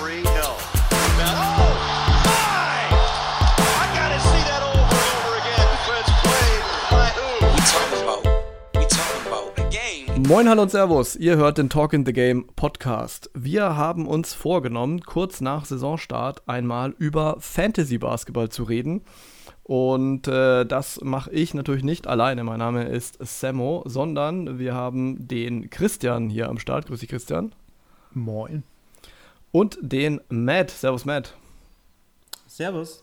[0.00, 0.22] free?
[0.22, 0.56] No.
[1.20, 1.76] Now, oh,
[2.24, 2.88] my!
[3.82, 5.66] I gotta see that over and over again.
[5.76, 7.28] Defense played by who?
[7.52, 8.22] We talking about,
[8.74, 10.22] we talking about the game.
[10.26, 11.16] Moin, hallo und Servus.
[11.16, 13.30] Ihr hört den Talk in the Game Podcast.
[13.34, 19.02] Wir haben uns vorgenommen, kurz nach Saisonstart einmal über Fantasy Basketball zu reden.
[19.64, 22.42] Und äh, das mache ich natürlich nicht alleine.
[22.42, 26.86] Mein Name ist Sammo, sondern wir haben den Christian hier am Start.
[26.86, 27.54] Grüß dich, Christian.
[28.12, 28.64] Moin.
[29.52, 30.70] Und den Matt.
[30.70, 31.34] Servus, Matt.
[32.46, 33.02] Servus.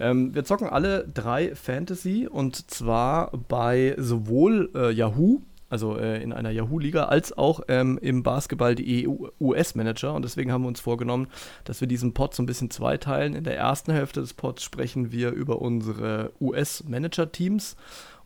[0.00, 6.32] Ähm, wir zocken alle drei Fantasy und zwar bei sowohl äh, Yahoo, also äh, in
[6.32, 9.08] einer Yahoo-Liga, als auch ähm, im Basketball.de
[9.40, 10.14] US-Manager.
[10.14, 11.28] Und deswegen haben wir uns vorgenommen,
[11.64, 13.34] dass wir diesen Pod so ein bisschen zweiteilen.
[13.34, 17.76] In der ersten Hälfte des Pods sprechen wir über unsere US-Manager-Teams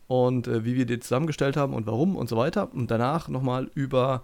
[0.07, 2.73] und äh, wie wir die zusammengestellt haben und warum und so weiter.
[2.73, 4.23] Und danach nochmal über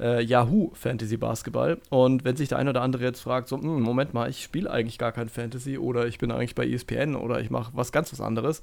[0.00, 1.78] äh, Yahoo Fantasy Basketball.
[1.90, 4.70] Und wenn sich der eine oder andere jetzt fragt, so, hm, Moment mal, ich spiele
[4.70, 8.12] eigentlich gar kein Fantasy oder ich bin eigentlich bei ESPN oder ich mache was ganz
[8.12, 8.62] was anderes.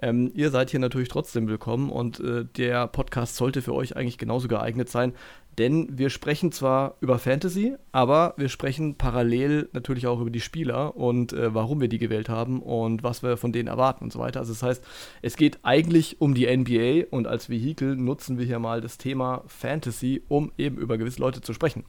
[0.00, 4.18] Ähm, ihr seid hier natürlich trotzdem willkommen und äh, der Podcast sollte für euch eigentlich
[4.18, 5.14] genauso geeignet sein,
[5.58, 10.96] denn wir sprechen zwar über Fantasy, aber wir sprechen parallel natürlich auch über die Spieler
[10.96, 14.18] und äh, warum wir die gewählt haben und was wir von denen erwarten und so
[14.18, 14.40] weiter.
[14.40, 14.84] Also das heißt,
[15.22, 19.44] es geht eigentlich um die NBA und als Vehikel nutzen wir hier mal das Thema
[19.46, 21.84] Fantasy, um eben über gewisse Leute zu sprechen.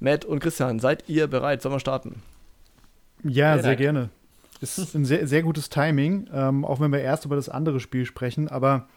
[0.00, 1.62] Matt und Christian, seid ihr bereit?
[1.62, 2.22] Sollen wir starten?
[3.22, 3.78] Ja, sehr Dank.
[3.78, 4.10] gerne.
[4.60, 8.06] Ist ein sehr, sehr gutes Timing, ähm, auch wenn wir erst über das andere Spiel
[8.06, 8.48] sprechen.
[8.48, 8.88] Aber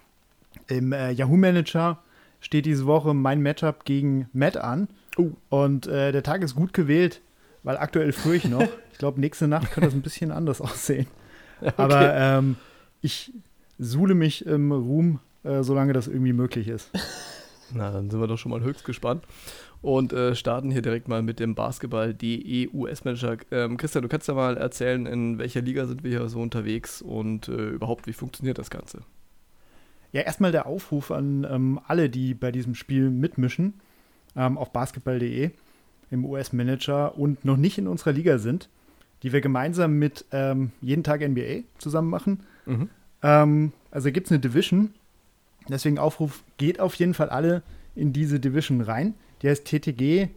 [0.68, 2.00] im äh, Yahoo Manager
[2.42, 4.90] steht diese Woche mein Matchup gegen Matt an.
[5.18, 5.32] Oh.
[5.50, 7.22] Und äh, der Tag ist gut gewählt,
[7.64, 8.68] weil aktuell führe ich noch.
[8.92, 11.08] ich glaube, nächste Nacht könnte das ein bisschen anders aussehen.
[11.78, 12.58] Aber ähm,
[13.02, 13.32] ich
[13.78, 16.90] suhle mich im Ruhm, äh, solange das irgendwie möglich ist.
[17.74, 19.24] Na, dann sind wir doch schon mal höchst gespannt
[19.82, 23.38] und äh, starten hier direkt mal mit dem Basketball.de US-Manager.
[23.52, 27.02] Ähm, Christian, du kannst ja mal erzählen, in welcher Liga sind wir hier so unterwegs
[27.02, 29.00] und äh, überhaupt, wie funktioniert das Ganze?
[30.14, 33.76] Ja, erstmal der Aufruf an ähm, alle, die bei diesem Spiel mitmischen,
[34.36, 35.52] ähm, auf basketball.de
[36.10, 38.70] im US-Manager und noch nicht in unserer Liga sind,
[39.24, 42.42] die wir gemeinsam mit ähm, Jeden Tag NBA zusammen machen.
[42.66, 42.90] Mhm.
[43.24, 44.94] Ähm, also gibt es eine Division.
[45.70, 47.62] Deswegen Aufruf, geht auf jeden Fall alle
[47.96, 49.14] in diese Division rein.
[49.42, 50.30] Die heißt TTG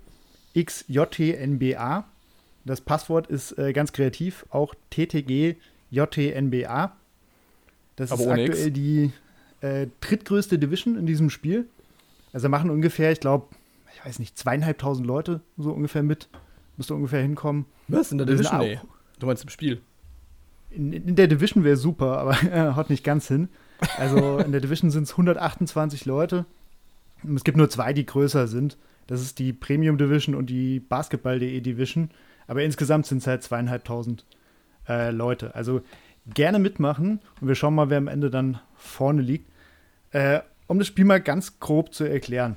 [0.57, 2.05] XJTNBA.
[2.65, 5.57] Das Passwort ist äh, ganz kreativ, auch TTG
[5.91, 6.97] JTNBA.
[7.97, 8.73] Das Aber ist aktuell X.
[8.73, 9.13] die
[9.65, 11.67] äh, drittgrößte Division in diesem Spiel.
[12.33, 13.47] Also machen ungefähr, ich glaube,
[13.95, 16.29] ich weiß nicht, zweieinhalbtausend Leute so ungefähr mit.
[16.77, 17.65] Müsste ungefähr hinkommen.
[17.89, 18.13] Was?
[18.13, 18.59] In der Division?
[18.59, 18.81] Nee.
[19.19, 19.81] Du meinst im Spiel?
[20.71, 23.49] In, in der Division wäre super, aber äh, haut nicht ganz hin.
[23.97, 26.45] Also in der Division sind es 128 Leute.
[27.35, 28.77] Es gibt nur zwei, die größer sind.
[29.07, 32.11] Das ist die Premium Division und die Basketball.de Division.
[32.49, 34.27] Aber insgesamt sind es halt zweieinhalbtausend
[34.89, 35.55] äh, Leute.
[35.55, 35.83] Also
[36.27, 39.54] gerne mitmachen und wir schauen mal, wer am Ende dann vorne liegt.
[40.15, 42.57] Äh, um das Spiel mal ganz grob zu erklären.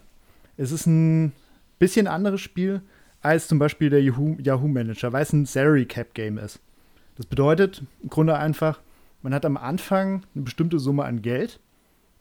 [0.57, 1.33] Es ist ein
[1.79, 2.81] bisschen anderes Spiel
[3.21, 6.59] als zum Beispiel der Yahoo, Yahoo Manager, weil es ein Salary Cap Game ist.
[7.15, 8.79] Das bedeutet im Grunde einfach,
[9.23, 11.59] man hat am Anfang eine bestimmte Summe an Geld.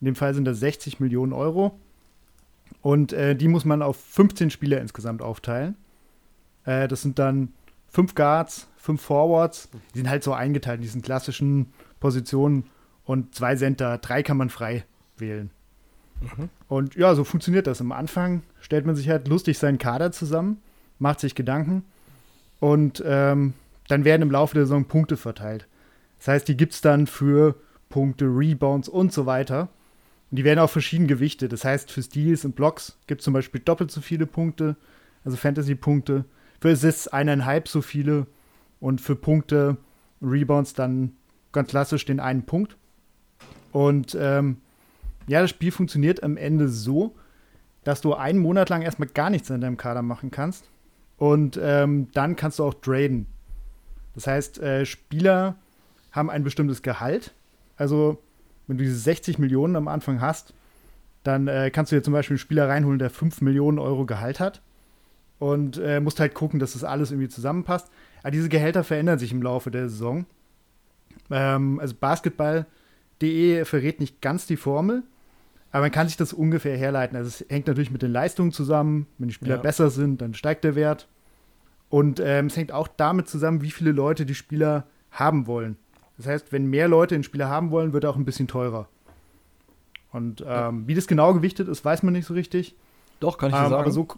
[0.00, 1.78] In dem Fall sind das 60 Millionen Euro.
[2.80, 5.76] Und äh, die muss man auf 15 Spieler insgesamt aufteilen.
[6.64, 7.52] Äh, das sind dann
[7.88, 9.68] fünf Guards, fünf Forwards.
[9.92, 12.64] Die sind halt so eingeteilt in diesen klassischen Positionen.
[13.04, 14.86] Und zwei Center, drei kann man frei
[15.18, 15.50] wählen.
[16.68, 17.80] Und ja, so funktioniert das.
[17.80, 20.58] Am Anfang stellt man sich halt lustig seinen Kader zusammen,
[20.98, 21.84] macht sich Gedanken
[22.58, 23.52] und ähm,
[23.88, 25.66] dann werden im Laufe der Saison Punkte verteilt.
[26.18, 27.56] Das heißt, die gibt es dann für
[27.88, 29.68] Punkte, Rebounds und so weiter.
[30.30, 31.52] Und die werden auch verschieden gewichtet.
[31.52, 34.76] Das heißt, für Steals und Blocks gibt es zum Beispiel doppelt so viele Punkte,
[35.24, 36.24] also Fantasy-Punkte.
[36.60, 38.26] Für Assists eineinhalb so viele
[38.80, 39.76] und für Punkte,
[40.22, 41.12] Rebounds dann
[41.52, 42.76] ganz klassisch den einen Punkt.
[43.72, 44.56] Und ähm,
[45.26, 47.14] ja, das Spiel funktioniert am Ende so,
[47.84, 50.68] dass du einen Monat lang erstmal gar nichts in deinem Kader machen kannst.
[51.18, 53.26] Und ähm, dann kannst du auch traden.
[54.14, 55.56] Das heißt, äh, Spieler
[56.12, 57.32] haben ein bestimmtes Gehalt.
[57.76, 58.18] Also,
[58.66, 60.52] wenn du diese 60 Millionen am Anfang hast,
[61.22, 64.40] dann äh, kannst du dir zum Beispiel einen Spieler reinholen, der 5 Millionen Euro Gehalt
[64.40, 64.62] hat.
[65.38, 67.90] Und äh, musst halt gucken, dass das alles irgendwie zusammenpasst.
[68.22, 70.24] Aber diese Gehälter verändern sich im Laufe der Saison.
[71.30, 75.02] Ähm, also Basketball.de verrät nicht ganz die Formel,
[75.76, 77.16] aber man kann sich das ungefähr herleiten.
[77.18, 79.06] Also es hängt natürlich mit den Leistungen zusammen.
[79.18, 79.60] Wenn die Spieler Ja.
[79.60, 81.06] besser sind, dann steigt der Wert.
[81.90, 85.76] Und ähm, es hängt auch damit zusammen, wie viele Leute die Spieler haben wollen.
[86.16, 88.88] Das heißt, wenn mehr Leute den Spieler haben wollen, wird er auch ein bisschen teurer.
[90.12, 92.74] Und ähm, wie das genau gewichtet ist, weiß man nicht so richtig.
[93.20, 93.82] Doch, kann ich dir Ähm, sagen.
[93.82, 94.08] aber so.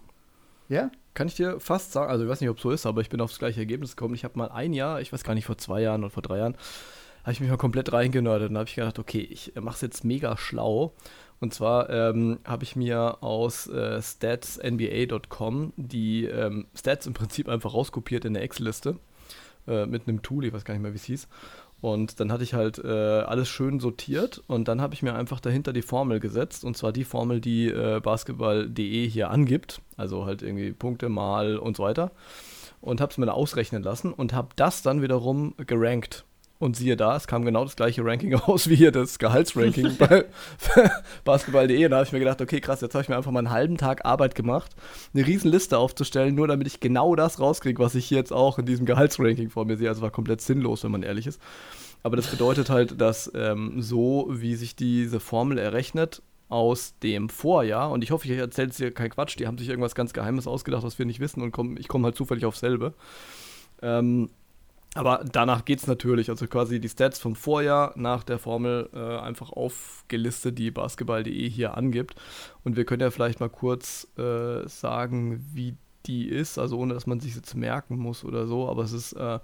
[0.68, 0.90] Ja?
[1.14, 3.08] kann ich dir fast sagen, also ich weiß nicht, ob es so ist, aber ich
[3.08, 4.14] bin aufs gleiche Ergebnis gekommen.
[4.14, 6.38] Ich habe mal ein Jahr, ich weiß gar nicht, vor zwei Jahren oder vor drei
[6.38, 6.54] Jahren,
[7.24, 10.04] habe ich mich mal komplett reingenördet und habe ich gedacht, okay, ich mache es jetzt
[10.04, 10.92] mega schlau.
[11.40, 17.74] Und zwar ähm, habe ich mir aus äh, statsnba.com die ähm, Stats im Prinzip einfach
[17.74, 18.96] rauskopiert in der Excel-Liste
[19.68, 21.28] äh, mit einem Tool, ich weiß gar nicht mehr, wie es hieß.
[21.80, 25.38] Und dann hatte ich halt äh, alles schön sortiert und dann habe ich mir einfach
[25.38, 30.42] dahinter die Formel gesetzt und zwar die Formel, die äh, basketball.de hier angibt, also halt
[30.42, 32.10] irgendwie Punkte mal und so weiter
[32.80, 36.24] und habe es mir da ausrechnen lassen und habe das dann wiederum gerankt.
[36.60, 40.24] Und siehe da, es kam genau das gleiche Ranking raus wie hier das Gehaltsranking bei
[41.24, 41.88] basketball.de.
[41.88, 43.76] Da habe ich mir gedacht, okay, krass, jetzt habe ich mir einfach mal einen halben
[43.76, 44.74] Tag Arbeit gemacht,
[45.14, 48.66] eine riesen Liste aufzustellen, nur damit ich genau das rauskriege, was ich jetzt auch in
[48.66, 49.88] diesem Gehaltsranking vor mir sehe.
[49.88, 51.40] Also war komplett sinnlos, wenn man ehrlich ist.
[52.02, 57.90] Aber das bedeutet halt, dass ähm, so, wie sich diese Formel errechnet, aus dem Vorjahr,
[57.90, 60.46] und ich hoffe, ich erzähle jetzt hier keinen Quatsch, die haben sich irgendwas ganz Geheimes
[60.46, 62.94] ausgedacht, was wir nicht wissen, und komm, ich komme halt zufällig auf selbe.
[63.82, 64.30] Ähm,
[64.94, 69.18] aber danach geht es natürlich, also quasi die Stats vom Vorjahr nach der Formel äh,
[69.18, 72.14] einfach aufgelistet, die basketball.de hier angibt.
[72.64, 75.76] Und wir können ja vielleicht mal kurz äh, sagen, wie
[76.06, 79.12] die ist, also ohne dass man sich jetzt merken muss oder so, aber es ist
[79.12, 79.38] äh,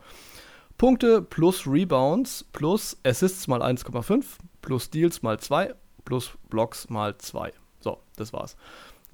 [0.78, 4.24] Punkte plus Rebounds plus Assists mal 1,5
[4.62, 5.74] plus Deals mal 2
[6.04, 7.52] plus Blocks mal 2.
[7.80, 8.56] So, das war's.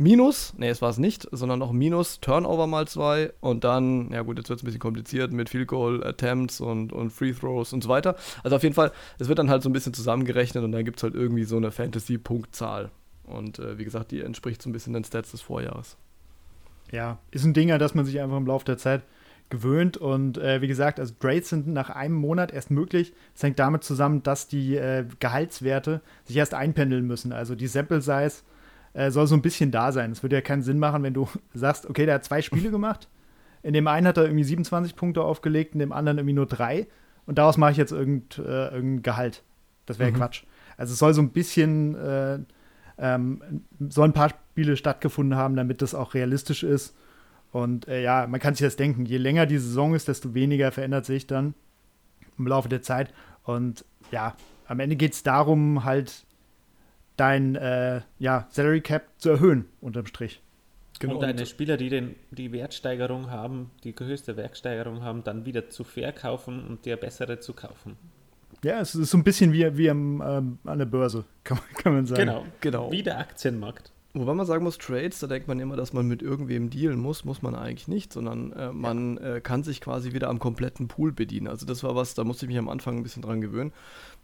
[0.03, 4.23] Minus, nee, es war es nicht, sondern noch Minus Turnover mal 2 und dann, ja
[4.23, 7.75] gut, jetzt wird es ein bisschen kompliziert mit Field Goal Attempts und, und Free Throws
[7.75, 8.17] und so weiter.
[8.43, 10.97] Also auf jeden Fall, es wird dann halt so ein bisschen zusammengerechnet und dann gibt
[10.97, 12.91] es halt irgendwie so eine Fantasy-Punktzahl.
[13.25, 15.99] Und äh, wie gesagt, die entspricht so ein bisschen den Stats des Vorjahres.
[16.91, 19.03] Ja, ist ein Ding, an das man sich einfach im Laufe der Zeit
[19.51, 19.99] gewöhnt.
[19.99, 23.13] Und äh, wie gesagt, also Trades sind nach einem Monat erst möglich.
[23.35, 27.35] Das hängt damit zusammen, dass die äh, Gehaltswerte sich erst einpendeln müssen.
[27.35, 28.45] Also die Sample Size
[28.93, 30.11] äh, soll so ein bisschen da sein.
[30.13, 33.09] Es würde ja keinen Sinn machen, wenn du sagst, okay, der hat zwei Spiele gemacht.
[33.63, 36.87] In dem einen hat er irgendwie 27 Punkte aufgelegt, in dem anderen irgendwie nur drei.
[37.27, 39.43] Und daraus mache ich jetzt irgend, äh, irgendein Gehalt.
[39.87, 40.17] Das wäre mhm.
[40.17, 40.45] Quatsch.
[40.77, 42.39] Also es soll so ein bisschen, äh,
[42.99, 46.97] ähm, soll ein paar Spiele stattgefunden haben, damit das auch realistisch ist.
[47.53, 50.73] Und äh, ja, man kann sich das denken, je länger die Saison ist, desto weniger
[50.73, 51.55] verändert sich dann
[52.39, 53.13] im Laufe der Zeit.
[53.43, 54.35] Und ja,
[54.67, 56.25] am Ende geht es darum, halt
[57.21, 60.41] dein äh, ja, Salary Cap zu erhöhen, unterm Strich.
[60.99, 61.15] Genau.
[61.15, 65.85] Und deine Spieler, die den, die Wertsteigerung haben, die höchste Wertsteigerung haben, dann wieder zu
[65.85, 67.97] verkaufen und dir bessere zu kaufen.
[68.63, 71.95] Ja, es ist so ein bisschen wie, wie am, ähm, an der Börse, kann, kann
[71.95, 72.21] man sagen.
[72.21, 72.93] Genau, genau.
[72.93, 73.93] Wie der Aktienmarkt.
[74.13, 77.25] Wobei man sagen muss, Trades, da denkt man immer, dass man mit irgendwem dealen muss,
[77.25, 81.13] muss man eigentlich nicht, sondern äh, man äh, kann sich quasi wieder am kompletten Pool
[81.13, 81.47] bedienen.
[81.47, 83.73] Also das war was, da musste ich mich am Anfang ein bisschen dran gewöhnen,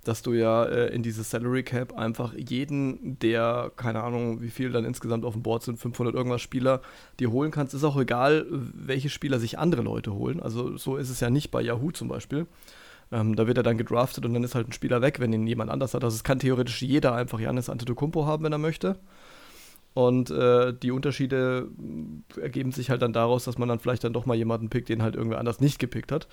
[0.03, 4.73] dass du ja äh, in dieses Salary Cap einfach jeden, der, keine Ahnung, wie viel
[4.73, 6.83] dann insgesamt auf dem Board sind, 500 irgendwas Spieler,
[7.21, 7.73] die holen kannst.
[7.73, 10.43] Ist auch egal, welche Spieler sich andere Leute holen.
[10.43, 12.47] Also so ist es ja nicht bei Yahoo zum Beispiel.
[13.13, 15.47] Ähm, da wird er dann gedraftet und dann ist halt ein Spieler weg, wenn ihn
[15.47, 16.03] jemand anders hat.
[16.03, 18.97] Also es kann theoretisch jeder einfach Janis Antetokounmpo haben, wenn er möchte.
[19.97, 21.71] Und äh, die Unterschiede
[22.37, 24.91] äh, ergeben sich halt dann daraus, dass man dann vielleicht dann doch mal jemanden pickt,
[24.91, 26.29] den halt irgendwer anders nicht gepickt hat.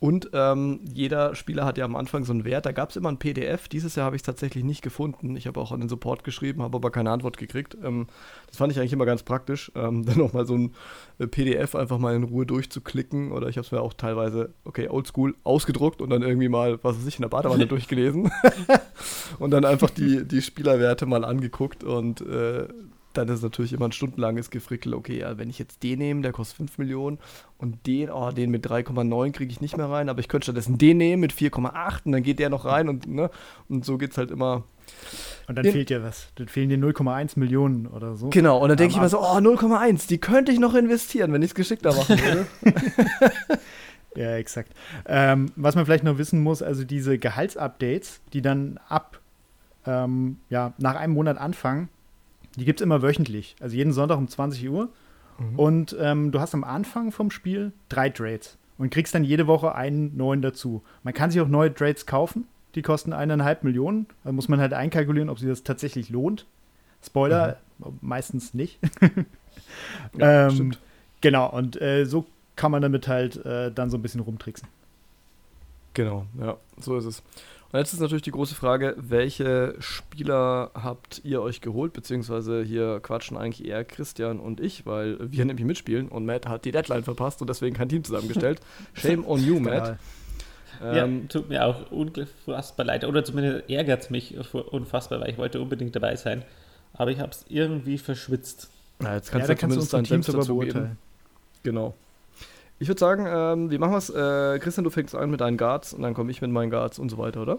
[0.00, 2.64] Und ähm, jeder Spieler hat ja am Anfang so einen Wert.
[2.64, 3.68] Da gab es immer ein PDF.
[3.68, 5.36] Dieses Jahr habe ich es tatsächlich nicht gefunden.
[5.36, 7.76] Ich habe auch an den Support geschrieben, habe aber keine Antwort gekriegt.
[7.84, 8.06] Ähm,
[8.46, 10.72] das fand ich eigentlich immer ganz praktisch, ähm, dann nochmal so ein
[11.18, 13.32] äh, PDF einfach mal in Ruhe durchzuklicken.
[13.32, 16.96] Oder ich habe es mir auch teilweise, okay, oldschool, ausgedruckt und dann irgendwie mal, was
[16.96, 18.30] weiß ich, in der Badewanne durchgelesen.
[19.38, 22.66] und dann einfach die, die Spielerwerte mal angeguckt und äh,
[23.16, 26.32] dann ist natürlich immer ein stundenlanges Gefrickel, okay, ja, wenn ich jetzt den nehme, der
[26.32, 27.18] kostet 5 Millionen
[27.58, 30.78] und den, oh, den mit 3,9 kriege ich nicht mehr rein, aber ich könnte stattdessen
[30.78, 33.30] den nehmen mit 4,8 und dann geht der noch rein und, ne,
[33.68, 34.64] und so geht es halt immer.
[35.48, 36.28] Und dann fehlt ja was.
[36.36, 38.30] Dann fehlen dir 0,1 Millionen oder so.
[38.30, 41.42] Genau, und dann denke ich immer so, oh, 0,1, die könnte ich noch investieren, wenn
[41.42, 42.46] ich es geschickter machen würde.
[44.16, 44.72] ja, exakt.
[45.06, 49.20] Ähm, was man vielleicht noch wissen muss, also diese Gehaltsupdates, die dann ab,
[49.86, 51.88] ähm, ja, nach einem Monat anfangen,
[52.56, 54.88] die gibt es immer wöchentlich, also jeden Sonntag um 20 Uhr.
[55.38, 55.58] Mhm.
[55.58, 59.74] Und ähm, du hast am Anfang vom Spiel drei Trades und kriegst dann jede Woche
[59.74, 60.82] einen neuen dazu.
[61.02, 64.06] Man kann sich auch neue Trades kaufen, die kosten eineinhalb Millionen.
[64.24, 66.46] Da muss man halt einkalkulieren, ob sich das tatsächlich lohnt.
[67.02, 67.98] Spoiler, mhm.
[68.00, 68.78] meistens nicht.
[70.18, 70.72] ja, ähm,
[71.20, 74.68] genau, und äh, so kann man damit halt äh, dann so ein bisschen rumtricksen.
[75.92, 77.22] Genau, ja, so ist es.
[77.74, 81.92] Und jetzt ist natürlich die große Frage, welche Spieler habt ihr euch geholt?
[81.92, 86.66] Beziehungsweise hier quatschen eigentlich eher Christian und ich, weil wir nämlich mitspielen und Matt hat
[86.66, 88.60] die Deadline verpasst und deswegen kein Team zusammengestellt.
[88.94, 89.98] Shame on you, Matt.
[90.80, 93.04] Ja, ähm, tut mir auch unfassbar leid.
[93.04, 96.44] Oder zumindest ärgert es mich unfassbar, weil ich wollte unbedingt dabei sein.
[96.92, 98.70] Aber ich habe es irgendwie verschwitzt.
[99.00, 100.96] Na, jetzt kannst ja, du, da kannst du uns dein Team dazu geben.
[101.64, 101.94] Genau.
[102.78, 104.10] Ich würde sagen, ähm, wie machen wir es?
[104.10, 106.98] Äh, Christian, du fängst an mit deinen Guards und dann komme ich mit meinen Guards
[106.98, 107.58] und so weiter, oder?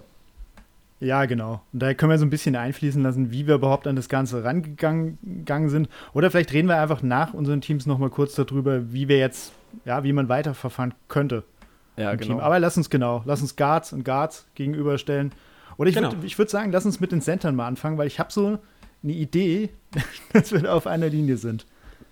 [0.99, 1.61] Ja, genau.
[1.73, 4.43] Und da können wir so ein bisschen einfließen lassen, wie wir überhaupt an das Ganze
[4.43, 5.89] rangegangen gegangen sind.
[6.13, 9.53] Oder vielleicht reden wir einfach nach unseren Teams nochmal kurz darüber, wie wir jetzt,
[9.83, 11.43] ja, wie man weiterverfahren könnte.
[11.97, 12.39] Ja, im Team.
[12.39, 15.31] Aber lass uns genau, lass uns Guards und Guards gegenüberstellen.
[15.77, 16.11] Oder ich Genau.
[16.11, 18.59] würde ich würd sagen, lass uns mit den Centern mal anfangen, weil ich habe so
[19.03, 19.69] eine Idee,
[20.33, 21.65] dass wir da auf einer Linie sind.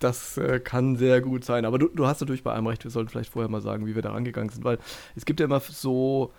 [0.03, 1.65] Das äh, kann sehr gut sein.
[1.65, 2.83] Aber du, du hast natürlich bei allem recht.
[2.83, 4.77] Wir sollten vielleicht vorher mal sagen, wie wir da rangegangen sind, weil
[5.15, 6.31] es gibt ja immer so,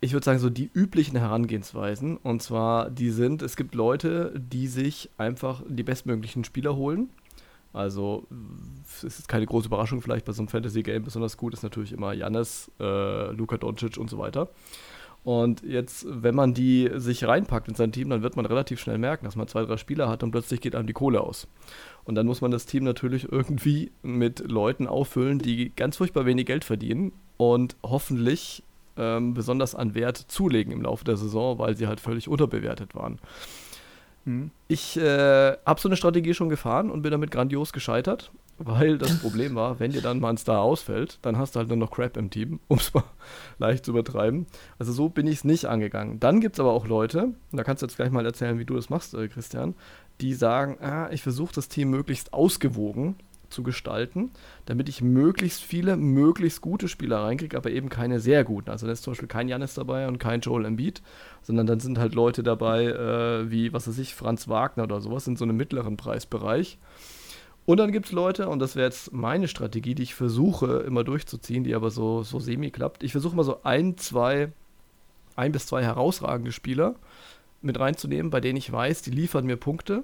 [0.00, 2.18] ich würde sagen, so die üblichen Herangehensweisen.
[2.18, 7.08] Und zwar, die sind, es gibt Leute, die sich einfach die bestmöglichen Spieler holen.
[7.72, 8.26] Also,
[8.86, 12.12] es ist keine große Überraschung, vielleicht bei so einem Fantasy-Game besonders gut ist natürlich immer
[12.12, 14.48] Jannis, äh, Luka Doncic und so weiter.
[15.24, 18.98] Und jetzt, wenn man die sich reinpackt in sein Team, dann wird man relativ schnell
[18.98, 21.48] merken, dass man zwei, drei Spieler hat und plötzlich geht einem die Kohle aus.
[22.04, 26.44] Und dann muss man das Team natürlich irgendwie mit Leuten auffüllen, die ganz furchtbar wenig
[26.44, 28.62] Geld verdienen und hoffentlich
[28.98, 33.18] ähm, besonders an Wert zulegen im Laufe der Saison, weil sie halt völlig unterbewertet waren.
[34.24, 34.50] Hm.
[34.68, 39.18] Ich äh, habe so eine Strategie schon gefahren und bin damit grandios gescheitert, weil das
[39.18, 41.90] Problem war, wenn dir dann mal ein Star ausfällt, dann hast du halt nur noch
[41.90, 43.04] Crap im Team, um es mal
[43.58, 44.46] leicht zu übertreiben.
[44.78, 46.20] Also so bin ich es nicht angegangen.
[46.20, 48.74] Dann gibt es aber auch Leute, da kannst du jetzt gleich mal erzählen, wie du
[48.74, 49.74] das machst, äh, Christian,
[50.20, 53.16] die sagen, ah, ich versuche das Team möglichst ausgewogen
[53.50, 54.30] zu gestalten,
[54.66, 58.70] damit ich möglichst viele, möglichst gute Spieler reinkriege, aber eben keine sehr guten.
[58.70, 61.02] Also da ist zum Beispiel kein Janis dabei und kein Joel Embiid,
[61.42, 65.26] sondern dann sind halt Leute dabei, äh, wie, was weiß ich, Franz Wagner oder sowas,
[65.26, 66.78] in so einem mittleren Preisbereich.
[67.66, 71.02] Und dann gibt es Leute, und das wäre jetzt meine Strategie, die ich versuche immer
[71.02, 73.02] durchzuziehen, die aber so, so semi klappt.
[73.02, 74.52] Ich versuche mal so ein, zwei,
[75.34, 76.96] ein bis zwei herausragende Spieler
[77.62, 80.02] mit reinzunehmen, bei denen ich weiß, die liefern mir Punkte.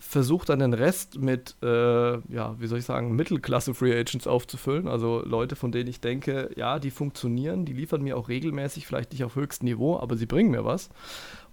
[0.00, 4.88] Versuche dann den Rest mit, äh, ja, wie soll ich sagen, Mittelklasse-Free Agents aufzufüllen.
[4.88, 9.12] Also Leute, von denen ich denke, ja, die funktionieren, die liefern mir auch regelmäßig, vielleicht
[9.12, 10.88] nicht auf höchstem Niveau, aber sie bringen mir was.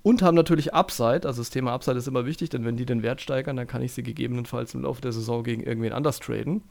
[0.05, 3.01] Und haben natürlich Upside, also das Thema Upside ist immer wichtig, denn wenn die den
[3.01, 6.61] Wert steigern, dann kann ich sie gegebenenfalls im Laufe der Saison gegen irgendwen anders traden.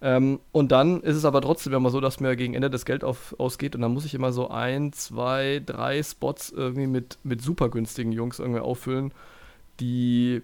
[0.00, 3.02] Ähm, und dann ist es aber trotzdem immer so, dass mir gegen Ende das Geld
[3.02, 7.42] auf, ausgeht und dann muss ich immer so ein, zwei, drei Spots irgendwie mit, mit
[7.42, 9.12] super günstigen Jungs irgendwie auffüllen,
[9.80, 10.40] die,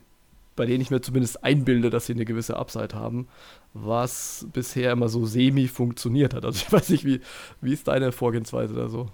[0.56, 3.28] bei denen ich mir zumindest einbilde, dass sie eine gewisse Upside haben,
[3.74, 6.44] was bisher immer so semi funktioniert hat.
[6.44, 7.20] Also ich weiß nicht, wie,
[7.60, 9.06] wie ist deine Vorgehensweise da so?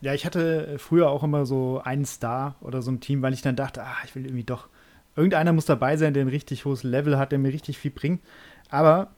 [0.00, 3.42] Ja, ich hatte früher auch immer so einen Star oder so ein Team, weil ich
[3.42, 4.68] dann dachte, ah, ich will irgendwie doch,
[5.14, 8.22] irgendeiner muss dabei sein, der ein richtig hohes Level hat, der mir richtig viel bringt.
[8.70, 9.10] Aber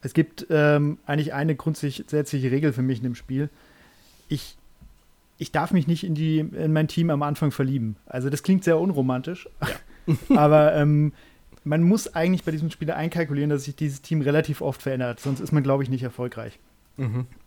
[0.00, 3.50] es gibt ähm, eigentlich eine grundsätzliche Regel für mich in dem Spiel.
[4.28, 4.56] Ich,
[5.36, 7.96] ich darf mich nicht in, die, in mein Team am Anfang verlieben.
[8.06, 9.48] Also das klingt sehr unromantisch,
[10.30, 11.12] aber ähm,
[11.64, 15.20] man muss eigentlich bei diesem Spiel einkalkulieren, dass sich dieses Team relativ oft verändert.
[15.20, 16.58] Sonst ist man, glaube ich, nicht erfolgreich.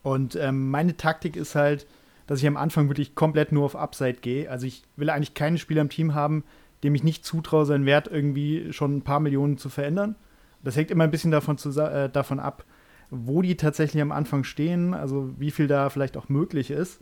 [0.04, 1.88] Und ähm, meine Taktik ist halt,
[2.32, 4.50] dass ich am Anfang wirklich komplett nur auf Upside gehe.
[4.50, 6.46] Also ich will eigentlich keinen Spieler im Team haben,
[6.82, 10.16] dem ich nicht zutraue, seinen Wert irgendwie schon ein paar Millionen zu verändern.
[10.64, 12.64] Das hängt immer ein bisschen davon, zu, äh, davon ab,
[13.10, 17.02] wo die tatsächlich am Anfang stehen, also wie viel da vielleicht auch möglich ist.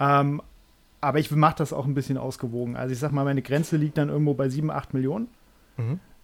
[0.00, 0.42] Ähm,
[1.00, 2.74] aber ich mache das auch ein bisschen ausgewogen.
[2.74, 5.28] Also ich sag mal, meine Grenze liegt dann irgendwo bei 7, 8 Millionen.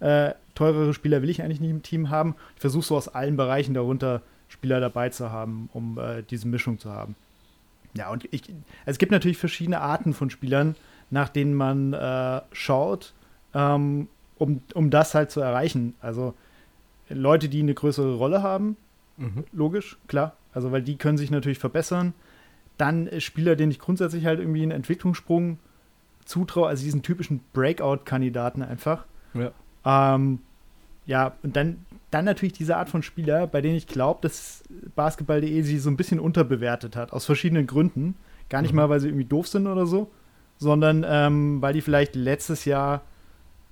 [0.00, 2.34] Äh, teurere Spieler will ich eigentlich nicht im Team haben.
[2.56, 6.80] Ich versuche so aus allen Bereichen darunter Spieler dabei zu haben, um äh, diese Mischung
[6.80, 7.14] zu haben.
[7.94, 8.42] Ja, und ich,
[8.86, 10.76] es gibt natürlich verschiedene Arten von Spielern,
[11.10, 13.14] nach denen man äh, schaut,
[13.54, 15.94] ähm, um, um das halt zu erreichen.
[16.00, 16.34] Also
[17.08, 18.76] Leute, die eine größere Rolle haben,
[19.52, 20.34] logisch, klar.
[20.52, 22.14] Also, weil die können sich natürlich verbessern.
[22.76, 25.58] Dann Spieler, denen ich grundsätzlich halt irgendwie einen Entwicklungssprung
[26.24, 29.04] zutraue, also diesen typischen Breakout-Kandidaten einfach.
[29.34, 29.52] Ja.
[29.84, 30.40] Ähm,
[31.06, 34.62] ja, und dann, dann natürlich diese Art von Spieler, bei denen ich glaube, dass
[34.96, 38.16] Basketball.de sie so ein bisschen unterbewertet hat, aus verschiedenen Gründen.
[38.48, 40.10] Gar nicht mal, weil sie irgendwie doof sind oder so,
[40.58, 43.02] sondern ähm, weil die vielleicht letztes Jahr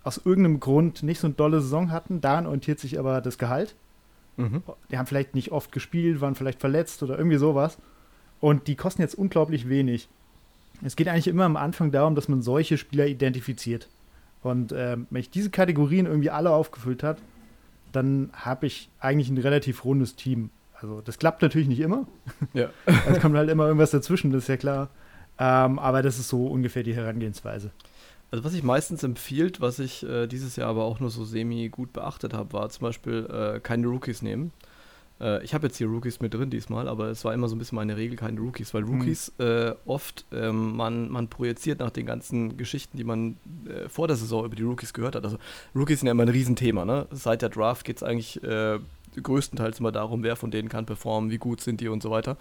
[0.04, 2.20] aus irgendeinem Grund nicht so eine dolle Saison hatten.
[2.20, 3.74] Daran orientiert sich aber das Gehalt.
[4.36, 4.62] Mhm.
[4.90, 7.78] Die haben vielleicht nicht oft gespielt, waren vielleicht verletzt oder irgendwie sowas.
[8.40, 10.08] Und die kosten jetzt unglaublich wenig.
[10.84, 13.88] Es geht eigentlich immer am Anfang darum, dass man solche Spieler identifiziert.
[14.44, 17.18] Und ähm, wenn ich diese Kategorien irgendwie alle aufgefüllt hat,
[17.92, 20.50] dann habe ich eigentlich ein relativ rundes Team.
[20.74, 22.06] Also das klappt natürlich nicht immer.
[22.54, 22.70] Ja.
[23.08, 24.90] Es kommt halt immer irgendwas dazwischen, das ist ja klar.
[25.38, 27.70] Ähm, aber das ist so ungefähr die Herangehensweise.
[28.30, 31.68] Also was ich meistens empfiehlt, was ich äh, dieses Jahr aber auch nur so semi
[31.68, 34.52] gut beachtet habe, war zum Beispiel äh, keine Rookies nehmen.
[35.20, 37.58] Äh, ich habe jetzt hier Rookies mit drin diesmal, aber es war immer so ein
[37.58, 42.06] bisschen meine Regel, keine Rookies, weil Rookies äh, oft, ähm, man, man projiziert nach den
[42.06, 45.24] ganzen Geschichten, die man äh, vor der Saison über die Rookies gehört hat.
[45.24, 45.38] Also
[45.74, 47.06] Rookies sind ja immer ein Riesenthema, ne?
[47.10, 48.78] Seit der Draft geht es eigentlich äh,
[49.22, 52.36] größtenteils immer darum, wer von denen kann performen, wie gut sind die und so weiter.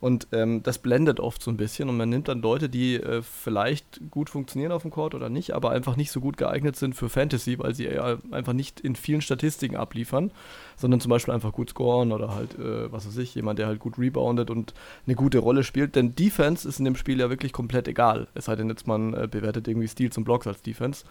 [0.00, 3.22] Und ähm, das blendet oft so ein bisschen und man nimmt dann Leute, die äh,
[3.22, 6.94] vielleicht gut funktionieren auf dem Court oder nicht, aber einfach nicht so gut geeignet sind
[6.94, 10.30] für Fantasy, weil sie ja einfach nicht in vielen Statistiken abliefern,
[10.76, 13.80] sondern zum Beispiel einfach gut scoren oder halt, äh, was weiß ich, jemand, der halt
[13.80, 14.74] gut reboundet und
[15.06, 15.96] eine gute Rolle spielt.
[15.96, 18.28] Denn Defense ist in dem Spiel ja wirklich komplett egal.
[18.34, 21.04] Es sei denn jetzt, man äh, bewertet irgendwie Steals und Blocks als Defense.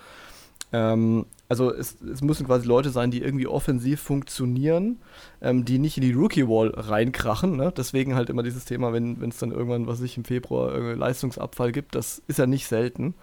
[0.76, 4.98] Ähm, also es, es, müssen quasi Leute sein, die irgendwie offensiv funktionieren,
[5.42, 7.56] ähm, die nicht in die Rookie-Wall reinkrachen.
[7.56, 7.72] Ne?
[7.76, 11.96] Deswegen halt immer dieses Thema, wenn es dann irgendwann, was ich im Februar, Leistungsabfall gibt,
[11.96, 13.14] das ist ja nicht selten.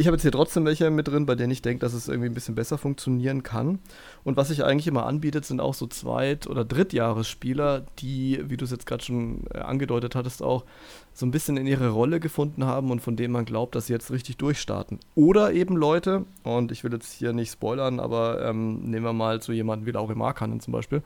[0.00, 2.28] Ich habe jetzt hier trotzdem welche mit drin, bei denen ich denke, dass es irgendwie
[2.28, 3.80] ein bisschen besser funktionieren kann.
[4.22, 8.64] Und was sich eigentlich immer anbietet, sind auch so Zweit- oder Drittjahresspieler, die, wie du
[8.64, 10.64] es jetzt gerade schon äh, angedeutet hattest, auch
[11.12, 13.92] so ein bisschen in ihre Rolle gefunden haben und von denen man glaubt, dass sie
[13.92, 15.00] jetzt richtig durchstarten.
[15.16, 19.42] Oder eben Leute, und ich will jetzt hier nicht spoilern, aber ähm, nehmen wir mal
[19.42, 21.02] so jemanden wie Lauri Markanen zum Beispiel,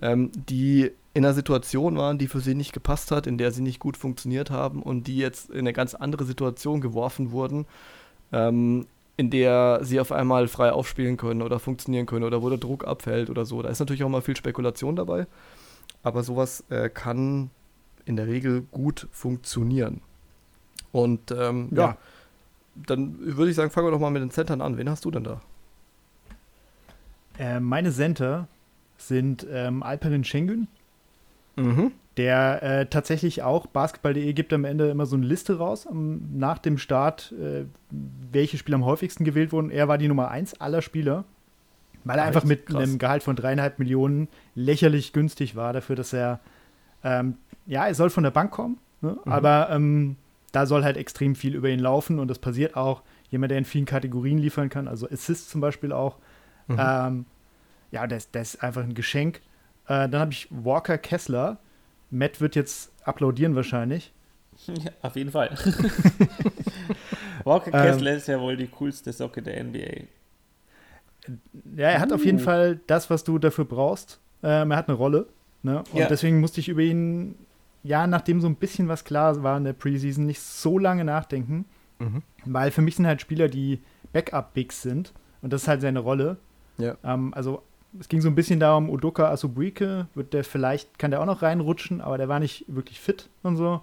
[0.00, 3.62] ähm, die in einer Situation waren, die für sie nicht gepasst hat, in der sie
[3.62, 7.66] nicht gut funktioniert haben und die jetzt in eine ganz andere Situation geworfen wurden
[8.32, 12.58] ähm, in der sie auf einmal frei aufspielen können oder funktionieren können oder wo der
[12.58, 13.62] Druck abfällt oder so.
[13.62, 15.26] Da ist natürlich auch mal viel Spekulation dabei,
[16.02, 17.50] aber sowas äh, kann
[18.04, 20.00] in der Regel gut funktionieren.
[20.92, 21.82] Und ähm, ja.
[21.82, 21.96] ja.
[22.74, 24.78] dann würde ich sagen, fangen wir doch mal mit den Centern an.
[24.78, 25.40] Wen hast du denn da?
[27.38, 28.48] Äh, meine Center
[28.96, 30.68] sind ähm, Alperin Schengen.
[31.56, 36.36] Mhm der äh, tatsächlich auch, basketball.de gibt am Ende immer so eine Liste raus, um,
[36.36, 39.70] nach dem Start, äh, welche Spieler am häufigsten gewählt wurden.
[39.70, 41.24] Er war die Nummer 1 aller Spieler,
[42.04, 42.36] weil er Echt?
[42.36, 42.82] einfach mit Krass.
[42.82, 46.40] einem Gehalt von dreieinhalb Millionen lächerlich günstig war dafür, dass er,
[47.04, 49.16] ähm, ja, er soll von der Bank kommen, ne?
[49.24, 49.32] mhm.
[49.32, 50.16] aber ähm,
[50.50, 53.02] da soll halt extrem viel über ihn laufen und das passiert auch.
[53.30, 56.16] Jemand, der in vielen Kategorien liefern kann, also Assist zum Beispiel auch.
[56.66, 56.76] Mhm.
[56.80, 57.24] Ähm,
[57.90, 59.40] ja, das, das ist einfach ein Geschenk.
[59.86, 61.58] Äh, dann habe ich Walker Kessler,
[62.10, 64.12] Matt wird jetzt applaudieren wahrscheinlich.
[64.66, 65.50] Ja, auf jeden Fall.
[67.44, 70.06] Walker ähm, Kessler ist ja wohl die coolste Socke der NBA.
[71.76, 72.16] Ja, er hat uh.
[72.16, 72.42] auf jeden uh.
[72.42, 74.20] Fall das, was du dafür brauchst.
[74.42, 75.28] Ähm, er hat eine Rolle.
[75.62, 75.84] Ne?
[75.92, 76.08] Und ja.
[76.08, 77.36] deswegen musste ich über ihn,
[77.84, 81.64] ja, nachdem so ein bisschen was klar war in der Preseason, nicht so lange nachdenken.
[82.00, 82.22] Mhm.
[82.44, 83.80] Weil für mich sind halt Spieler, die
[84.12, 85.12] Backup-Bigs sind.
[85.40, 86.36] Und das ist halt seine Rolle.
[86.78, 86.96] Ja.
[87.04, 87.62] Ähm, also
[87.98, 91.42] es ging so ein bisschen darum, Udoka Asubuike, wird der vielleicht, kann der auch noch
[91.42, 93.80] reinrutschen, aber der war nicht wirklich fit und so.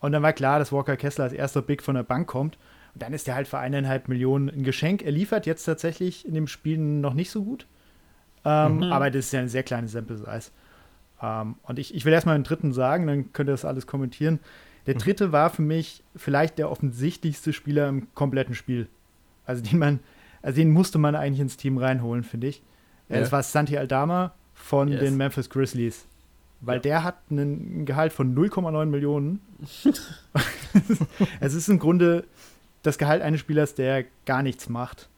[0.00, 2.56] Und dann war klar, dass Walker Kessler als erster Big von der Bank kommt.
[2.94, 5.02] Und dann ist der halt für eineinhalb Millionen ein Geschenk.
[5.02, 7.66] Er liefert jetzt tatsächlich in dem Spiel noch nicht so gut.
[8.44, 8.82] Ähm, mhm.
[8.84, 10.50] Aber das ist ja eine sehr kleine Sample Size.
[11.22, 14.40] Ähm, und ich, ich will erstmal den dritten sagen, dann könnt ihr das alles kommentieren.
[14.86, 15.00] Der mhm.
[15.00, 18.88] dritte war für mich vielleicht der offensichtlichste Spieler im kompletten Spiel.
[19.44, 20.00] Also den man,
[20.42, 22.62] also den musste man eigentlich ins Team reinholen, finde ich.
[23.10, 23.20] Ja.
[23.20, 25.00] Das war Santi Aldama von yes.
[25.00, 26.06] den Memphis Grizzlies.
[26.60, 26.82] Weil ja.
[26.82, 29.40] der hat einen Gehalt von 0,9 Millionen.
[31.40, 32.24] es ist im Grunde
[32.82, 35.08] das Gehalt eines Spielers, der gar nichts macht.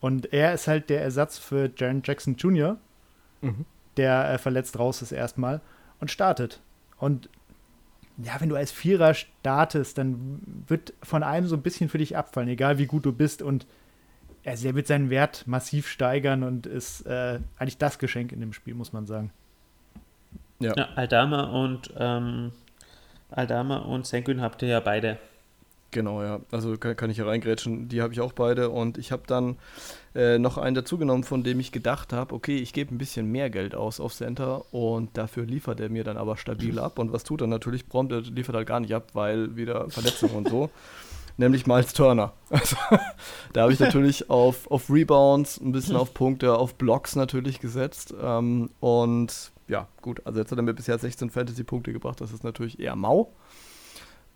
[0.00, 2.78] Und er ist halt der Ersatz für Jaron Jackson Jr.,
[3.40, 3.64] mhm.
[3.96, 5.60] der äh, verletzt raus ist erstmal
[6.00, 6.60] und startet.
[6.98, 7.28] Und
[8.18, 12.16] ja, wenn du als Vierer startest, dann wird von einem so ein bisschen für dich
[12.16, 13.42] abfallen, egal wie gut du bist.
[13.42, 13.66] Und
[14.46, 18.52] also er wird seinen Wert massiv steigern und ist äh, eigentlich das Geschenk in dem
[18.52, 19.30] Spiel, muss man sagen.
[20.60, 22.52] Ja, ja Aldama und ähm,
[23.30, 25.18] Aldama und Sengun habt ihr ja beide.
[25.90, 26.40] Genau, ja.
[26.50, 27.88] Also kann, kann ich hier reingrätschen.
[27.88, 28.70] Die habe ich auch beide.
[28.70, 29.56] Und ich habe dann
[30.14, 33.50] äh, noch einen dazugenommen, von dem ich gedacht habe, okay, ich gebe ein bisschen mehr
[33.50, 36.98] Geld aus auf Center und dafür liefert er mir dann aber stabil ab.
[36.98, 38.12] Und was tut er natürlich prompt?
[38.12, 40.70] Er liefert halt gar nicht ab, weil wieder Verletzungen und so.
[41.36, 42.32] nämlich Miles Turner.
[42.48, 42.76] Also,
[43.52, 48.14] da habe ich natürlich auf, auf Rebounds, ein bisschen auf Punkte, auf Blocks natürlich gesetzt.
[48.22, 52.44] Ähm, und ja, gut, also jetzt hat er mir bisher 16 Fantasy-Punkte gebracht, das ist
[52.44, 53.32] natürlich eher mau.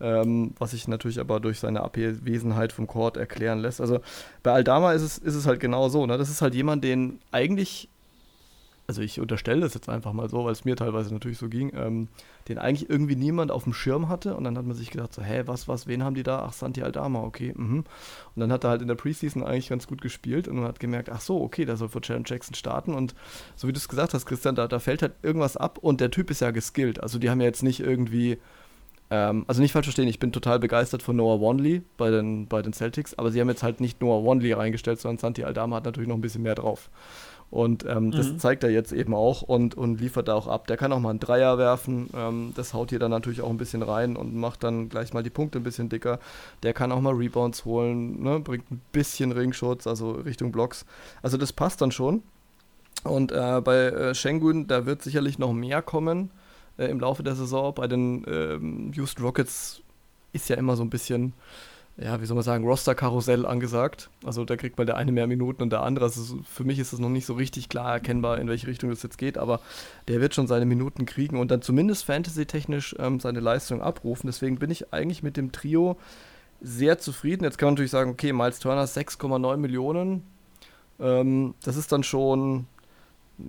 [0.01, 3.81] Ähm, was sich natürlich aber durch seine Abwesenheit vom Court erklären lässt.
[3.83, 4.01] Also
[4.43, 6.07] bei Aldama ist es, ist es halt genau so.
[6.07, 6.17] Ne?
[6.17, 7.91] Das ist halt jemand, den eigentlich
[8.91, 11.71] also ich unterstelle das jetzt einfach mal so, weil es mir teilweise natürlich so ging,
[11.77, 12.09] ähm,
[12.49, 15.23] den eigentlich irgendwie niemand auf dem Schirm hatte und dann hat man sich gedacht, so,
[15.23, 16.41] hä, was, was, wen haben die da?
[16.41, 17.85] Ach, Santi Aldama, okay, mhm.
[18.35, 20.81] Und dann hat er halt in der Preseason eigentlich ganz gut gespielt und man hat
[20.81, 23.15] gemerkt, ach so, okay, der soll für Jaron Jackson starten und
[23.55, 26.11] so wie du es gesagt hast, Christian, da, da fällt halt irgendwas ab und der
[26.11, 28.39] Typ ist ja geskillt, also die haben ja jetzt nicht irgendwie
[29.13, 32.63] Ähm, also nicht falsch verstehen, ich bin total begeistert von Noah Wanley bei den, bei
[32.63, 35.85] den Celtics, aber sie haben jetzt halt nicht Noah Wanley reingestellt, sondern Santi Aldama hat
[35.85, 36.91] natürlich noch ein bisschen mehr drauf.
[37.51, 38.39] Und ähm, das Mhm.
[38.39, 40.69] zeigt er jetzt eben auch und, und liefert da auch ab.
[40.69, 42.09] Der kann auch mal einen Dreier werfen.
[42.15, 45.25] Ähm, das haut hier dann natürlich auch ein bisschen rein und macht dann gleich mal
[45.25, 46.21] die Punkte ein bisschen dicker.
[46.63, 48.39] Der kann auch mal Rebounds holen, ne?
[48.39, 50.87] bringt ein bisschen Ringschutz, also Richtung Blocks.
[51.23, 52.23] Also das passt dann schon.
[53.03, 56.31] Und äh, bei äh, Schengen, da wird sicherlich noch mehr kommen
[56.79, 57.75] äh, im Laufe der Saison.
[57.75, 59.81] Bei den ähm, Houston Rockets
[60.33, 61.33] ist ja immer so ein bisschen,
[62.03, 64.09] ja, wie soll man sagen, Roster-Karussell angesagt.
[64.25, 66.07] Also da kriegt mal der eine mehr Minuten und der andere.
[66.07, 69.03] Also für mich ist es noch nicht so richtig klar erkennbar, in welche Richtung das
[69.03, 69.61] jetzt geht, aber
[70.09, 74.29] der wird schon seine Minuten kriegen und dann zumindest fantasy-technisch ähm, seine Leistung abrufen.
[74.29, 75.99] Deswegen bin ich eigentlich mit dem Trio
[76.63, 77.45] sehr zufrieden.
[77.45, 80.23] Jetzt kann man natürlich sagen, okay, Miles Turner 6,9 Millionen.
[80.99, 82.67] Ähm, das ist dann schon,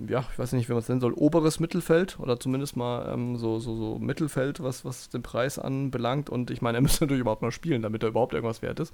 [0.08, 3.36] ja, ich weiß nicht, wie man es nennen soll, oberes Mittelfeld oder zumindest mal ähm,
[3.36, 6.30] so, so, so Mittelfeld, was, was den Preis anbelangt.
[6.30, 8.92] Und ich meine, er müsste natürlich überhaupt mal spielen, damit er überhaupt irgendwas wert ist.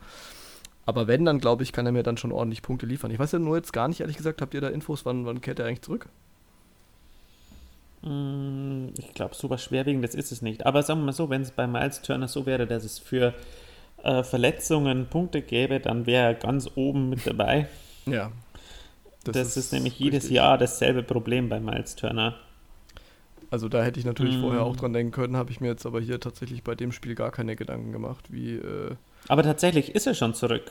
[0.87, 3.11] Aber wenn, dann glaube ich, kann er mir dann schon ordentlich Punkte liefern.
[3.11, 5.40] Ich weiß ja nur jetzt gar nicht, ehrlich gesagt, habt ihr da Infos, wann, wann
[5.40, 6.08] kehrt er eigentlich zurück?
[8.02, 10.66] Mm, Ich glaube, so was Schwerwiegendes ist es nicht.
[10.66, 13.34] Aber sagen wir mal so, wenn es bei Miles Turner so wäre, dass es für
[14.02, 17.68] äh, Verletzungen Punkte gäbe, dann wäre er ganz oben mit dabei.
[18.06, 18.32] Ja.
[19.36, 20.36] Das, ist, nämlich jedes richtig.
[20.36, 22.34] Jahr dasselbe Problem bei Miles Turner.
[23.50, 24.40] Also da hätte ich natürlich Mm.
[24.42, 27.14] vorher auch dran denken können, habe ich mir jetzt aber hier tatsächlich bei dem Spiel
[27.14, 28.94] gar keine Gedanken gemacht, wie äh,
[29.28, 30.64] Aber tatsächlich ist er schon zurück.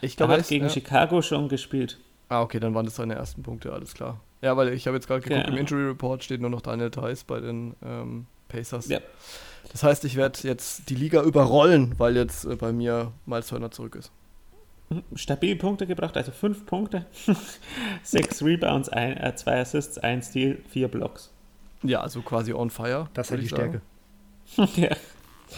[0.00, 0.70] ich Er glaube, hat er ist- gegen ja.
[0.70, 1.98] Chicago schon gespielt.
[2.28, 4.20] Ah, okay, dann waren das seine ersten Punkte, alles klar.
[4.42, 5.60] Ja, weil ich habe jetzt gerade geguckt, im Genau.
[5.60, 8.88] Injury Report steht nur noch Daniel Theiss bei den ähm, Pacers.
[8.88, 8.98] Ja.
[9.70, 13.70] Das heißt, ich werde jetzt die Liga überrollen, weil jetzt äh, bei mir Miles Turner
[13.70, 14.10] zurück ist.
[15.14, 17.06] Stabil Punkte gebracht, also fünf Punkte.
[18.02, 21.32] Sechs Rebounds, ein, äh, zwei Assists, ein Steal, vier Blocks.
[21.82, 23.08] Ja, also quasi on fire.
[23.14, 23.48] Das ist die.
[23.48, 23.80] Stärke.
[24.76, 24.96] ja.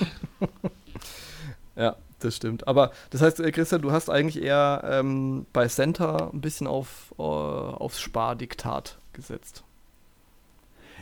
[1.77, 2.67] Ja, das stimmt.
[2.67, 7.15] Aber das heißt, äh, Christian, du hast eigentlich eher ähm, bei Center ein bisschen auf,
[7.19, 9.62] äh, aufs Spardiktat gesetzt.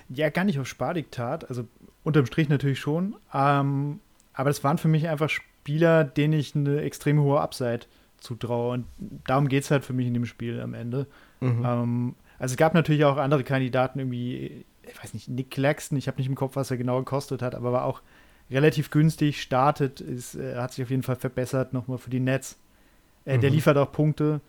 [0.08, 1.66] Ja, gar nicht auf Spardiktat, also
[2.02, 3.16] unterm Strich natürlich schon.
[3.32, 4.00] Ähm,
[4.34, 7.86] aber das waren für mich einfach Spieler, denen ich eine extrem hohe Upside
[8.24, 8.72] zutraue.
[8.74, 8.86] Und
[9.26, 11.06] darum geht es halt für mich in dem Spiel am Ende.
[11.64, 16.08] Ähm, also es gab natürlich auch andere Kandidaten, irgendwie, ich weiß nicht, Nick Claxton, ich
[16.08, 18.02] habe nicht im Kopf, was er genau gekostet hat, aber war auch
[18.50, 22.58] relativ günstig, startet, ist, äh, hat sich auf jeden Fall verbessert, nochmal für die Nets.
[23.24, 23.54] Äh, Der Mhm.
[23.56, 24.40] liefert auch Punkte.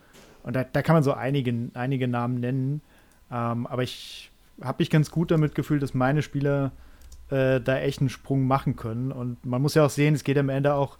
[0.42, 2.80] Und da, da kann man so einige, einige Namen nennen.
[3.30, 6.72] Ähm, aber ich habe mich ganz gut damit gefühlt, dass meine Spieler
[7.30, 9.10] äh, da echt einen Sprung machen können.
[9.12, 10.98] Und man muss ja auch sehen, es geht am Ende auch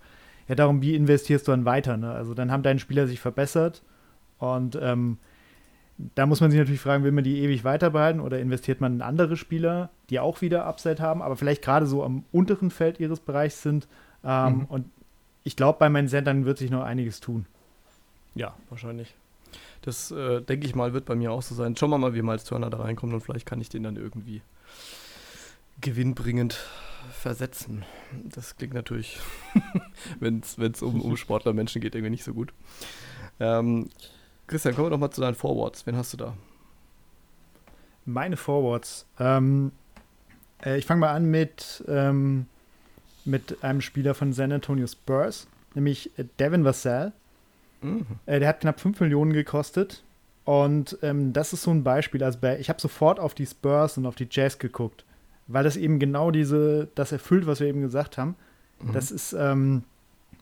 [0.49, 1.97] ja darum, wie investierst du dann weiter.
[1.97, 2.11] Ne?
[2.11, 3.83] Also dann haben deine Spieler sich verbessert
[4.39, 5.19] und ähm,
[6.15, 8.95] da muss man sich natürlich fragen, will man die ewig weiter behalten oder investiert man
[8.97, 13.01] in andere Spieler, die auch wieder Upside haben, aber vielleicht gerade so am unteren Feld
[13.01, 13.89] ihres Bereichs sind.
[14.23, 14.65] Ähm, Mhm.
[14.67, 14.91] Und
[15.45, 17.47] ich glaube, bei meinen Centern wird sich noch einiges tun.
[18.35, 19.15] Ja, wahrscheinlich.
[19.83, 21.77] Das äh, denke ich mal, wird bei mir auch so sein.
[21.77, 24.43] Schauen wir mal, wie Miles Turner da reinkommt und vielleicht kann ich den dann irgendwie
[25.81, 26.59] gewinnbringend
[27.13, 27.85] versetzen.
[28.25, 29.19] Das klingt natürlich,
[30.21, 32.53] wenn es um, um Sportlermenschen geht, irgendwie nicht so gut.
[33.41, 33.89] Ähm,
[34.47, 35.87] Christian, kommen wir doch mal zu deinen Forwards.
[35.87, 36.37] Wen hast du da?
[38.05, 39.07] Meine Forwards.
[39.19, 39.73] Ähm,
[40.65, 42.47] äh, ich fange mal an mit, ähm,
[43.25, 47.13] mit einem Spieler von San Antonio Spurs, nämlich Devin Vassell.
[47.83, 48.07] Mhm.
[48.27, 50.03] Äh, der hat knapp 5 Millionen gekostet.
[50.45, 52.23] Und ähm, das ist so ein Beispiel.
[52.23, 55.05] Also bei, ich habe sofort auf die Spurs und auf die Jazz geguckt,
[55.47, 58.35] weil das eben genau diese, das erfüllt, was wir eben gesagt haben.
[58.93, 59.85] Das ist, ähm,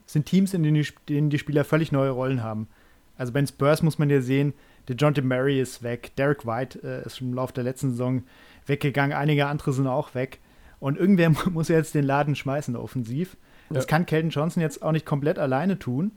[0.07, 2.69] sind Teams, in denen die, denen die Spieler völlig neue Rollen haben.
[3.17, 4.55] Also bei den Spurs muss man ja sehen,
[4.89, 8.23] der John Murray ist weg, Derek White äh, ist im Laufe der letzten Saison
[8.67, 10.41] weggegangen, einige andere sind auch weg.
[10.81, 13.37] Und irgendwer muss ja jetzt den Laden schmeißen, offensiv.
[13.71, 13.89] Das Ja.
[13.89, 16.13] kann Kelton Johnson jetzt auch nicht komplett alleine tun.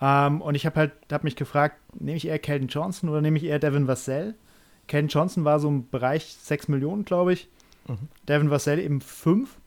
[0.00, 3.36] Ähm, und ich habe halt hab mich gefragt, nehme ich eher Kelton Johnson oder nehme
[3.36, 4.34] ich eher Devin Vassell?
[4.88, 7.48] Kelton Johnson war so im Bereich 6 Millionen, glaube ich.
[8.28, 9.58] Devin Vassell eben 5.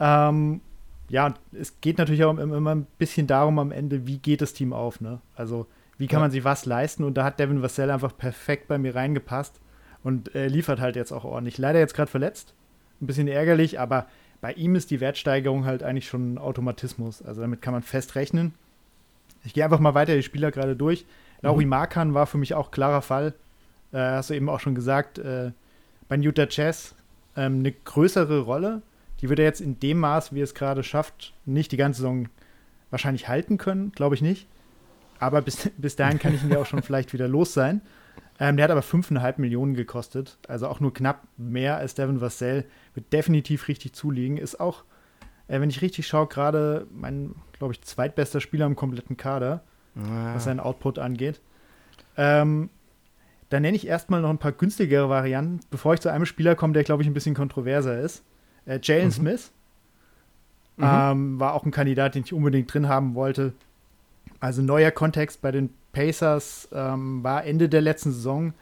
[0.00, 0.60] Ähm,
[1.08, 4.52] ja, es geht natürlich auch im- immer ein bisschen darum am Ende, wie geht das
[4.52, 5.20] Team auf, ne?
[5.34, 6.24] Also, wie kann Ja.
[6.24, 7.02] man sich was leisten?
[7.04, 9.58] Und da hat Devin Vassell einfach perfekt bei mir reingepasst
[10.04, 11.58] und äh, liefert halt jetzt auch ordentlich.
[11.58, 12.54] Leider jetzt gerade verletzt.
[13.00, 14.06] Ein bisschen ärgerlich, aber
[14.40, 17.22] bei ihm ist die Wertsteigerung halt eigentlich schon ein Automatismus.
[17.22, 18.54] Also damit kann man fest rechnen.
[19.44, 21.06] Ich gehe einfach mal weiter die Spieler gerade durch.
[21.42, 23.34] Lauri Markan war für mich auch klarer Fall.
[23.92, 25.52] Äh, hast du eben auch schon gesagt, äh,
[26.08, 26.94] bei Utah Jazz
[27.38, 28.82] ähm, eine größere Rolle.
[29.20, 32.02] Die wird er jetzt in dem Maß, wie er es gerade schafft, nicht die ganze
[32.02, 32.28] Saison
[32.90, 34.46] wahrscheinlich halten können, glaube ich nicht.
[35.18, 37.80] Aber bis, bis dahin kann ich ihn ja auch schon vielleicht wieder los sein.
[38.40, 42.64] Ähm, der hat aber 5,5 Millionen gekostet, also auch nur knapp mehr als Devin Vassell.
[42.94, 44.36] Wird definitiv richtig zulegen.
[44.36, 44.84] Ist auch
[45.48, 49.62] äh, wenn ich richtig schaue, gerade mein, glaube ich, zweitbester Spieler im kompletten Kader,
[49.94, 51.40] was seinen Output angeht.
[52.16, 52.70] Ähm,
[53.50, 56.74] dann nenne ich erstmal noch ein paar günstigere Varianten, bevor ich zu einem Spieler komme,
[56.74, 58.22] der, glaube ich, ein bisschen kontroverser ist.
[58.66, 59.12] Äh, Jalen Mhm.
[59.12, 59.50] Smith
[60.80, 63.52] ähm, war auch ein Kandidat, den ich unbedingt drin haben wollte.
[64.40, 68.52] Also neuer Kontext bei den Pacers ähm, war Ende der letzten Saison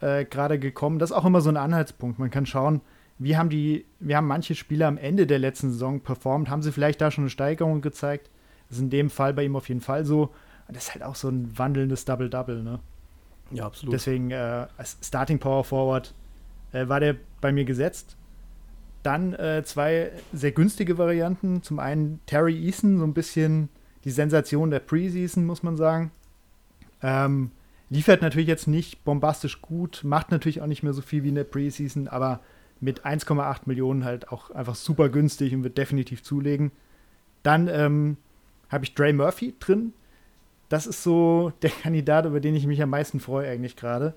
[0.00, 0.98] äh, gerade gekommen.
[0.98, 2.18] Das ist auch immer so ein Anhaltspunkt.
[2.18, 2.80] Man kann schauen,
[3.18, 6.48] wie haben die, wie haben manche Spieler am Ende der letzten Saison performt?
[6.48, 8.30] Haben sie vielleicht da schon eine Steigerung gezeigt?
[8.68, 10.30] Das ist in dem Fall bei ihm auf jeden Fall so.
[10.68, 12.78] Und das ist halt auch so ein wandelndes Double-Double, ne?
[13.50, 13.92] Ja, absolut.
[13.92, 16.14] Deswegen äh, als Starting Power Forward
[16.72, 18.16] äh, war der bei mir gesetzt.
[19.02, 21.62] Dann äh, zwei sehr günstige Varianten.
[21.62, 23.68] Zum einen Terry Eason, so ein bisschen
[24.04, 26.10] die Sensation der Preseason, muss man sagen.
[27.02, 27.50] Ähm,
[27.88, 31.34] liefert natürlich jetzt nicht bombastisch gut, macht natürlich auch nicht mehr so viel wie in
[31.34, 32.40] der Preseason, aber
[32.80, 36.72] mit 1,8 Millionen halt auch einfach super günstig und wird definitiv zulegen.
[37.42, 38.16] Dann ähm,
[38.68, 39.92] habe ich Dre Murphy drin.
[40.70, 44.14] Das ist so der Kandidat, über den ich mich am meisten freue eigentlich gerade,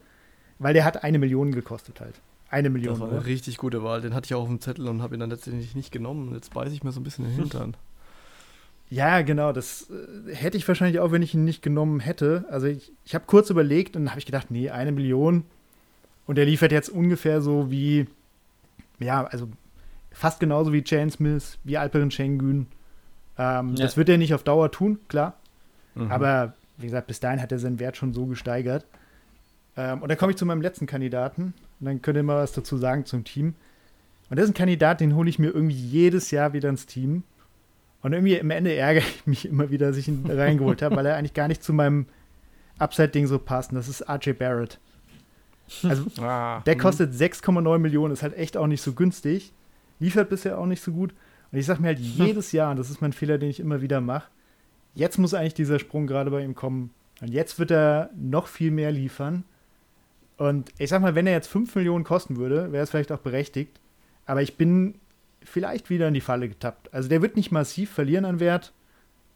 [0.60, 2.22] weil der hat eine Million gekostet halt.
[2.50, 2.94] Eine Million.
[2.94, 3.18] das war oder?
[3.18, 4.02] eine richtig gute Wahl.
[4.02, 6.28] Den hatte ich auch auf dem Zettel und habe ihn dann letztendlich nicht genommen.
[6.30, 7.76] Und jetzt beiße ich mir so ein bisschen in den Hintern.
[8.92, 9.52] Ja, genau.
[9.52, 12.46] Das äh, hätte ich wahrscheinlich auch, wenn ich ihn nicht genommen hätte.
[12.52, 15.46] Also ich, ich habe kurz überlegt und habe ich gedacht, nee, eine Million.
[16.28, 18.06] Und der liefert jetzt ungefähr so wie,
[19.00, 19.50] ja, also
[20.12, 22.68] fast genauso wie Jane Smith, wie Alperin Schengen.
[23.40, 23.86] Ähm, Ja.
[23.86, 25.40] Das wird er nicht auf Dauer tun, klar.
[25.96, 26.12] Mhm.
[26.12, 28.86] Aber wie gesagt, bis dahin hat er seinen Wert schon so gesteigert.
[29.78, 31.54] Ähm, und dann komme ich zu meinem letzten Kandidaten.
[31.80, 33.56] Und dann könnt ihr mal was dazu sagen zum Team.
[34.30, 37.24] Und das ist ein Kandidat, den hole ich mir irgendwie jedes Jahr wieder ins Team.
[38.02, 41.06] Und irgendwie am Ende ärgere ich mich immer wieder, dass ich ihn reingeholt habe, weil
[41.06, 42.08] er eigentlich gar nicht zu meinem
[42.80, 43.72] Upside-Ding so passt.
[43.72, 44.80] Und das ist RJ Barrett.
[45.84, 49.54] Also Ah, der kostet 6,9 Millionen, ist halt echt auch nicht so günstig.
[50.00, 51.14] Liefert bisher auch nicht so gut.
[51.52, 53.82] Und ich sage mir halt jedes Jahr, und das ist mein Fehler, den ich immer
[53.82, 54.28] wieder mache,
[54.96, 56.92] jetzt muss eigentlich dieser Sprung gerade bei ihm kommen.
[57.22, 59.44] Und jetzt wird er noch viel mehr liefern.
[60.38, 63.20] Und ich sag mal, wenn er jetzt 5 Millionen kosten würde, wäre es vielleicht auch
[63.20, 63.80] berechtigt.
[64.26, 64.96] Aber ich bin
[65.44, 66.94] vielleicht wieder in die Falle getappt.
[66.94, 68.74] Also der wird nicht massiv verlieren an Wert,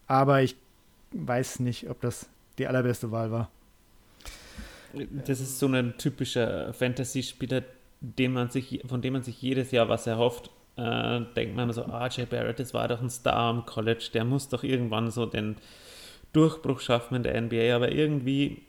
[0.07, 0.55] aber ich
[1.11, 3.49] weiß nicht, ob das die allerbeste Wahl war.
[5.25, 7.63] Das ist so ein typischer Fantasy-Spieler,
[8.87, 10.49] von dem man sich jedes Jahr was erhofft.
[10.77, 14.09] Äh, denkt man immer so, ah, Jay Barrett, das war doch ein Star am College,
[14.13, 15.55] der muss doch irgendwann so den
[16.33, 18.61] Durchbruch schaffen in der NBA, aber irgendwie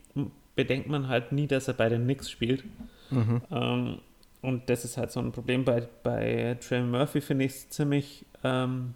[0.54, 2.64] bedenkt man halt nie, dass er bei den Knicks spielt.
[3.10, 3.42] Mhm.
[3.50, 3.98] Ähm,
[4.40, 8.24] und das ist halt so ein Problem bei, bei Trey Murphy, finde ich es ziemlich
[8.42, 8.94] ähm,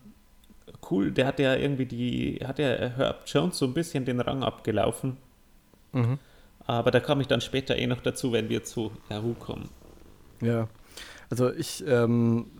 [0.90, 1.10] cool.
[1.12, 5.16] Der hat ja irgendwie die, hat ja Herb Jones so ein bisschen den Rang abgelaufen.
[5.92, 6.18] Mhm.
[6.66, 9.68] Aber da komme ich dann später eh noch dazu, wenn wir zu Yahoo kommen.
[10.40, 10.68] Ja.
[11.32, 12.50] Also ich, ähm,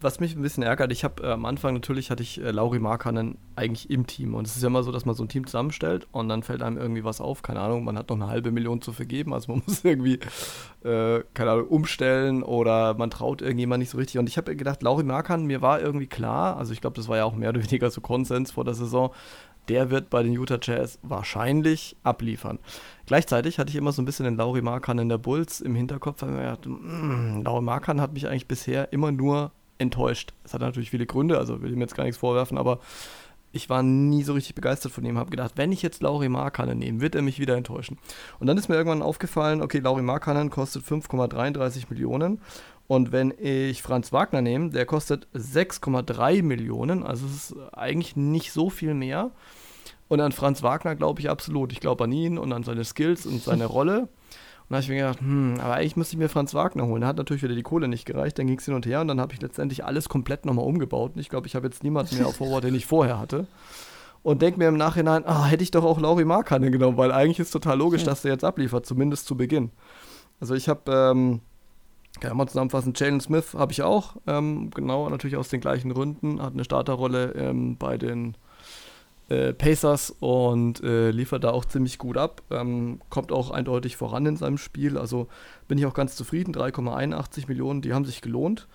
[0.00, 2.78] was mich ein bisschen ärgert, ich habe äh, am Anfang natürlich hatte ich äh, Lauri
[2.78, 4.36] Markkanen eigentlich im Team.
[4.36, 6.62] Und es ist ja immer so, dass man so ein Team zusammenstellt und dann fällt
[6.62, 9.50] einem irgendwie was auf, keine Ahnung, man hat noch eine halbe Million zu vergeben, also
[9.50, 10.20] man muss irgendwie,
[10.84, 14.20] äh, keine Ahnung, umstellen oder man traut irgendjemand nicht so richtig.
[14.20, 17.16] Und ich habe gedacht, Lauri Markkanen, mir war irgendwie klar, also ich glaube, das war
[17.16, 19.10] ja auch mehr oder weniger so Konsens vor der Saison,
[19.68, 22.58] der wird bei den Utah Jazz wahrscheinlich abliefern.
[23.06, 26.22] Gleichzeitig hatte ich immer so ein bisschen den Lauri Markan in der Bulls im Hinterkopf,
[26.22, 30.32] weil ich mir gedacht, "Mm, Lauri Markan hat mich eigentlich bisher immer nur enttäuscht.
[30.42, 32.78] Das hat natürlich viele Gründe, also will ihm jetzt gar nichts vorwerfen, aber
[33.52, 36.78] ich war nie so richtig begeistert von ihm, habe gedacht, wenn ich jetzt Lauri Markkanen
[36.78, 37.98] nehme, wird er mich wieder enttäuschen.
[38.40, 42.40] Und dann ist mir irgendwann aufgefallen, okay, Lauri Markkanen kostet 5,33 Millionen
[42.92, 48.52] und wenn ich Franz Wagner nehme, der kostet 6,3 Millionen, also es ist eigentlich nicht
[48.52, 49.30] so viel mehr.
[50.08, 51.72] Und an Franz Wagner glaube ich absolut.
[51.72, 54.00] Ich glaube an ihn und an seine Skills und seine Rolle.
[54.00, 54.08] Und
[54.68, 57.00] da habe ich mir gedacht, hm, aber eigentlich müsste ich mir Franz Wagner holen.
[57.00, 59.08] Da hat natürlich wieder die Kohle nicht gereicht, dann ging es hin und her und
[59.08, 61.12] dann habe ich letztendlich alles komplett nochmal umgebaut.
[61.14, 63.46] Und ich glaube, ich habe jetzt niemanden mehr auf Forward, den ich vorher hatte.
[64.22, 67.40] Und denke mir im Nachhinein, ah, hätte ich doch auch Lauri Markkanen genommen, weil eigentlich
[67.40, 69.70] ist total logisch, dass der jetzt abliefert, zumindest zu Beginn.
[70.40, 71.40] Also ich habe, ähm,
[72.20, 76.40] kann mal zusammenfassen, Jalen Smith habe ich auch, ähm, genau, natürlich aus den gleichen Gründen,
[76.42, 78.36] hat eine Starterrolle ähm, bei den
[79.32, 82.42] äh, Pacers und äh, liefert da auch ziemlich gut ab.
[82.50, 84.98] Ähm, kommt auch eindeutig voran in seinem Spiel.
[84.98, 85.28] Also
[85.68, 86.54] bin ich auch ganz zufrieden.
[86.54, 88.68] 3,81 Millionen, die haben sich gelohnt.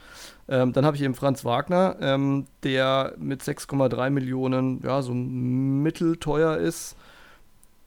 [0.47, 6.57] Ähm, dann habe ich eben Franz Wagner, ähm, der mit 6,3 Millionen ja so mittelteuer
[6.57, 6.95] ist.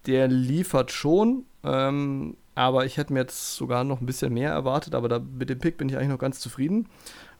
[0.06, 4.94] Der liefert schon, ähm, aber ich hätte mir jetzt sogar noch ein bisschen mehr erwartet.
[4.94, 6.90] Aber da, mit dem Pick bin ich eigentlich noch ganz zufrieden.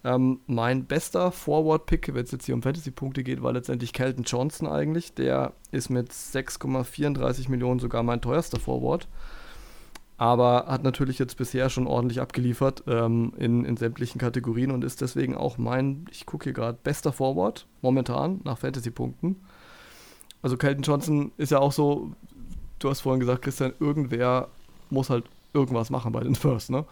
[0.02, 4.66] Ähm, mein bester Forward-Pick, wenn es jetzt hier um Fantasy-Punkte geht, war letztendlich Kelton Johnson
[4.66, 5.12] eigentlich.
[5.12, 9.09] Der ist mit 6,34 Millionen sogar mein teuerster Forward.
[10.16, 15.02] aber hat natürlich jetzt bisher schon ordentlich abgeliefert ähm, in, in sämtlichen Kategorien und ist
[15.02, 19.37] deswegen auch mein, ich gucke hier gerade, bester Forward momentan nach Fantasy-Punkten.
[20.40, 22.12] Also Kelton Johnson ist ja auch so,
[22.78, 24.48] du hast vorhin gesagt, Christian, irgendwer
[24.90, 26.85] muss halt irgendwas machen bei den Spurs, ne?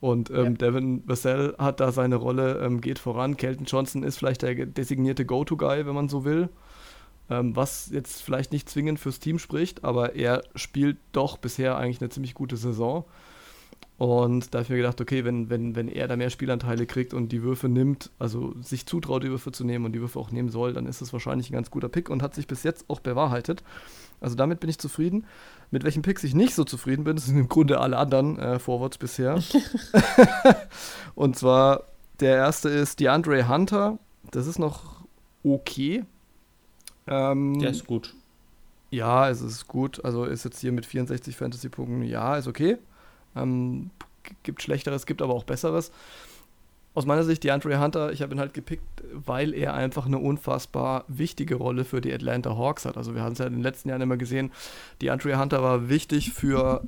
[0.00, 0.50] Und ähm, Ja.
[0.50, 3.36] Devin Vassell hat da seine Rolle, ähm, geht voran.
[3.36, 6.48] Kelton Johnson ist vielleicht der designierte Go-To-Guy, wenn man so will.
[7.30, 12.02] Ähm, was jetzt vielleicht nicht zwingend fürs Team spricht, aber er spielt doch bisher eigentlich
[12.02, 13.04] eine ziemlich gute Saison.
[13.96, 17.14] Und da habe ich mir gedacht, okay, wenn, wenn, wenn er da mehr Spielanteile kriegt
[17.14, 20.32] und die Würfe nimmt, also sich zutraut, die Würfe zu nehmen und die Würfe auch
[20.32, 22.90] nehmen soll, dann ist es wahrscheinlich ein ganz guter Pick und hat sich bis jetzt
[22.90, 23.62] auch bewahrheitet.
[24.20, 25.26] Also damit bin ich zufrieden.
[25.70, 28.58] Mit welchen Picks ich nicht so zufrieden bin, das sind im Grunde alle anderen äh,
[28.58, 29.38] Forwards bisher.
[31.14, 31.84] und zwar
[32.20, 33.98] der erste ist DeAndre Hunter.
[34.30, 35.04] Das ist noch
[35.42, 36.04] okay.
[37.06, 38.14] Ähm, Der ist gut.
[38.90, 40.04] ja, es ist gut.
[40.04, 42.78] Also ist jetzt hier mit 64 Fantasy-Punkten, ja, ist okay.
[43.36, 43.90] Ähm,
[44.42, 45.90] gibt Schlechteres, gibt aber auch Besseres.
[46.94, 51.04] Aus meiner Sicht, DeAndre Hunter, ich habe ihn halt gepickt, weil er einfach eine unfassbar
[51.08, 52.96] wichtige Rolle für die Atlanta Hawks hat.
[52.96, 54.52] Also wir haben es ja in den letzten Jahren immer gesehen,
[55.02, 56.86] DeAndre Hunter war wichtig für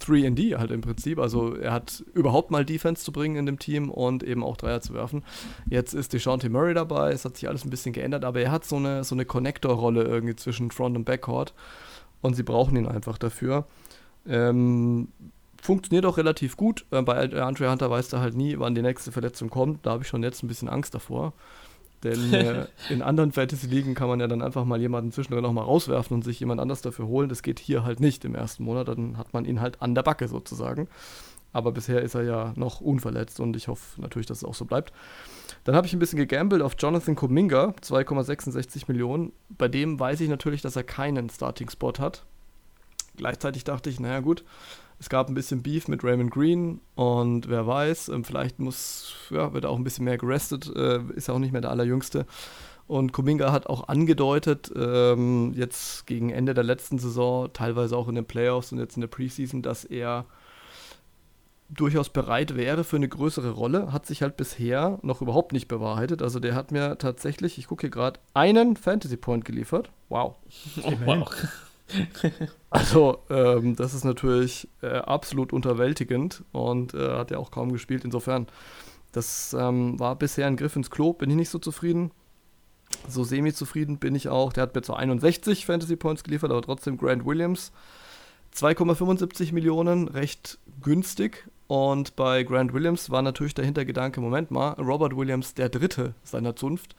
[0.00, 1.18] 3D halt im Prinzip.
[1.18, 4.80] Also er hat überhaupt mal Defense zu bringen in dem Team und eben auch Dreier
[4.80, 5.24] zu werfen.
[5.68, 8.64] Jetzt ist DeJounte Murray dabei, es hat sich alles ein bisschen geändert, aber er hat
[8.64, 11.52] so eine, so eine Connector-Rolle irgendwie zwischen Front und Backcourt
[12.20, 13.66] und sie brauchen ihn einfach dafür.
[14.26, 15.08] Ähm,
[15.60, 16.86] funktioniert auch relativ gut.
[16.90, 19.84] Äh, bei Andre Hunter weiß er halt nie, wann die nächste Verletzung kommt.
[19.84, 21.32] Da habe ich schon jetzt ein bisschen Angst davor.
[22.04, 25.62] Denn äh, in anderen Fantasy-Ligen kann man ja dann einfach mal jemanden zwischendrin noch mal
[25.62, 27.28] rauswerfen und sich jemand anders dafür holen.
[27.28, 28.88] Das geht hier halt nicht im ersten Monat.
[28.88, 30.88] Dann hat man ihn halt an der Backe sozusagen.
[31.52, 34.66] Aber bisher ist er ja noch unverletzt und ich hoffe natürlich, dass es auch so
[34.66, 34.92] bleibt.
[35.64, 39.32] Dann habe ich ein bisschen gegambelt auf Jonathan Kuminga, 2,66 Millionen.
[39.48, 42.26] Bei dem weiß ich natürlich, dass er keinen Starting-Spot hat.
[43.16, 44.44] Gleichzeitig dachte ich, naja gut,
[45.00, 49.52] es gab ein bisschen Beef mit Raymond Green und wer weiß, ähm, vielleicht muss, ja,
[49.52, 52.26] wird auch ein bisschen mehr gerestet, äh, ist ja auch nicht mehr der Allerjüngste.
[52.88, 58.14] Und Kuminga hat auch angedeutet, ähm, jetzt gegen Ende der letzten Saison, teilweise auch in
[58.14, 60.24] den Playoffs und jetzt in der Preseason, dass er
[61.68, 66.22] durchaus bereit wäre für eine größere Rolle, hat sich halt bisher noch überhaupt nicht bewahrheitet.
[66.22, 69.90] Also der hat mir tatsächlich, ich gucke hier gerade, einen Fantasy Point geliefert.
[70.08, 70.36] Wow.
[70.82, 71.30] Oh, wow.
[72.70, 78.04] Also, ähm, das ist natürlich äh, absolut unterwältigend und äh, hat ja auch kaum gespielt.
[78.04, 78.46] Insofern,
[79.12, 82.10] das ähm, war bisher ein Griff ins Klo, bin ich nicht so zufrieden.
[83.08, 84.52] So semi-zufrieden bin ich auch.
[84.52, 87.72] Der hat mir zwar 61 Fantasy Points geliefert, aber trotzdem Grant Williams
[88.54, 91.48] 2,75 Millionen, recht günstig.
[91.68, 96.56] Und bei Grant Williams war natürlich der Hintergedanke, Moment mal, Robert Williams, der Dritte seiner
[96.56, 96.96] Zunft,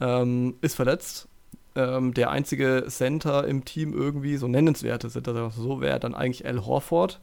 [0.00, 1.28] ähm, ist verletzt
[1.74, 6.64] ähm, der einzige Center im Team irgendwie, so nennenswerte Center, so, wäre dann eigentlich Al
[6.64, 7.20] Horford.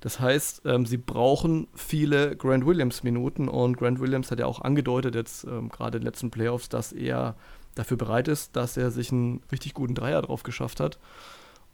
[0.00, 5.14] Das heißt, ähm, sie brauchen viele Grant Williams-Minuten und Grant Williams hat ja auch angedeutet,
[5.14, 7.34] jetzt ähm, gerade in den letzten Playoffs, dass er
[7.74, 10.98] dafür bereit ist, dass er sich einen richtig guten Dreier drauf geschafft hat.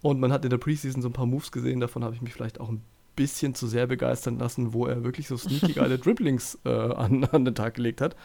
[0.01, 2.33] Und man hat in der Preseason so ein paar Moves gesehen, davon habe ich mich
[2.33, 2.83] vielleicht auch ein
[3.17, 7.45] bisschen zu sehr begeistern lassen, wo er wirklich so sneaky geile Dribblings äh, an, an
[7.45, 8.17] den Tag gelegt hat.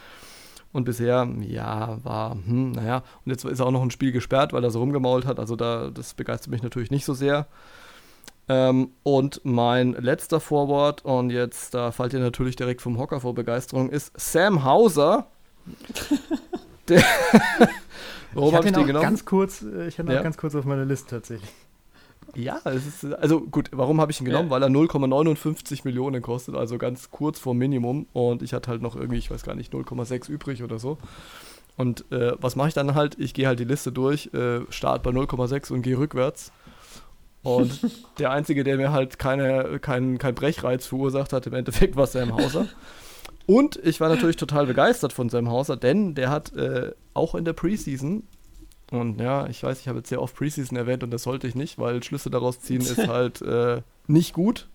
[0.71, 4.63] Und bisher, ja, war, hm, naja, und jetzt ist auch noch ein Spiel gesperrt, weil
[4.63, 5.39] er so rumgemault hat.
[5.39, 7.47] Also da, das begeistert mich natürlich nicht so sehr.
[8.47, 13.34] Ähm, und mein letzter Forward, und jetzt, da fallt ihr natürlich direkt vom Hocker vor
[13.36, 15.27] Begeisterung, ist Sam Hauser.
[16.88, 17.03] Der
[18.34, 19.03] Warum ich habe ich ihn den auch genommen?
[19.03, 20.19] ganz kurz, äh, ich hatte ihn Ja.
[20.19, 21.49] auch ganz kurz auf meiner Liste tatsächlich.
[22.35, 24.49] Ja, es ist, also gut, warum habe ich ihn genommen?
[24.49, 24.51] Ja.
[24.51, 28.07] Weil er 0,59 Millionen kostet, also ganz kurz vor Minimum.
[28.13, 30.97] Und ich hatte halt noch irgendwie, ich weiß gar nicht, 0,6 übrig oder so.
[31.77, 33.17] Und äh, was mache ich dann halt?
[33.19, 36.51] Ich gehe halt die Liste durch, äh, start bei 0,6 und gehe rückwärts.
[37.41, 37.79] Und
[38.19, 42.35] der Einzige, der mir halt keine, kein, kein Brechreiz verursacht hat, im Endeffekt war Sam
[42.35, 42.67] Hauser.
[43.45, 47.45] Und ich war natürlich total begeistert von Sam Hauser, denn der hat äh, auch in
[47.45, 48.23] der Preseason,
[48.91, 51.56] und ja, ich weiß, ich habe jetzt sehr oft Preseason erwähnt und das sollte ich
[51.56, 54.67] nicht, weil Schlüsse daraus ziehen ist halt äh, nicht gut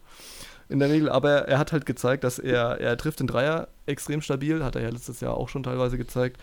[0.69, 4.23] in der Regel, aber er hat halt gezeigt, dass er, er trifft den Dreier extrem
[4.23, 6.39] stabil, hat er ja letztes Jahr auch schon teilweise gezeigt.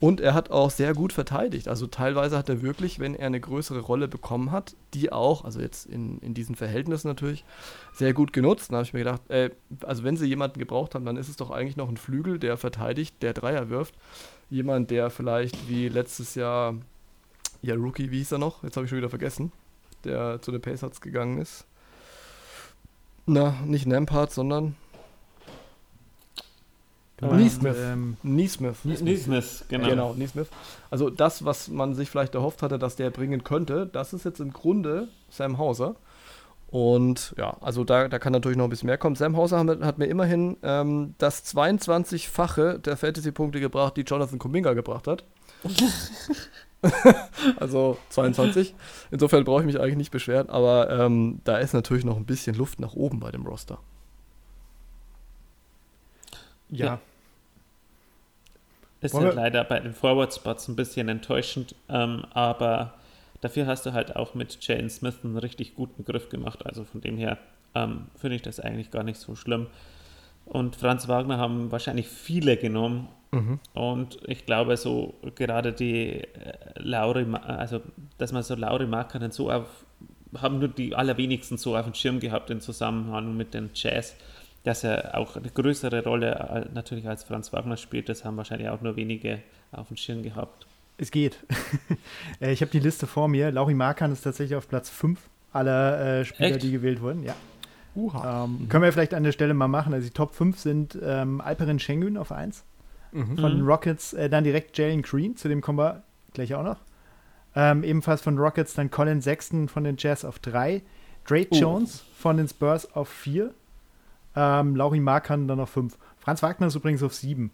[0.00, 1.66] Und er hat auch sehr gut verteidigt.
[1.66, 5.60] Also teilweise hat er wirklich, wenn er eine größere Rolle bekommen hat, die auch, also
[5.60, 7.44] jetzt in, in diesen Verhältnissen natürlich,
[7.92, 8.70] sehr gut genutzt.
[8.70, 9.50] Da habe ich mir gedacht, ey,
[9.82, 12.56] also wenn sie jemanden gebraucht haben, dann ist es doch eigentlich noch ein Flügel, der
[12.56, 13.96] verteidigt, der Dreier wirft.
[14.50, 16.76] Jemand, der vielleicht wie letztes Jahr,
[17.62, 18.62] ja, Rookie, wie hieß er noch?
[18.62, 19.52] Jetzt habe ich schon wieder vergessen,
[20.04, 21.66] der zu den Pacers gegangen ist.
[23.26, 24.74] Na, nicht Lampard, sondern
[27.20, 27.76] meinst, Neesmith.
[27.78, 28.84] ähm, Neesmith.
[28.84, 29.88] Neesmith, genau.
[29.88, 30.48] Genau, Neesmith.
[30.90, 34.40] Also das, was man sich vielleicht erhofft hatte, dass der bringen könnte, das ist jetzt
[34.40, 35.96] im Grunde Sam Hauser.
[36.70, 39.16] Und ja, also da, da kann natürlich noch ein bisschen mehr kommen.
[39.16, 44.74] Sam Hauser hat, hat mir immerhin ähm, das 22-fache der Fantasy-Punkte gebracht, die Jonathan Kuminga
[44.74, 45.24] gebracht hat.
[47.56, 48.74] also 22.
[49.10, 52.54] Insofern brauche ich mich eigentlich nicht beschweren, aber ähm, da ist natürlich noch ein bisschen
[52.54, 53.78] Luft nach oben bei dem Roster.
[56.70, 56.86] Ja.
[56.86, 57.00] Ja.
[59.00, 62.94] Ist Wollen halt leider bei den Forward-Spots ein bisschen enttäuschend, ähm, aber
[63.40, 66.66] dafür hast du halt auch mit Jane Smith einen richtig guten Griff gemacht.
[66.66, 67.38] Also von dem her
[67.74, 69.68] ähm, finde ich das eigentlich gar nicht so schlimm.
[70.46, 73.08] Und Franz Wagner haben wahrscheinlich viele genommen.
[73.74, 76.24] Und ich glaube, so gerade die äh,
[76.76, 77.80] Lauri, also
[78.16, 79.84] dass man so Lauri Markkanen so auf,
[80.36, 84.14] haben nur die allerwenigsten so auf dem Schirm gehabt im Zusammenhang mit den Jazz,
[84.64, 88.08] dass er auch eine größere Rolle äh, natürlich als Franz Wagner spielt.
[88.08, 89.40] Das haben wahrscheinlich auch nur wenige
[89.72, 90.66] auf dem Schirm gehabt.
[90.96, 91.38] Es geht.
[92.40, 93.50] Äh, ich habe die Liste vor mir.
[93.50, 95.18] Lauri Markan ist tatsächlich auf Platz 5
[95.52, 96.62] aller äh, Spieler, Echt?
[96.62, 97.24] die gewählt wurden.
[97.24, 97.34] Ja.
[97.96, 98.44] Uha.
[98.44, 99.92] Ähm, Können wir vielleicht an der Stelle mal machen.
[99.92, 102.64] Also die Top 5 sind ähm, Alperen Schengen auf 1.
[103.12, 106.02] Von den Rockets äh, dann direkt Jalen Green, zu dem kommen wir
[106.34, 106.76] gleich auch noch.
[107.54, 110.82] Ähm, ebenfalls von Rockets dann Colin Sexton von den Jazz auf 3.
[111.26, 111.56] Drake Oh.
[111.56, 113.52] Jones von den Spurs auf 4.
[114.36, 115.96] Ähm, Lauri Markan dann auf 5.
[116.18, 117.50] Franz Wagner ist übrigens auf 7.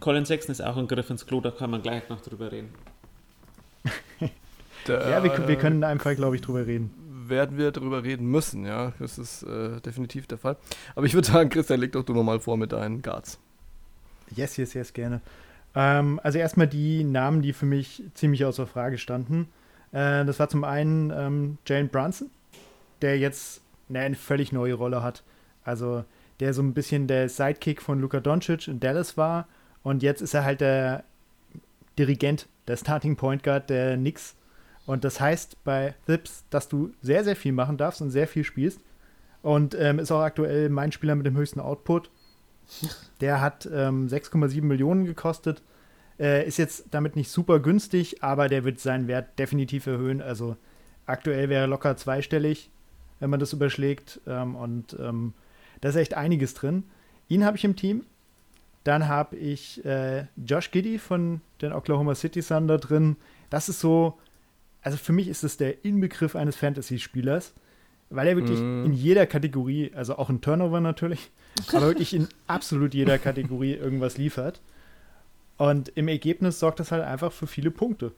[0.00, 2.70] Colin Sexton ist auch ein Griff ins Klo, da kann man gleich noch drüber reden.
[4.86, 6.90] Da, Ja, wir, wir können in einem Fall, glaube ich, drüber reden.
[7.28, 8.92] werden wir drüber reden müssen, ja.
[8.98, 10.56] Das ist äh, definitiv der Fall.
[10.96, 13.38] Aber ich würde sagen, Christian, leg doch du nochmal vor mit deinen Guards.
[14.34, 15.20] Yes, yes, yes, gerne.
[15.74, 19.48] Ähm, also erstmal die Namen, die für mich ziemlich außer Frage standen.
[19.92, 22.30] Äh, das war zum einen ähm, Jalen Brunson,
[23.02, 25.22] der jetzt ne, eine völlig neue Rolle hat.
[25.64, 26.04] Also
[26.40, 29.46] der so ein bisschen der Sidekick von Luka Doncic in Dallas war
[29.82, 31.04] und jetzt ist er halt der
[31.98, 34.36] Dirigent, der Starting Point Guard der Knicks.
[34.86, 38.44] Und das heißt bei Thips, dass du sehr, sehr viel machen darfst und sehr viel
[38.44, 38.80] spielst.
[39.42, 42.10] Und ähm, ist auch aktuell mein Spieler mit dem höchsten Output.
[43.20, 45.62] Der hat ähm, 6,7 Millionen gekostet.
[46.18, 50.20] Äh, ist jetzt damit nicht super günstig, aber der wird seinen Wert definitiv erhöhen.
[50.22, 50.56] Also
[51.06, 52.70] aktuell wäre er locker zweistellig,
[53.18, 54.20] wenn man das überschlägt.
[54.26, 55.32] Ähm, und ähm,
[55.80, 56.84] da ist echt einiges drin.
[57.28, 58.04] Ihn habe ich im Team.
[58.84, 63.16] Dann habe ich äh, Josh Giddy von den Oklahoma City Thunder drin.
[63.50, 64.18] Das ist so,
[64.82, 67.52] also für mich ist es der Inbegriff eines Fantasy-Spielers,
[68.08, 68.86] weil er wirklich Mhm.
[68.86, 71.30] in jeder Kategorie, also auch in Turnover natürlich,
[71.72, 74.60] aber wirklich in absolut jeder Kategorie irgendwas liefert.
[75.56, 78.12] Und im Ergebnis sorgt das halt einfach für viele Punkte.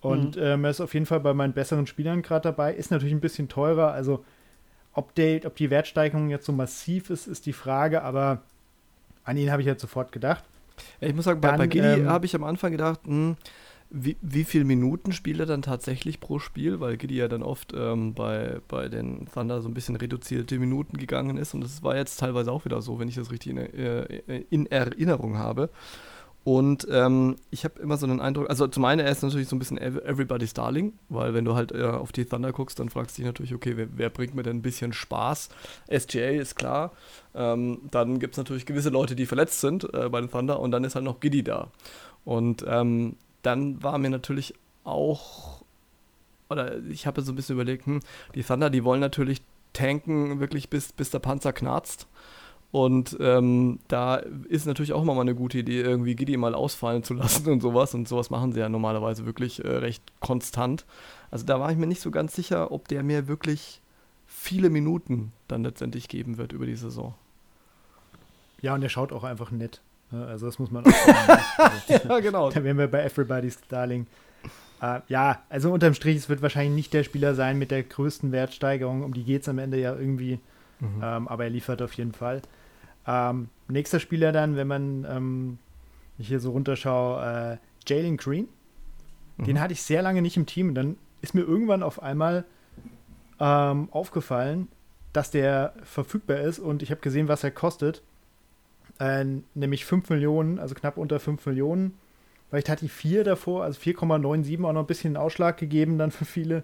[0.00, 2.74] Und ähm, er ist auf jeden Fall bei meinen besseren Spielern gerade dabei.
[2.74, 3.92] Ist natürlich ein bisschen teurer.
[3.92, 4.24] Also,
[4.92, 8.02] ob, der, ob die Wertsteigerung jetzt so massiv ist, ist die Frage.
[8.02, 8.42] Aber
[9.24, 10.44] an ihn habe ich jetzt sofort gedacht.
[11.00, 13.36] Ich muss sagen, bei, Dann, bei Giddy ähm, habe ich am Anfang gedacht, hm,
[13.90, 17.72] wie, wie viele Minuten spielt er dann tatsächlich pro Spiel, weil Giddy ja dann oft
[17.76, 21.96] ähm, bei, bei den Thunder so ein bisschen reduzierte Minuten gegangen ist und das war
[21.96, 25.70] jetzt teilweise auch wieder so, wenn ich das richtig in, äh, in Erinnerung habe.
[26.44, 29.56] Und ähm, ich habe immer so einen Eindruck, also zum einen, er ist natürlich so
[29.56, 32.88] ein bisschen ev- everybody's darling, weil wenn du halt äh, auf die Thunder guckst, dann
[32.88, 35.48] fragst du dich natürlich, okay, wer, wer bringt mir denn ein bisschen Spaß?
[35.88, 36.92] SGA ist klar.
[37.34, 40.70] Ähm, dann gibt es natürlich gewisse Leute, die verletzt sind äh, bei den Thunder und
[40.70, 41.72] dann ist halt noch Giddy da.
[42.24, 43.16] Und ähm,
[43.46, 45.62] dann war mir natürlich auch,
[46.50, 48.00] oder ich habe so ein bisschen überlegt, hm,
[48.34, 49.42] die Thunder, die wollen natürlich
[49.72, 52.06] tanken, wirklich bis, bis der Panzer knarzt.
[52.72, 57.04] Und ähm, da ist natürlich auch immer mal eine gute Idee, irgendwie Giddy mal ausfallen
[57.04, 57.94] zu lassen und sowas.
[57.94, 60.84] Und sowas machen sie ja normalerweise wirklich äh, recht konstant.
[61.30, 63.80] Also da war ich mir nicht so ganz sicher, ob der mir wirklich
[64.26, 67.14] viele Minuten dann letztendlich geben wird über die Saison.
[68.60, 69.80] Ja, und er schaut auch einfach nett.
[70.10, 70.26] Ne?
[70.26, 71.42] Also, das muss man auch sagen.
[71.58, 72.50] Also, Ja, genau.
[72.50, 74.06] Da wären wir bei Everybody's Darling.
[74.80, 78.32] Äh, ja, also unterm Strich, es wird wahrscheinlich nicht der Spieler sein mit der größten
[78.32, 79.02] Wertsteigerung.
[79.02, 80.38] Um die geht es am Ende ja irgendwie.
[81.02, 82.42] Ähm, aber er liefert auf jeden Fall.
[83.06, 85.58] Ähm, nächster Spieler dann, wenn man ähm,
[86.18, 88.48] hier so runterschaue, äh, Jalen Green.
[89.38, 90.68] Den hatte ich sehr lange nicht im Team.
[90.68, 92.44] Und dann ist mir irgendwann auf einmal
[93.40, 94.68] ähm, aufgefallen,
[95.12, 96.58] dass der verfügbar ist.
[96.58, 98.02] Und ich habe gesehen, was er kostet.
[98.98, 99.24] Äh,
[99.54, 101.98] nämlich 5 Millionen, also knapp unter 5 Millionen.
[102.48, 106.24] Vielleicht hat die 4 davor, also 4,97 auch noch ein bisschen Ausschlag gegeben dann für
[106.24, 106.62] viele.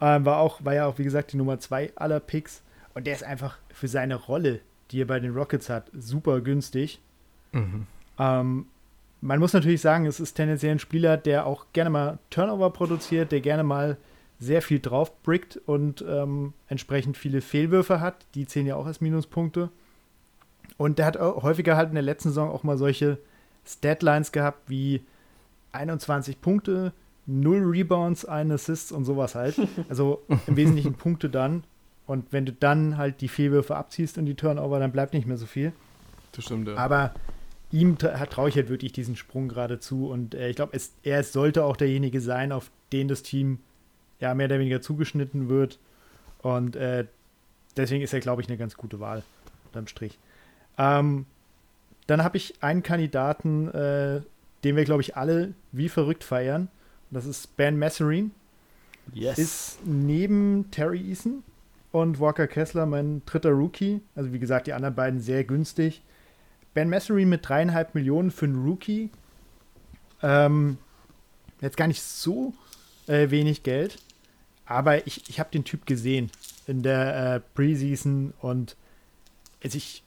[0.00, 2.62] Ähm, war, auch, war ja auch, wie gesagt, die Nummer 2 aller Picks.
[2.94, 7.00] Und der ist einfach für seine Rolle, die er bei den Rockets hat, super günstig.
[8.18, 8.66] Ähm,
[9.20, 13.32] man muss natürlich sagen, es ist tendenziell ein Spieler, der auch gerne mal Turnover produziert,
[13.32, 13.96] der gerne mal
[14.38, 18.26] sehr viel draufbrickt und ähm, entsprechend viele Fehlwürfe hat.
[18.34, 19.70] Die zählen ja auch als Minuspunkte.
[20.78, 23.18] Und der hat häufiger halt in der letzten Saison auch mal solche
[23.66, 25.02] Statlines gehabt wie
[25.72, 26.92] 21 Punkte,
[27.26, 29.56] null Rebounds, ein Assists und sowas halt.
[29.90, 31.64] Also im Wesentlichen Punkte dann.
[32.06, 35.36] Und wenn du dann halt die Fehlwürfe abziehst und die Turnover, dann bleibt nicht mehr
[35.36, 35.72] so viel.
[36.32, 36.76] Das stimmt, ja.
[36.76, 37.12] Aber
[37.70, 40.08] ihm tra- traue ich halt wirklich diesen Sprung gerade zu.
[40.08, 43.58] Und äh, ich glaube, er sollte auch derjenige sein, auf den das Team
[44.20, 45.78] ja mehr oder weniger zugeschnitten wird.
[46.40, 47.04] Und äh,
[47.76, 49.22] deswegen ist er, glaube ich, eine ganz gute Wahl
[49.66, 50.18] unterm Strich.
[50.78, 51.26] Ähm,
[52.06, 54.22] dann habe ich einen Kandidaten, äh,
[54.64, 56.68] den wir, glaube ich, alle wie verrückt feiern.
[57.10, 58.30] Das ist Ben Messerine.
[59.12, 59.38] yes.
[59.38, 61.42] Ist neben Terry Eason
[61.92, 64.00] und Walker Kessler mein dritter Rookie.
[64.14, 66.02] Also wie gesagt, die anderen beiden sehr günstig.
[66.74, 69.10] Ben Messerine mit dreieinhalb Millionen für einen Rookie.
[70.22, 70.78] Ähm,
[71.60, 72.52] jetzt gar nicht so
[73.06, 73.98] äh, wenig Geld.
[74.66, 76.30] Aber ich, ich habe den Typ gesehen
[76.66, 78.76] in der äh, Preseason und
[79.64, 80.04] also ich,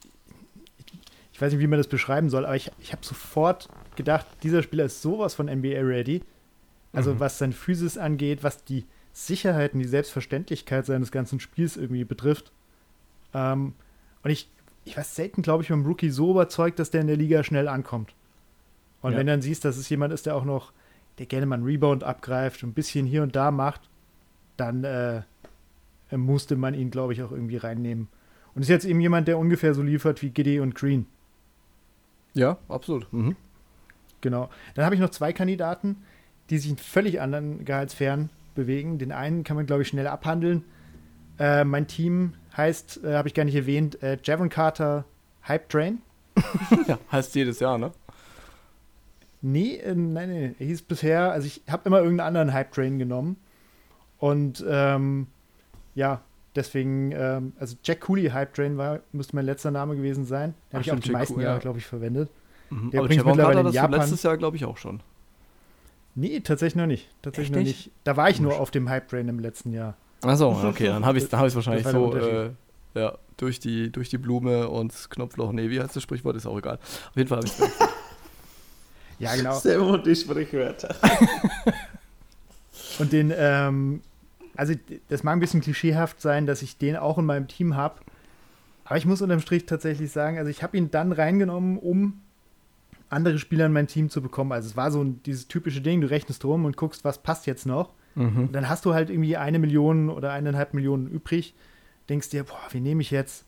[1.41, 4.61] ich weiß nicht, wie man das beschreiben soll, aber ich, ich habe sofort gedacht, dieser
[4.61, 6.21] Spieler ist sowas von NBA ready.
[6.93, 12.03] Also was sein Physis angeht, was die Sicherheit und die Selbstverständlichkeit seines ganzen Spiels irgendwie
[12.03, 12.51] betrifft.
[13.33, 13.73] Ähm,
[14.21, 14.51] und ich,
[14.85, 17.67] ich war selten, glaube ich, beim Rookie so überzeugt, dass der in der Liga schnell
[17.67, 18.13] ankommt.
[19.01, 19.17] Und Ja.
[19.17, 20.73] wenn dann siehst, dass es jemand ist, der auch noch,
[21.17, 23.81] der gerne mal einen Rebound abgreift und ein bisschen hier und da macht,
[24.57, 25.23] dann äh,
[26.15, 28.09] musste man ihn, glaube ich, auch irgendwie reinnehmen.
[28.53, 31.07] Und ist jetzt eben jemand, der ungefähr so liefert wie Giddy und Green.
[32.33, 33.11] Ja, absolut.
[33.11, 33.35] Mhm.
[34.21, 34.49] Genau.
[34.75, 36.03] Dann habe ich noch zwei Kandidaten,
[36.49, 38.99] die sich in völlig anderen Gehaltssphären bewegen.
[38.99, 40.63] Den einen kann man, glaube ich, schnell abhandeln.
[41.39, 45.05] Äh, mein Team heißt, äh, habe ich gar nicht erwähnt, äh, Javon Carter
[45.47, 46.01] Hype Train.
[46.87, 47.91] Ja, heißt jedes Jahr, ne?
[49.41, 52.99] Nee, äh, nein, nein, er hieß bisher, also ich habe immer irgendeinen anderen Hype Train
[52.99, 53.37] genommen.
[54.19, 55.27] Und ähm,
[55.95, 56.21] ja,
[56.55, 60.53] deswegen, ähm, also Jack Cooley Hype Train war, müsste mein letzter Name gewesen sein.
[60.69, 61.59] Den habe ich auch die Jack meisten Jahre, ja.
[61.59, 62.29] glaube ich, verwendet.
[62.69, 62.91] Mhm.
[62.91, 65.01] Der Aber bringt Javon mittlerweile in Japan- letztes Jahr, glaube ich, auch schon.
[66.15, 67.09] Nee, tatsächlich noch nicht.
[67.21, 67.85] Tatsächlich Echt noch nicht?
[67.87, 67.91] nicht.
[68.03, 69.95] Da war ich nur auf dem Hype Train im letzten Jahr.
[70.21, 72.51] Achso, okay, dann habe ich es hab ich's wahrscheinlich so äh,
[72.93, 75.51] ja, durch, die, durch die Blume und das Knopfloch.
[75.53, 76.35] Nee, wie heißt das Sprichwort?
[76.35, 76.75] Ist auch egal.
[76.75, 77.71] Auf jeden Fall habe ich es
[79.19, 79.53] Ja, genau.
[79.57, 80.93] Sam und die Sprichwörter.
[82.99, 84.01] Und den, ähm,
[84.55, 84.73] also
[85.09, 87.99] das mag ein bisschen klischeehaft sein, dass ich den auch in meinem Team habe.
[88.83, 92.21] Aber ich muss unterm Strich tatsächlich sagen, also ich habe ihn dann reingenommen, um
[93.09, 94.51] andere Spieler in mein Team zu bekommen.
[94.51, 97.45] Also es war so ein, dieses typische Ding, du rechnest drum und guckst, was passt
[97.45, 97.93] jetzt noch.
[98.15, 98.47] Mhm.
[98.47, 101.53] Und dann hast du halt irgendwie eine Million oder eineinhalb Millionen übrig.
[102.09, 103.45] Denkst dir, boah, wie nehme ich jetzt?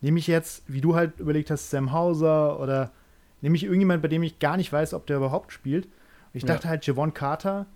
[0.00, 2.92] Nehme ich jetzt, wie du halt überlegt hast, Sam Hauser oder
[3.40, 5.86] nehme ich irgendjemand, bei dem ich gar nicht weiß, ob der überhaupt spielt?
[5.86, 5.90] Und
[6.34, 6.48] ich Ja.
[6.54, 7.66] dachte halt, Javon Carter,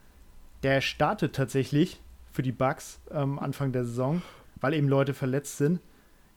[0.62, 2.00] der startet tatsächlich
[2.32, 4.22] für die Bucks am Anfang der Saison,
[4.60, 5.80] weil eben Leute verletzt sind.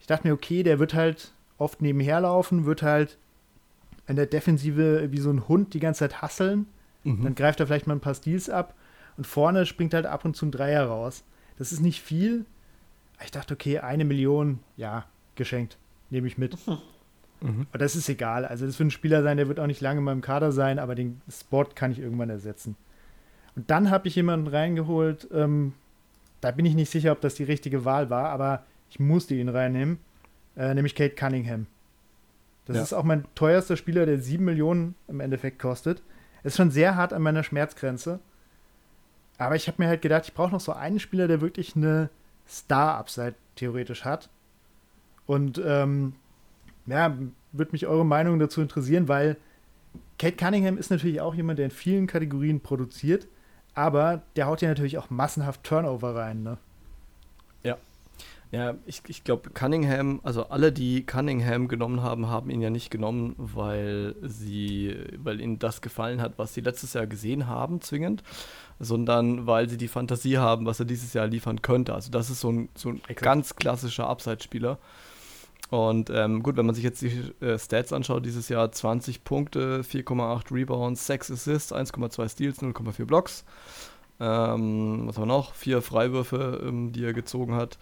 [0.00, 3.18] Ich dachte mir, okay, der wird halt oft nebenher laufen, wird halt
[4.08, 6.66] in der Defensive wie so ein Hund die ganze Zeit hasseln.
[7.04, 7.22] Mhm.
[7.24, 8.74] Dann greift er vielleicht mal ein paar Steals ab
[9.16, 11.24] und vorne springt halt ab und zu ein Dreier raus.
[11.58, 12.44] Das ist nicht viel.
[13.24, 15.04] Ich dachte, okay, eine Million, ja,
[15.36, 15.78] geschenkt.
[16.10, 16.56] Nehme ich mit.
[17.40, 17.66] Mhm.
[17.70, 18.44] Aber das ist egal.
[18.44, 20.78] Also, das wird ein Spieler sein, der wird auch nicht lange in meinem Kader sein,
[20.78, 22.76] aber den Spot kann ich irgendwann ersetzen.
[23.54, 25.74] Und dann habe ich jemanden reingeholt, ähm,
[26.42, 29.48] da bin ich nicht sicher, ob das die richtige Wahl war, aber ich musste ihn
[29.48, 29.98] reinnehmen,
[30.56, 31.66] äh, nämlich Kate Cunningham.
[32.66, 32.82] Das Ja.
[32.82, 36.02] ist auch mein teuerster Spieler, der 7 Millionen im Endeffekt kostet.
[36.44, 38.20] Ist schon sehr hart an meiner Schmerzgrenze.
[39.38, 42.10] Aber ich habe mir halt gedacht, ich brauche noch so einen Spieler, der wirklich eine
[42.48, 44.28] Star-Upside theoretisch hat.
[45.26, 46.14] Und ähm,
[46.86, 47.16] ja,
[47.52, 49.36] würde mich eure Meinung dazu interessieren, weil
[50.18, 53.26] Kate Cunningham ist natürlich auch jemand, der in vielen Kategorien produziert,
[53.74, 56.58] aber der haut ja natürlich auch massenhaft Turnover rein, ne?
[58.52, 62.90] Ja, ich, ich glaube, Cunningham, also alle, die Cunningham genommen haben, haben ihn ja nicht
[62.90, 68.22] genommen, weil sie, weil ihnen das gefallen hat, was sie letztes Jahr gesehen haben, zwingend,
[68.78, 71.94] sondern weil sie die Fantasie haben, was er dieses Jahr liefern könnte.
[71.94, 73.22] Also das ist so ein, so ein Exakt.
[73.22, 74.78] ganz klassischer Upside-Spieler.
[75.72, 79.80] Und ähm, gut, wenn man sich jetzt die äh, Stats anschaut, dieses Jahr 20 Punkte,
[79.80, 83.46] 4,8 Rebounds, 6 Assists, 1,2 Steals, 0,4 Blocks.
[84.20, 85.54] Ähm, was haben wir noch?
[85.54, 87.78] Vier Freiwürfe, ähm, die er gezogen hat.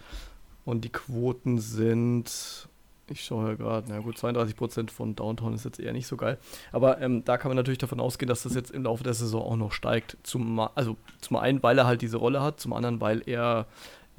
[0.63, 2.69] Und die Quoten sind,
[3.09, 6.37] ich schaue ja gerade, na gut, 32% von Downtown ist jetzt eher nicht so geil.
[6.71, 9.43] Aber ähm, da kann man natürlich davon ausgehen, dass das jetzt im Laufe der Saison
[9.43, 10.15] auch noch steigt.
[10.23, 13.67] Zum, also zum einen, weil er halt diese Rolle hat, zum anderen, weil er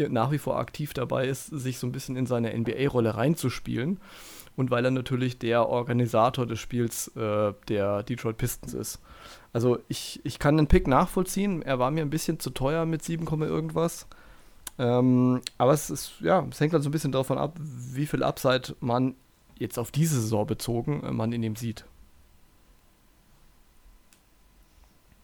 [0.08, 4.00] nach wie vor aktiv dabei ist, sich so ein bisschen in seine NBA-Rolle reinzuspielen.
[4.54, 9.00] Und weil er natürlich der Organisator des Spiels äh, der Detroit Pistons ist.
[9.52, 11.62] Also ich, ich kann den Pick nachvollziehen.
[11.62, 14.06] Er war mir ein bisschen zu teuer mit 7, irgendwas.
[14.78, 18.22] Ähm, aber es ist, ja, es hängt dann so ein bisschen davon ab, wie viel
[18.22, 19.14] Upside man
[19.58, 21.84] jetzt auf diese Saison bezogen äh, man in ihm sieht.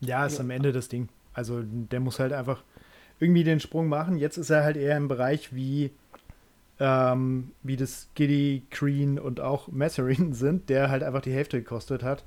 [0.01, 1.09] Ja, ist am Ende das Ding.
[1.33, 2.63] Also der muss halt einfach
[3.21, 4.17] irgendwie den Sprung machen.
[4.17, 5.91] Jetzt ist er halt eher im Bereich wie,
[6.79, 12.03] ähm, wie das Giddy, Green und auch Messerin sind, der halt einfach die Hälfte gekostet
[12.03, 12.25] hat.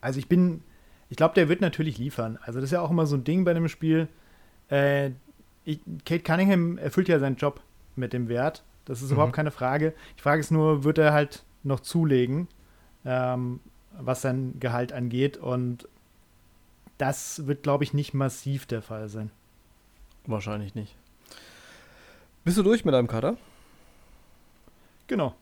[0.00, 0.62] Also ich bin,
[1.08, 2.38] ich glaube, der wird natürlich liefern.
[2.42, 4.08] Also das ist ja auch immer so ein Ding bei dem Spiel.
[4.70, 5.10] Äh,
[5.64, 7.60] ich, Kate Cunningham erfüllt ja seinen Job
[7.96, 8.62] mit dem Wert.
[8.84, 9.14] Das ist mhm.
[9.14, 9.94] überhaupt keine Frage.
[10.18, 12.48] Die Frage ist nur, wird er halt noch zulegen,
[13.06, 13.60] ähm,
[13.98, 15.38] was sein Gehalt angeht.
[15.38, 15.88] Und
[16.98, 19.30] das wird, glaube ich, nicht massiv der Fall sein.
[20.26, 20.96] Wahrscheinlich nicht.
[22.44, 23.36] Bist du durch mit deinem Kader?
[25.06, 25.34] Genau.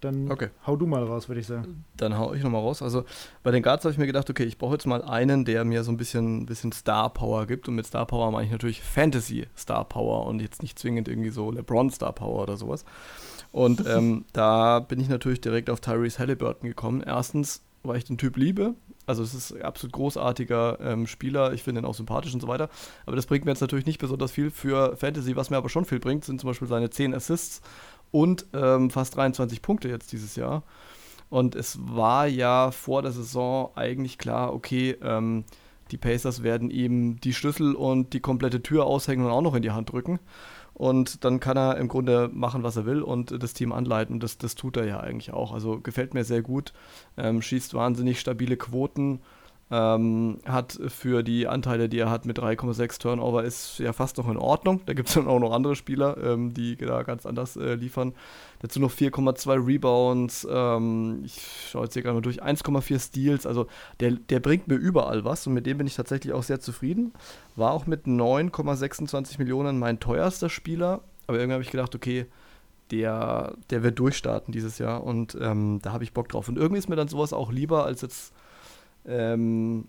[0.00, 0.48] Dann okay.
[0.66, 1.84] hau du mal raus, würde ich sagen.
[1.96, 2.82] Dann hau ich nochmal raus.
[2.82, 3.04] Also
[3.42, 5.84] bei den Guards habe ich mir gedacht, okay, ich brauche jetzt mal einen, der mir
[5.84, 7.68] so ein bisschen, bisschen Star Power gibt.
[7.68, 11.30] Und mit Star Power meine ich natürlich Fantasy Star Power und jetzt nicht zwingend irgendwie
[11.30, 12.84] so LeBron Star Power oder sowas.
[13.52, 17.02] Und ähm, da bin ich natürlich direkt auf Tyrese Halliburton gekommen.
[17.06, 18.74] Erstens, weil ich den Typ liebe.
[19.08, 21.52] Also es ist ein absolut großartiger ähm, Spieler.
[21.54, 22.68] Ich finde ihn auch sympathisch und so weiter.
[23.06, 25.34] Aber das bringt mir jetzt natürlich nicht besonders viel für Fantasy.
[25.34, 27.62] Was mir aber schon viel bringt, sind zum Beispiel seine 10 Assists
[28.10, 30.62] und ähm, fast 23 Punkte jetzt dieses Jahr.
[31.30, 35.44] Und es war ja vor der Saison eigentlich klar, okay, ähm,
[35.90, 39.62] die Pacers werden ihm die Schlüssel und die komplette Tür aushängen und auch noch in
[39.62, 40.18] die Hand drücken.
[40.78, 44.20] Und dann kann er im Grunde machen, was er will und das Team anleiten.
[44.20, 45.52] Das, das tut er ja eigentlich auch.
[45.52, 46.72] Also gefällt mir sehr gut.
[47.16, 49.20] Ähm, schießt wahnsinnig stabile Quoten.
[49.70, 54.28] Ähm, hat für die Anteile, die er hat mit 3,6 Turnover, ist ja fast noch
[54.28, 54.80] in Ordnung.
[54.86, 58.14] Da gibt es dann auch noch andere Spieler, ähm, die da ganz anders äh, liefern.
[58.60, 60.48] Dazu noch 4,2 Rebounds.
[60.50, 61.40] Ähm, ich
[61.70, 62.42] schaue jetzt hier gerade mal durch.
[62.42, 63.46] 1,4 Steals.
[63.46, 63.66] Also
[64.00, 67.12] der, der bringt mir überall was und mit dem bin ich tatsächlich auch sehr zufrieden.
[67.54, 71.02] War auch mit 9,26 Millionen mein teuerster Spieler.
[71.26, 72.24] Aber irgendwie habe ich gedacht, okay,
[72.90, 76.48] der, der wird durchstarten dieses Jahr und ähm, da habe ich Bock drauf.
[76.48, 78.32] Und irgendwie ist mir dann sowas auch lieber als jetzt
[79.08, 79.86] ähm,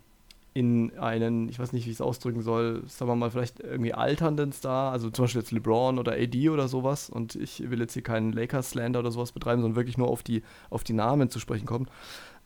[0.52, 3.94] in einen, ich weiß nicht, wie ich es ausdrücken soll, sagen wir mal, vielleicht irgendwie
[3.94, 7.08] alternden Star, also zum Beispiel jetzt LeBron oder AD oder sowas.
[7.08, 10.42] Und ich will jetzt hier keinen Lakers-Slander oder sowas betreiben, sondern wirklich nur auf die,
[10.68, 11.86] auf die Namen zu sprechen kommen.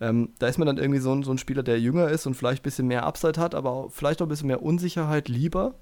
[0.01, 2.35] Ähm, da ist mir dann irgendwie so ein, so ein Spieler, der jünger ist und
[2.35, 5.75] vielleicht ein bisschen mehr Upside hat, aber auch, vielleicht auch ein bisschen mehr Unsicherheit lieber.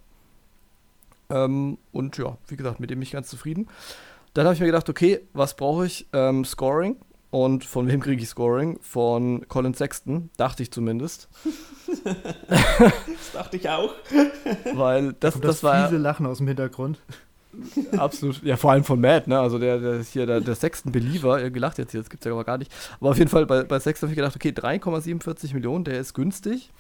[1.29, 3.69] Ähm, und ja, wie gesagt, mit dem bin ich ganz zufrieden.
[4.35, 6.07] Dann habe ich mir gedacht, okay, was brauche ich?
[6.13, 6.97] Ähm, Scoring.
[7.33, 8.79] Und von wem kriege ich Scoring?
[8.83, 11.31] Von Colin Sexton, dachte ich zumindest.
[12.05, 13.95] das dachte ich auch.
[14.75, 15.89] Weil das, das, das war.
[15.89, 17.01] Fiese Lachen aus dem Hintergrund.
[17.97, 19.39] Absolut, ja, vor allem von Matt, ne?
[19.39, 22.27] Also der, der ist hier der, der Sexton-Believer, er gelacht jetzt hier, das gibt es
[22.27, 22.73] ja aber gar nicht.
[22.99, 26.15] Aber auf jeden Fall, bei, bei Sexton habe ich gedacht, okay, 3,47 Millionen, der ist
[26.15, 26.71] günstig.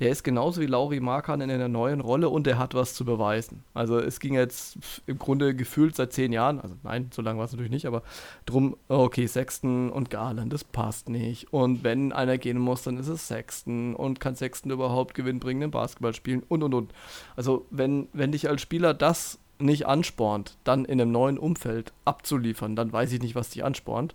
[0.00, 3.04] Der ist genauso wie Lauri Markan in einer neuen Rolle und der hat was zu
[3.04, 3.64] beweisen.
[3.74, 7.46] Also es ging jetzt im Grunde gefühlt seit zehn Jahren, also nein, so lange war
[7.46, 8.02] es natürlich nicht, aber
[8.46, 11.52] drum, okay, Sexton und Garland, das passt nicht.
[11.52, 16.14] Und wenn einer gehen muss, dann ist es Sexton und kann Sexton überhaupt gewinnbringenden Basketball
[16.14, 16.92] spielen und und und.
[17.34, 22.76] Also wenn, wenn dich als Spieler das nicht anspornt, dann in einem neuen Umfeld abzuliefern,
[22.76, 24.14] dann weiß ich nicht, was dich anspornt.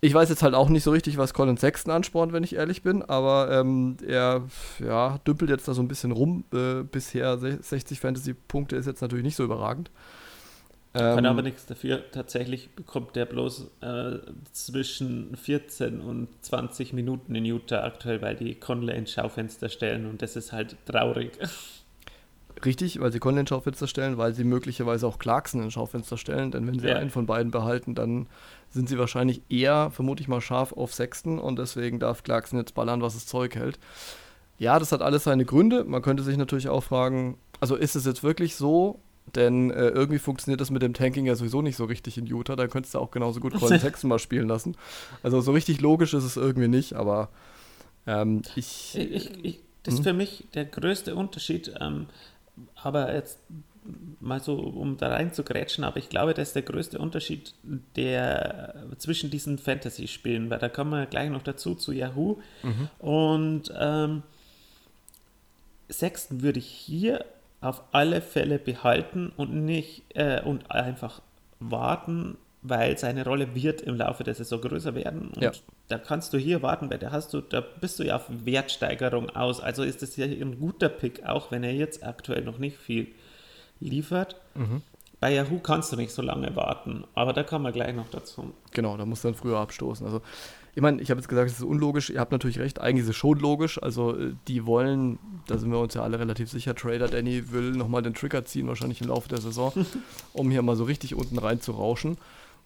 [0.00, 2.82] Ich weiß jetzt halt auch nicht so richtig, was Colin Sexton anspornt, wenn ich ehrlich
[2.82, 4.42] bin, aber ähm, er
[4.78, 6.44] ja, dümpelt jetzt da so ein bisschen rum.
[6.52, 9.90] Äh, bisher 60 Fantasy-Punkte ist jetzt natürlich nicht so überragend.
[10.92, 12.04] Ähm, Kann aber nichts dafür.
[12.12, 14.18] Tatsächlich bekommt der bloß äh,
[14.52, 20.22] zwischen 14 und 20 Minuten in Utah aktuell, weil die Conley ins Schaufenster stellen und
[20.22, 21.32] das ist halt traurig.
[22.64, 26.50] Richtig, weil sie Conley ins Schaufenster stellen, weil sie möglicherweise auch Clarkson ins Schaufenster stellen,
[26.50, 26.96] denn wenn sie ja.
[26.96, 28.26] einen von beiden behalten, dann
[28.70, 32.74] sind sie wahrscheinlich eher, vermute ich mal, scharf auf Sechsten und deswegen darf Clarkson jetzt
[32.74, 33.78] ballern, was das Zeug hält.
[34.58, 35.84] Ja, das hat alles seine Gründe.
[35.84, 39.00] Man könnte sich natürlich auch fragen, also ist es jetzt wirklich so?
[39.34, 42.56] Denn äh, irgendwie funktioniert das mit dem Tanking ja sowieso nicht so richtig in Utah.
[42.56, 44.76] Da könntest du auch genauso gut Colin Sexton mal spielen lassen.
[45.22, 47.30] Also so richtig logisch ist es irgendwie nicht, aber
[48.06, 50.04] ähm, ich, ich, ich, Das ist hm?
[50.04, 51.72] für mich der größte Unterschied.
[51.80, 52.06] Ähm,
[52.84, 53.38] aber jetzt
[54.20, 57.54] mal so, um da rein zu grätschen, aber ich glaube, das ist der größte Unterschied
[57.96, 62.38] der, zwischen diesen Fantasy-Spielen, weil da kommen wir gleich noch dazu zu Yahoo.
[62.62, 62.88] Mhm.
[62.98, 64.22] Und ähm,
[65.88, 67.24] Sechsten würde ich hier
[67.60, 71.20] auf alle Fälle behalten und nicht äh, und einfach
[71.60, 75.28] warten, weil seine Rolle wird im Laufe der Saison größer werden.
[75.34, 75.52] Und ja.
[75.88, 79.30] Da kannst du hier warten, weil da hast du, da bist du ja auf Wertsteigerung
[79.30, 79.60] aus.
[79.60, 83.08] Also ist das hier ein guter Pick, auch wenn er jetzt aktuell noch nicht viel
[83.80, 84.36] liefert.
[84.54, 84.82] Mhm.
[85.20, 88.52] Bei Yahoo kannst du nicht so lange warten, aber da kommen wir gleich noch dazu.
[88.72, 90.04] Genau, da musst du dann früher abstoßen.
[90.04, 90.20] Also,
[90.74, 92.10] ich meine, ich habe jetzt gesagt, es ist unlogisch.
[92.10, 93.82] Ihr habt natürlich recht, eigentlich ist es schon logisch.
[93.82, 97.70] Also, äh, die wollen, da sind wir uns ja alle relativ sicher, Trader Danny will
[97.70, 99.72] nochmal den Trigger ziehen, wahrscheinlich im Laufe der Saison,
[100.32, 102.18] um hier mal so richtig unten rein zu rauschen.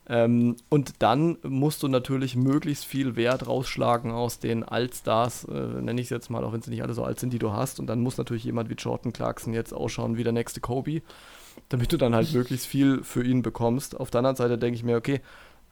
[0.09, 6.01] Ähm, und dann musst du natürlich möglichst viel Wert rausschlagen aus den Allstars, äh, nenne
[6.01, 7.79] ich es jetzt mal, auch wenn sie nicht alle so alt sind, die du hast.
[7.79, 11.03] Und dann muss natürlich jemand wie Jordan Clarkson jetzt ausschauen wie der nächste Kobe,
[11.69, 14.01] damit du dann halt möglichst viel für ihn bekommst.
[14.01, 15.21] Auf der anderen Seite denke ich mir, okay,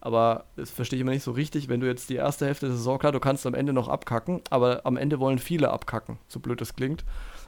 [0.01, 2.77] aber das verstehe ich immer nicht so richtig, wenn du jetzt die erste Hälfte der
[2.77, 6.41] Saison, klar, du kannst am Ende noch abkacken, aber am Ende wollen viele abkacken, so
[6.41, 7.05] blöd das klingt.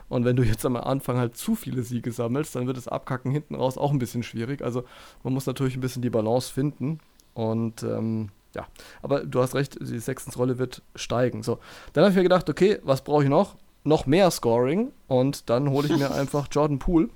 [0.09, 3.31] Und wenn du jetzt am Anfang halt zu viele Siege sammelst, dann wird das Abkacken
[3.31, 4.63] hinten raus auch ein bisschen schwierig.
[4.63, 4.85] Also
[5.23, 7.01] man muss natürlich ein bisschen die Balance finden.
[7.35, 8.67] Und ähm, ja,
[9.03, 11.43] aber du hast recht, die Sextons-Rolle wird steigen.
[11.43, 11.59] So,
[11.93, 13.57] dann habe ich mir gedacht, okay, was brauche ich noch?
[13.85, 14.93] Noch mehr Scoring.
[15.07, 17.11] Und dann hole ich mir einfach Jordan Poole.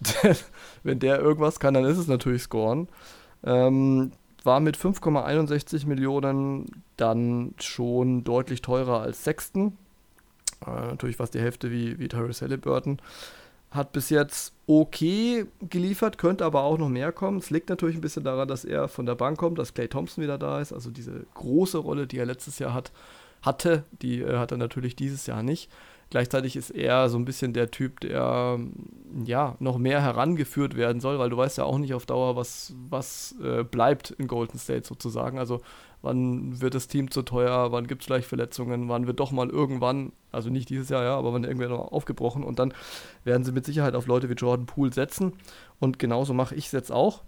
[0.82, 2.88] wenn der irgendwas kann, dann ist es natürlich Scoren.
[3.42, 4.12] Ähm,
[4.44, 9.76] war mit 5,61 Millionen dann schon deutlich teurer als Sexton.
[10.66, 13.00] Äh, natürlich fast die Hälfte wie, wie Tyrese Halliburton.
[13.70, 17.38] Hat bis jetzt okay geliefert, könnte aber auch noch mehr kommen.
[17.38, 20.24] Es liegt natürlich ein bisschen daran, dass er von der Bank kommt, dass Clay Thompson
[20.24, 20.72] wieder da ist.
[20.72, 22.92] Also diese große Rolle, die er letztes Jahr hat,
[23.42, 25.70] hatte, die äh, hat er natürlich dieses Jahr nicht.
[26.10, 28.58] Gleichzeitig ist er so ein bisschen der Typ, der
[29.24, 32.74] ja noch mehr herangeführt werden soll, weil du weißt ja auch nicht auf Dauer, was,
[32.88, 35.38] was äh, bleibt in Golden State sozusagen.
[35.38, 35.60] Also
[36.00, 39.50] wann wird das Team zu teuer, wann gibt es gleich Verletzungen, wann wird doch mal
[39.50, 42.72] irgendwann, also nicht dieses Jahr, ja, aber wann irgendwer noch aufgebrochen und dann
[43.24, 45.34] werden sie mit Sicherheit auf Leute wie Jordan Poole setzen
[45.78, 47.22] und genauso mache ich es jetzt auch.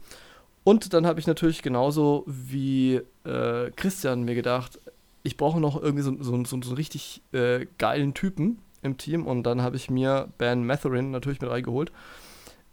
[0.63, 4.79] Und dann habe ich natürlich genauso wie äh, Christian mir gedacht,
[5.23, 9.27] ich brauche noch irgendwie so, so, so, so einen richtig äh, geilen Typen im Team
[9.27, 11.93] und dann habe ich mir Ben Matherin natürlich mit reingeholt.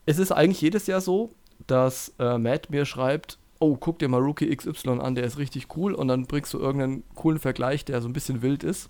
[0.05, 1.31] Es ist eigentlich jedes Jahr so,
[1.65, 5.75] dass äh, Matt mir schreibt, oh, guck dir mal Rookie XY an, der ist richtig
[5.75, 8.89] cool und dann bringst du irgendeinen coolen Vergleich, der so ein bisschen wild ist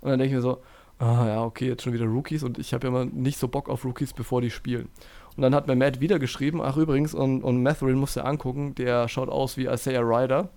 [0.00, 0.62] und dann denke ich mir so,
[0.98, 3.68] ah ja, okay, jetzt schon wieder Rookies und ich habe ja immer nicht so Bock
[3.68, 4.88] auf Rookies, bevor die spielen.
[5.36, 8.74] Und dann hat mir Matt wieder geschrieben, ach übrigens, und, und Matherin musst du angucken,
[8.74, 10.48] der schaut aus wie Isaiah Ryder.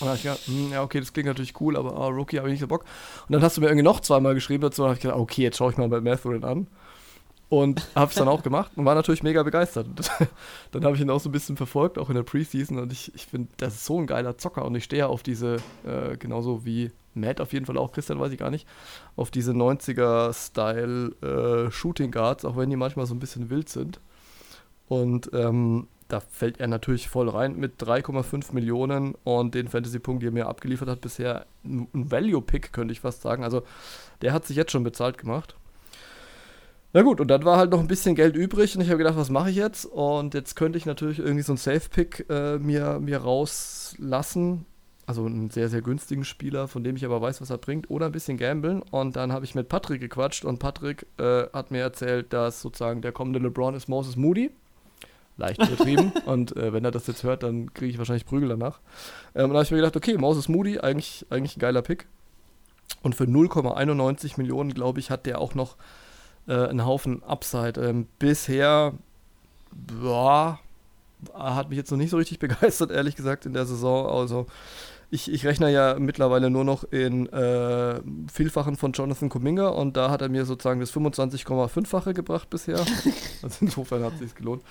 [0.00, 2.48] dann habe ich gedacht, hm, ja, okay, das klingt natürlich cool, aber oh, Rookie habe
[2.48, 2.84] ich nicht so Bock.
[3.28, 5.42] Und dann hast du mir irgendwie noch zweimal geschrieben dazu, und habe ich gedacht, okay,
[5.42, 6.66] jetzt schaue ich mal bei Matherin an.
[7.48, 9.86] Und habe es dann auch gemacht und war natürlich mega begeistert.
[10.72, 12.78] dann habe ich ihn auch so ein bisschen verfolgt, auch in der Preseason.
[12.78, 14.64] Und ich, ich finde, das ist so ein geiler Zocker.
[14.64, 15.56] Und ich stehe ja auf diese,
[15.86, 18.66] äh, genauso wie Matt auf jeden Fall auch, Christian weiß ich gar nicht,
[19.16, 24.00] auf diese 90er-Style äh, Shooting Guards, auch wenn die manchmal so ein bisschen wild sind.
[24.88, 30.28] Und ähm, da fällt er natürlich voll rein mit 3,5 Millionen und den Fantasy-Punkt, die
[30.28, 33.42] er mir abgeliefert hat, bisher ein Value-Pick, könnte ich fast sagen.
[33.42, 33.64] Also
[34.22, 35.56] der hat sich jetzt schon bezahlt gemacht.
[36.92, 39.16] Na gut, und dann war halt noch ein bisschen Geld übrig und ich habe gedacht,
[39.16, 39.86] was mache ich jetzt?
[39.86, 44.64] Und jetzt könnte ich natürlich irgendwie so einen Safe-Pick äh, mir, mir rauslassen.
[45.06, 48.06] Also einen sehr, sehr günstigen Spieler, von dem ich aber weiß, was er bringt, oder
[48.06, 48.82] ein bisschen gamblen.
[48.82, 53.02] Und dann habe ich mit Patrick gequatscht und Patrick äh, hat mir erzählt, dass sozusagen
[53.02, 54.52] der kommende LeBron ist Moses Moody
[55.36, 56.12] leicht übertrieben.
[56.26, 58.80] und äh, wenn er das jetzt hört, dann kriege ich wahrscheinlich Prügel danach.
[59.34, 62.06] Ähm, und da habe ich mir gedacht, okay, Moses Moody, eigentlich, eigentlich ein geiler Pick.
[63.02, 65.76] Und für 0,91 Millionen, glaube ich, hat der auch noch
[66.46, 67.80] äh, einen Haufen Upside.
[67.80, 68.94] Ähm, bisher,
[69.72, 70.58] boah,
[71.32, 74.06] hat mich jetzt noch nicht so richtig begeistert, ehrlich gesagt, in der Saison.
[74.06, 74.46] Also
[75.10, 78.00] ich, ich rechne ja mittlerweile nur noch in äh,
[78.32, 82.80] Vielfachen von Jonathan Kuminga und da hat er mir sozusagen das 25,5-fache gebracht bisher.
[83.42, 84.62] also insofern hat es sich gelohnt.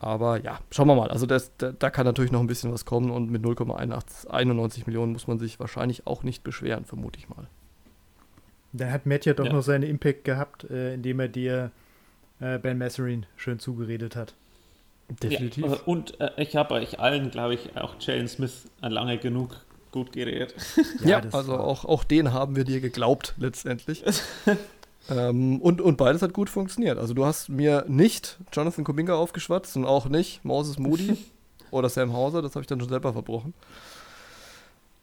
[0.00, 1.10] Aber ja, schauen wir mal.
[1.10, 5.12] Also das, da, da, kann natürlich noch ein bisschen was kommen und mit 0,91 Millionen
[5.12, 7.48] muss man sich wahrscheinlich auch nicht beschweren, vermute ich mal.
[8.72, 9.52] Da hat Matt ja doch ja.
[9.52, 11.72] noch seinen Impact gehabt, äh, indem er dir
[12.40, 14.34] äh, Ben Masserin schön zugeredet hat.
[15.22, 15.64] Definitiv.
[15.64, 20.12] Ja, und äh, ich habe euch allen, glaube ich, auch Jalen Smith lange genug gut
[20.12, 20.54] geredet.
[21.00, 24.04] Ja, ja also auch, auch den haben wir dir geglaubt letztendlich.
[25.08, 26.98] Ähm, und, und beides hat gut funktioniert.
[26.98, 31.16] Also du hast mir nicht Jonathan Kuminga aufgeschwatzt und auch nicht Moses Moody
[31.70, 33.54] oder Sam Hauser, das habe ich dann schon selber verbrochen.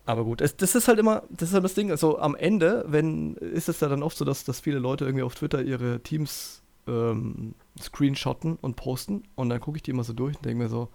[0.05, 2.85] Aber gut, es, das ist halt immer, das ist halt das Ding, also am Ende,
[2.87, 5.99] wenn, ist es ja dann oft so, dass, dass viele Leute irgendwie auf Twitter ihre
[6.01, 10.63] Teams ähm, screenshotten und posten und dann gucke ich die immer so durch und denke
[10.63, 10.89] mir so,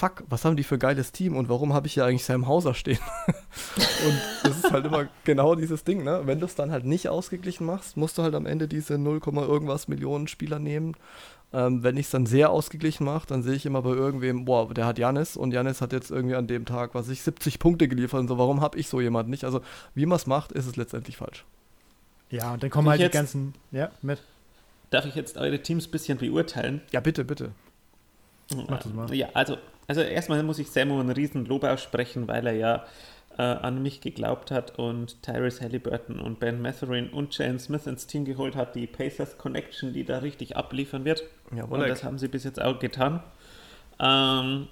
[0.00, 2.48] fuck, was haben die für ein geiles Team und warum habe ich hier eigentlich Sam
[2.48, 2.98] Hauser stehen?
[3.26, 6.22] und das ist halt immer genau dieses Ding, ne?
[6.24, 9.20] Wenn du es dann halt nicht ausgeglichen machst, musst du halt am Ende diese 0,
[9.24, 10.96] irgendwas Millionen Spieler nehmen.
[11.52, 14.72] Ähm, wenn ich es dann sehr ausgeglichen mache, dann sehe ich immer bei irgendwem, boah,
[14.72, 17.86] der hat Janis und Janis hat jetzt irgendwie an dem Tag, was ich, 70 Punkte
[17.88, 19.44] geliefert und so, warum habe ich so jemanden nicht?
[19.44, 19.60] Also,
[19.94, 21.44] wie man es macht, ist es letztendlich falsch.
[22.30, 24.22] Ja, und dann kommen halt die ganzen, ja, mit.
[24.90, 26.80] Darf ich jetzt eure Teams ein bisschen beurteilen?
[26.92, 27.50] Ja, bitte, bitte.
[28.68, 29.14] Mach das mal.
[29.14, 29.56] Ja, also
[29.90, 32.84] also erstmal muss ich Samu einen riesen Lob aussprechen, weil er ja
[33.36, 38.06] äh, an mich geglaubt hat und Tyrese Halliburton und Ben Matherin und Jane Smith ins
[38.06, 41.24] Team geholt hat, die Pacers Connection, die da richtig abliefern wird.
[41.52, 43.20] Jawohl, und das haben sie bis jetzt auch getan.
[43.98, 44.68] Ähm,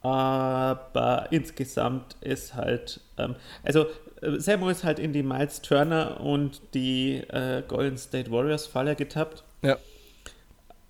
[0.00, 3.86] aber insgesamt ist halt, ähm, also
[4.22, 8.96] äh, Samu ist halt in die Miles Turner und die äh, Golden State Warriors Falle
[8.96, 9.44] getappt.
[9.62, 9.78] Ja.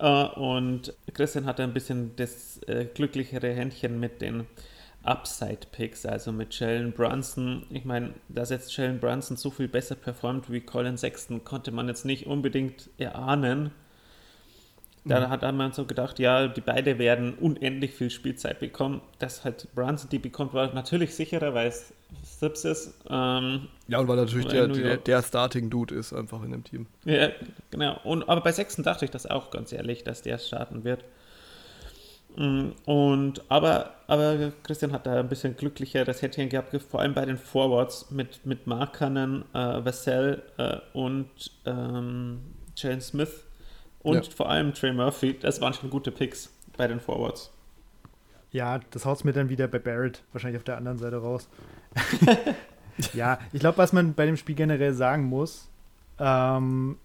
[0.03, 4.45] Äh, und Christian hatte ein bisschen das äh, glücklichere Händchen mit den
[5.03, 7.65] Upside-Picks, also mit Jalen Brunson.
[7.69, 11.87] Ich meine, dass jetzt Jalen Brunson so viel besser performt wie Colin Sexton, konnte man
[11.87, 13.71] jetzt nicht unbedingt erahnen.
[15.05, 15.29] Da Mhm.
[15.31, 19.01] hat man so gedacht, ja, die beiden werden unendlich viel Spielzeit bekommen.
[19.19, 22.93] Dass halt Brunson die bekommt, war natürlich sicherer, weil es Sips ist.
[23.09, 26.85] Ähm, Ja, und weil natürlich der, der, der Starting-Dude ist einfach in dem Team.
[27.03, 27.29] Ja,
[27.69, 27.99] genau.
[28.05, 31.03] Und, aber bei Sechsten dachte ich das auch ganz ehrlich, dass der starten wird.
[32.35, 37.25] Mm, Und aber, aber Christian hat da ein bisschen glücklicheres Händchen gehabt, vor allem bei
[37.25, 41.27] den Forwards mit, mit Markanen, äh, Vassell äh, und
[41.65, 42.39] ähm,
[42.75, 43.43] Jalen Smith
[44.03, 44.31] und Ja.
[44.35, 45.37] vor allem Trey Murphy.
[45.39, 47.51] Das waren schon gute Picks bei den Forwards.
[48.51, 51.47] Ja, das haut's mir dann wieder bei Barrett wahrscheinlich auf der anderen Seite raus.
[53.13, 55.67] ja, ich glaube, was man bei dem Spiel generell sagen muss,
[56.19, 56.97] ähm,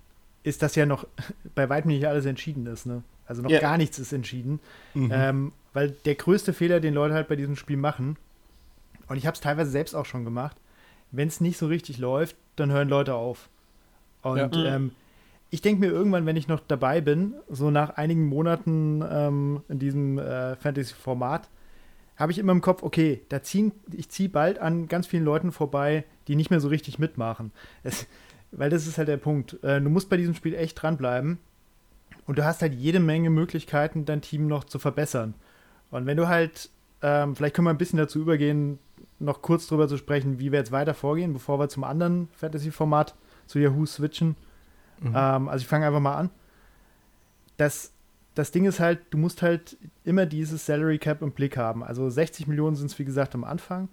[0.43, 1.07] ist, dass ja noch
[1.55, 2.85] bei weitem nicht alles entschieden ist.
[2.87, 3.03] Ne?
[3.27, 3.61] Also noch Ja.
[3.61, 4.61] gar nichts ist entschieden.
[4.95, 5.11] Mhm.
[5.13, 8.17] Ähm, weil der größte Fehler, den Leute halt bei diesem Spiel machen,
[9.07, 10.57] und ich habe es teilweise selbst auch schon gemacht,
[11.13, 13.49] wenn es nicht so richtig läuft, dann hören Leute auf.
[14.23, 14.49] Und Ja.
[14.49, 14.55] Mhm.
[14.67, 14.91] ähm,
[15.51, 19.79] ich denke mir irgendwann, wenn ich noch dabei bin, so nach einigen Monaten ähm, in
[19.79, 21.49] diesem äh, Fantasy-Format,
[22.17, 25.53] habe ich immer im Kopf, okay, da ziehen, ich ziehe bald an ganz vielen Leuten
[25.53, 27.53] vorbei, die nicht mehr so richtig mitmachen.
[27.85, 28.07] Es,
[28.51, 29.63] weil das ist halt der Punkt.
[29.63, 31.39] Äh, du musst bei diesem Spiel echt dranbleiben
[32.27, 35.35] und du hast halt jede Menge Möglichkeiten, dein Team noch zu verbessern.
[35.91, 36.71] Und wenn du halt,
[37.03, 38.79] ähm, vielleicht können wir ein bisschen dazu übergehen,
[39.19, 43.15] noch kurz drüber zu sprechen, wie wir jetzt weiter vorgehen, bevor wir zum anderen Fantasy-Format
[43.47, 44.37] zu Yahoo switchen.
[45.05, 46.31] Ähm, also ich fange einfach mal an.
[47.57, 47.93] Das,
[48.35, 51.83] das Ding ist halt, du musst halt immer dieses Salary Cap im Blick haben.
[51.83, 53.89] Also 60 Millionen sind es, wie gesagt, am Anfang.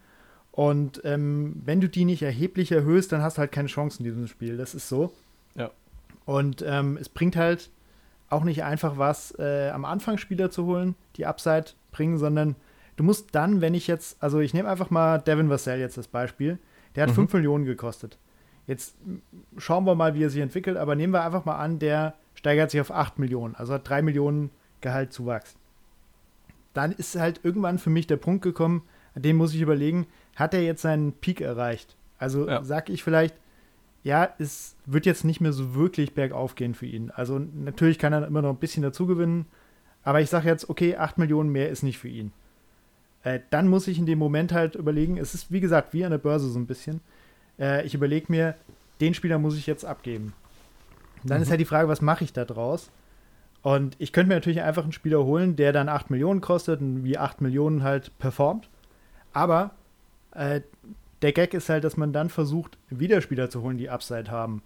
[0.51, 4.05] Und ähm, wenn du die nicht erheblich erhöhst, dann hast du halt keine Chance in
[4.05, 4.55] diesem Spiel.
[4.57, 5.11] Das ist so.
[5.55, 5.71] Ja.
[6.25, 7.69] Und ähm, es bringt halt
[8.29, 12.55] auch nicht einfach was, äh, am Anfang Spieler zu holen, die Upside bringen, sondern
[12.95, 16.07] du musst dann, wenn ich jetzt, also ich nehme einfach mal Devin Vassell jetzt als
[16.07, 16.57] Beispiel,
[16.95, 17.15] der hat Mhm.
[17.15, 18.17] 5 Millionen gekostet.
[18.67, 18.95] Jetzt
[19.57, 22.71] schauen wir mal, wie er sich entwickelt, aber nehmen wir einfach mal an, der steigert
[22.71, 24.49] sich auf 8 Millionen, also hat 3 Millionen
[24.81, 25.55] Gehaltszuwachs.
[26.73, 30.53] Dann ist halt irgendwann für mich der Punkt gekommen, an dem muss ich überlegen, hat
[30.53, 31.95] er jetzt seinen Peak erreicht?
[32.17, 32.63] Also Ja.
[32.63, 33.35] sag ich vielleicht,
[34.03, 37.11] ja, es wird jetzt nicht mehr so wirklich bergauf gehen für ihn.
[37.11, 39.45] Also natürlich kann er immer noch ein bisschen dazu gewinnen,
[40.03, 42.31] aber ich sage jetzt, okay, 8 Millionen mehr ist nicht für ihn.
[43.23, 46.11] Äh, dann muss ich in dem Moment halt überlegen, es ist wie gesagt wie an
[46.11, 47.01] der Börse so ein bisschen.
[47.59, 48.55] Äh, ich überlege mir,
[49.01, 50.33] den Spieler muss ich jetzt abgeben.
[51.23, 52.91] Und dann ist halt die Frage, was mache ich da draus?
[53.61, 57.03] Und ich könnte mir natürlich einfach einen Spieler holen, der dann 8 Millionen kostet und
[57.03, 58.69] wie 8 Millionen halt performt.
[59.33, 59.71] Aber
[60.33, 60.61] äh,
[61.21, 64.61] der Gag ist halt, dass man dann versucht, wieder Spieler zu holen, die Upside haben.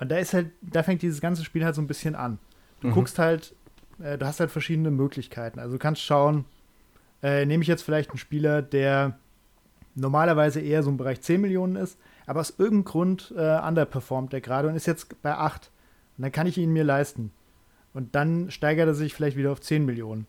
[0.00, 2.38] Und da ist halt, da fängt dieses ganze Spiel halt so ein bisschen an.
[2.80, 2.92] Du Mhm.
[2.92, 3.54] guckst halt,
[4.02, 5.58] äh, du hast halt verschiedene Möglichkeiten.
[5.58, 6.46] Also du kannst schauen,
[7.22, 9.18] äh, nehme ich jetzt vielleicht einen Spieler, der
[9.94, 14.40] normalerweise eher so im Bereich 10 Millionen ist, aber aus irgendeinem Grund äh, underperformt der
[14.40, 15.70] gerade und ist jetzt bei 8.
[16.18, 17.32] Und dann kann ich ihn mir leisten.
[17.94, 20.26] Und dann steigert er sich vielleicht wieder auf 10 Millionen.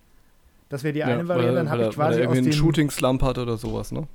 [0.70, 3.58] Das wäre die eine Variante, dann habe ich quasi er aus dem Shooting-Slump hat oder
[3.58, 4.08] sowas, ne?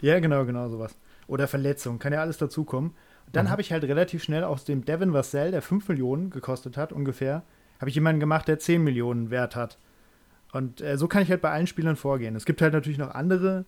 [0.00, 0.94] ja, genau, genau sowas.
[1.26, 2.92] Oder Verletzung, kann ja alles dazukommen.
[3.32, 3.50] Dann Mhm.
[3.50, 7.42] habe ich halt relativ schnell aus dem Devin Vassell, der 5 Millionen gekostet hat, ungefähr,
[7.80, 9.78] habe ich jemanden gemacht, der 10 Millionen Wert hat.
[10.52, 12.36] Und äh, so kann ich halt bei allen Spielern vorgehen.
[12.36, 13.64] Es gibt halt natürlich noch andere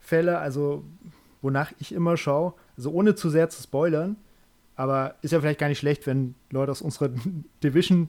[0.00, 0.84] Fälle, also
[1.46, 4.16] wonach ich immer schaue, also ohne zu sehr zu spoilern,
[4.74, 7.10] aber ist ja vielleicht gar nicht schlecht, wenn Leute aus unserer
[7.64, 8.08] Division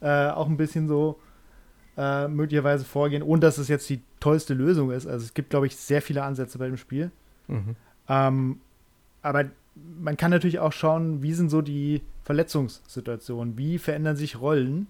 [0.00, 1.20] äh, auch ein bisschen so
[1.96, 5.06] äh, möglicherweise vorgehen, ohne dass es jetzt die tollste Lösung ist.
[5.06, 7.10] Also es gibt, glaube ich, sehr viele Ansätze bei dem Spiel.
[7.48, 7.76] Mhm.
[8.08, 8.60] Ähm,
[9.22, 9.44] aber
[10.00, 14.86] man kann natürlich auch schauen, wie sind so die Verletzungssituationen, wie verändern sich Rollen.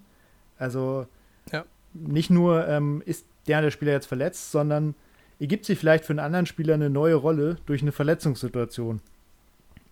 [0.59, 1.07] Also
[1.53, 1.65] Ja.
[1.93, 4.95] nicht nur ähm, ist der, der Spieler jetzt verletzt, sondern
[5.39, 9.01] ergibt sich vielleicht für einen anderen Spieler eine neue Rolle durch eine Verletzungssituation.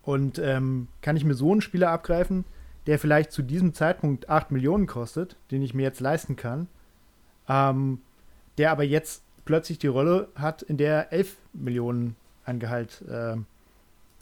[0.02, 2.44] Und ähm, kann ich mir so einen Spieler abgreifen,
[2.86, 6.68] der vielleicht zu diesem Zeitpunkt 8 Millionen kostet, den ich mir jetzt leisten kann,
[7.48, 8.00] ähm,
[8.58, 13.46] der aber jetzt plötzlich die Rolle hat, in der er 11 Millionen an Gehalt ähm,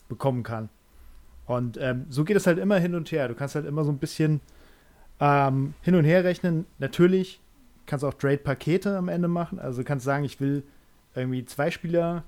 [0.07, 0.69] bekommen kann.
[1.45, 3.27] Und ähm, so geht es halt immer hin und her.
[3.27, 4.39] Du kannst halt immer so ein bisschen
[5.19, 6.65] ähm, hin und her rechnen.
[6.79, 7.41] Natürlich
[7.85, 9.59] kannst du auch Trade-Pakete am Ende machen.
[9.59, 10.63] Also du kannst sagen, ich will
[11.15, 12.23] irgendwie zwei Spieler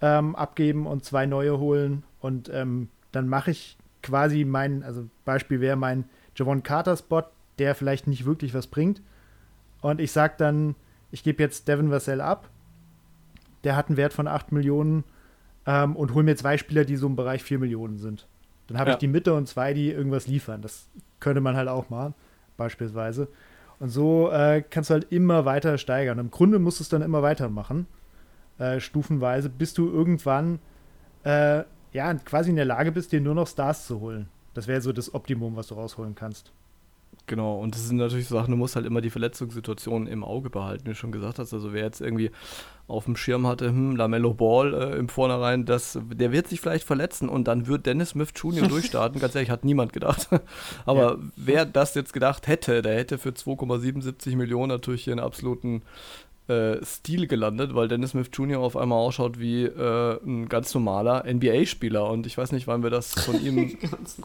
[0.00, 2.02] ähm, abgeben und zwei neue holen.
[2.20, 6.04] Und ähm, dann mache ich quasi meinen, also Beispiel wäre mein
[6.36, 7.22] Javon Carter-Spot,
[7.58, 9.02] der vielleicht nicht wirklich was bringt.
[9.80, 10.74] und ich sage dann,
[11.10, 12.48] ich gebe jetzt Devin Vassell ab.
[13.64, 15.04] Der hat einen Wert von 8 Millionen
[15.66, 18.28] ähm, und hole mir zwei Spieler, die so im Bereich 4 Millionen sind.
[18.68, 18.94] Dann habe Ja.
[18.96, 20.62] ich die Mitte und zwei, die irgendwas liefern.
[20.62, 20.86] Das
[21.18, 22.14] könnte man halt auch machen,
[22.56, 23.28] beispielsweise.
[23.80, 26.18] Und so äh, kannst du halt immer weiter steigern.
[26.18, 27.86] Im Grunde musst du es dann immer weitermachen,
[28.58, 30.58] äh, stufenweise, bis du irgendwann
[31.24, 31.62] äh,
[31.92, 34.28] ja quasi in der Lage bist, dir nur noch Stars zu holen.
[34.54, 36.52] Das wäre so das Optimum, was du rausholen kannst.
[37.28, 40.50] Genau, und das sind natürlich so Sachen, du musst halt immer die Verletzungssituation im Auge
[40.50, 41.52] behalten, wie du schon gesagt hast.
[41.52, 42.30] Also wer jetzt irgendwie
[42.88, 46.84] auf dem Schirm hatte, hm, Lamello Ball äh, im Vornherein, das, der wird sich vielleicht
[46.86, 48.66] verletzen und dann wird Dennis Smith Jr.
[48.68, 49.20] durchstarten.
[49.20, 50.28] Ganz ehrlich, hat niemand gedacht.
[50.86, 51.18] Aber Ja.
[51.36, 55.82] wer das jetzt gedacht hätte, der hätte für 2,77 Millionen natürlich hier einen absoluten
[56.48, 58.60] äh, Stil gelandet, weil Dennis Smith Jr.
[58.60, 62.08] auf einmal ausschaut wie äh, ein ganz normaler NBA-Spieler.
[62.08, 63.76] Und ich weiß nicht, wann wir das von ihm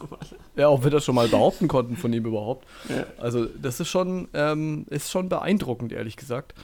[0.56, 2.66] ja, ob wir das schon mal behaupten konnten von ihm überhaupt.
[2.88, 3.06] Ja.
[3.18, 6.54] Also das ist schon, ähm, ist schon beeindruckend, ehrlich gesagt.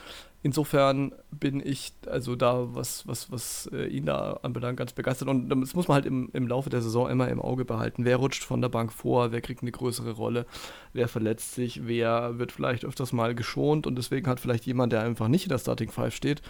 [0.43, 5.27] Insofern bin ich also da, was, was, was äh, ihn da anbelangt, ganz begeistert.
[5.27, 8.05] Und das muss man halt im, im Laufe der Saison immer im Auge behalten.
[8.05, 10.47] Wer rutscht von der Bank vor, wer kriegt eine größere Rolle,
[10.93, 15.03] wer verletzt sich, wer wird vielleicht öfters mal geschont und deswegen hat vielleicht jemand, der
[15.03, 16.41] einfach nicht in der Starting Five steht,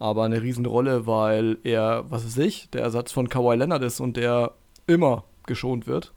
[0.00, 4.16] aber eine Riesenrolle, weil er, was weiß ich, der Ersatz von Kawhi Leonard ist und
[4.16, 4.54] der
[4.88, 6.12] immer geschont wird.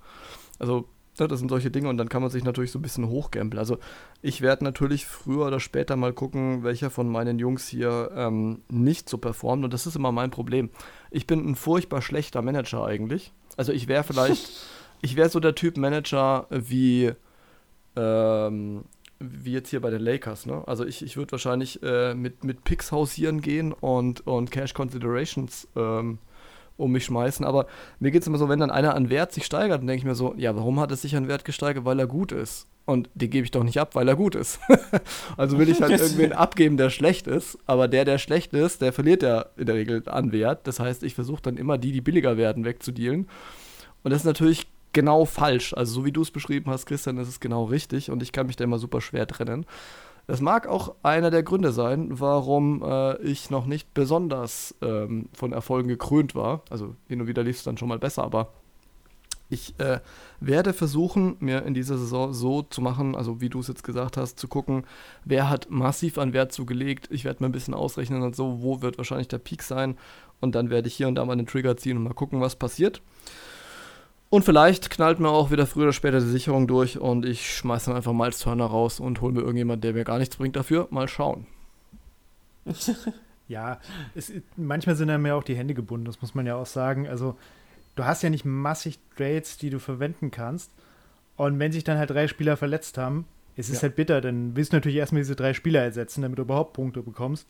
[0.57, 0.88] Also,
[1.28, 3.59] das sind solche Dinge und dann kann man sich natürlich so ein bisschen hochgambeln.
[3.59, 3.78] Also,
[4.22, 9.09] ich werde natürlich früher oder später mal gucken, welcher von meinen Jungs hier ähm, nicht
[9.09, 10.70] so performt und das ist immer mein Problem.
[11.11, 13.34] Ich bin ein furchtbar schlechter Manager eigentlich.
[13.57, 14.49] Also, ich wäre vielleicht,
[15.01, 17.11] ich wäre so der Typ Manager wie,
[17.95, 18.86] ähm,
[19.20, 20.63] wie jetzt hier bei den Lakers, ne?
[20.65, 25.67] Also ich, ich würde wahrscheinlich äh, mit, mit Picks hausieren gehen und, und Cash Considerations
[25.76, 26.20] ähm,
[26.80, 27.45] um mich schmeißen.
[27.45, 27.67] Aber
[27.99, 30.05] mir geht es immer so, wenn dann einer an Wert sich steigert, dann denke ich
[30.05, 31.86] mir so, ja, warum hat er sich an Wert gesteigert?
[31.86, 32.67] Weil er gut ist.
[32.86, 34.59] Und den gebe ich doch nicht ab, weil er gut ist.
[35.38, 37.57] also will ich halt irgendwen abgeben, der schlecht ist.
[37.67, 40.65] Aber der, der schlecht ist, der verliert ja in der Regel an Wert.
[40.65, 43.27] Das heißt, ich versuche dann immer die, die billiger werden, wegzudealen.
[44.03, 45.73] Und das ist natürlich genau falsch.
[45.73, 48.09] Also so wie du es beschrieben hast, Christian, ist es genau richtig.
[48.09, 49.65] Und ich kann mich da immer super schwer trennen.
[50.30, 55.53] Das mag auch einer der Gründe sein, warum äh, ich noch nicht besonders ähm, von
[55.53, 56.61] Erfolgen gekrönt war.
[56.69, 58.53] Also hin und wieder lief es dann schon mal besser, aber
[59.49, 60.01] ich äh,
[60.39, 64.17] werde versuchen, mir in dieser Saison so zu machen, also wie du es jetzt gesagt
[64.17, 64.84] hast, zu gucken,
[65.25, 67.07] wer hat massiv an Wert zugelegt.
[67.09, 69.97] Ich werde mir ein bisschen ausrechnen und so, wo wird wahrscheinlich der Peak sein.
[70.41, 72.55] Und dann werde ich hier und da mal einen Trigger ziehen und mal gucken, was
[72.55, 73.01] passiert.
[74.30, 77.88] Und vielleicht knallt mir auch wieder früher oder später die Sicherung durch und ich schmeiße
[77.88, 80.88] dann einfach Miles Turner raus und hole mir irgendjemand, der mir gar nichts bringt dafür.
[80.91, 81.47] Mal schauen.
[83.47, 83.80] Ja,
[84.13, 87.07] es, manchmal sind einem ja auch die Hände gebunden, das muss man ja auch sagen.
[87.07, 87.36] Also,
[87.95, 90.69] du hast ja nicht massig Trades, die du verwenden kannst.
[91.36, 93.25] Und wenn sich dann halt drei Spieler verletzt haben,
[93.57, 93.82] es ist Ja.
[93.88, 97.01] halt bitter, dann willst du natürlich erstmal diese drei Spieler ersetzen, damit du überhaupt Punkte
[97.01, 97.47] bekommst.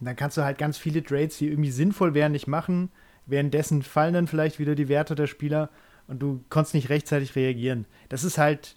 [0.00, 2.90] Und dann kannst du halt ganz viele Trades, die irgendwie sinnvoll wären, nicht machen.
[3.26, 5.70] Währenddessen fallen dann vielleicht wieder die Werte der Spieler
[6.06, 7.86] und du konntest nicht rechtzeitig reagieren.
[8.08, 8.76] Das ist halt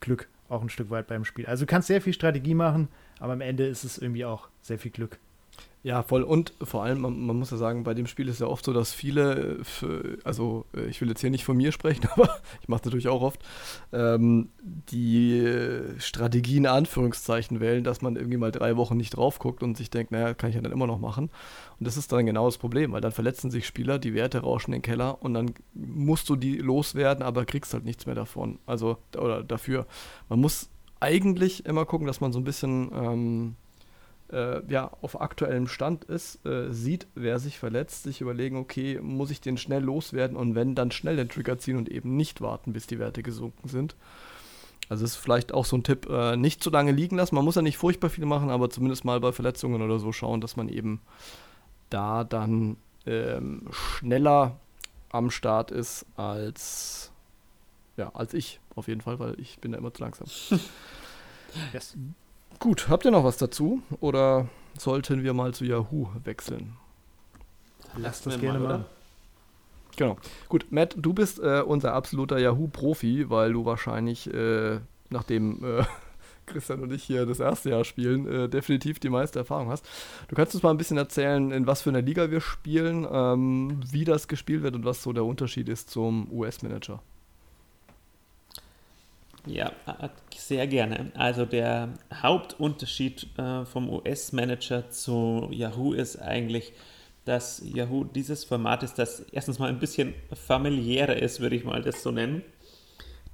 [0.00, 1.46] Glück auch ein Stück weit beim Spiel.
[1.46, 2.88] Also du kannst sehr viel Strategie machen,
[3.18, 5.18] aber am Ende ist es irgendwie auch sehr viel Glück.
[5.82, 6.22] Ja, voll.
[6.24, 8.74] Und vor allem, man, man muss ja sagen, bei dem Spiel ist ja oft so,
[8.74, 12.38] dass viele, äh, für, also äh, ich will jetzt hier nicht von mir sprechen, aber
[12.60, 13.40] ich mache es natürlich auch oft,
[13.90, 19.38] ähm, die äh, Strategie in Anführungszeichen wählen, dass man irgendwie mal drei Wochen nicht drauf
[19.38, 21.30] guckt und sich denkt, naja, kann ich ja dann immer noch machen.
[21.78, 24.74] Und das ist dann genau das Problem, weil dann verletzen sich Spieler, die Werte rauschen
[24.74, 28.58] in den Keller und dann musst du die loswerden, aber kriegst halt nichts mehr davon.
[28.66, 29.86] Also, oder dafür.
[30.28, 30.68] Man muss
[31.00, 33.56] eigentlich immer gucken, dass man so ein bisschen ähm,
[34.32, 39.30] äh, ja, auf aktuellem Stand ist, äh, sieht, wer sich verletzt, sich überlegen, okay, muss
[39.30, 42.72] ich den schnell loswerden und wenn, dann schnell den Trigger ziehen und eben nicht warten,
[42.72, 43.96] bis die Werte gesunken sind.
[44.88, 47.36] Also ist vielleicht auch so ein Tipp, äh, nicht zu lange liegen lassen.
[47.36, 50.40] Man muss ja nicht furchtbar viel machen, aber zumindest mal bei Verletzungen oder so schauen,
[50.40, 51.00] dass man eben
[51.90, 52.76] da dann
[53.06, 54.58] ähm, schneller
[55.10, 57.12] am Start ist als
[57.96, 60.26] ja, als ich auf jeden Fall, weil ich bin da immer zu langsam.
[61.72, 61.96] Yes.
[62.60, 64.46] Gut, habt ihr noch was dazu oder
[64.78, 66.74] sollten wir mal zu Yahoo wechseln?
[67.96, 68.74] Lass das mir gerne mal, mal.
[68.74, 68.84] oder?
[69.96, 70.16] Genau.
[70.50, 75.84] Gut, Matt, du bist äh, unser absoluter Yahoo-Profi, weil du wahrscheinlich, äh, nachdem äh,
[76.46, 79.86] Christian und ich hier das erste Jahr spielen, äh, definitiv die meiste Erfahrung hast.
[80.28, 83.80] Du kannst uns mal ein bisschen erzählen, in was für einer Liga wir spielen, ähm,
[83.90, 87.02] wie das gespielt wird und was so der Unterschied ist zum US-Manager.
[89.46, 91.12] Ja, äh, sehr gerne.
[91.14, 96.72] Also der Hauptunterschied äh, vom US-Manager zu Yahoo ist eigentlich,
[97.24, 101.82] dass Yahoo dieses Format ist, das erstens mal ein bisschen familiärer ist, würde ich mal
[101.82, 102.42] das so nennen.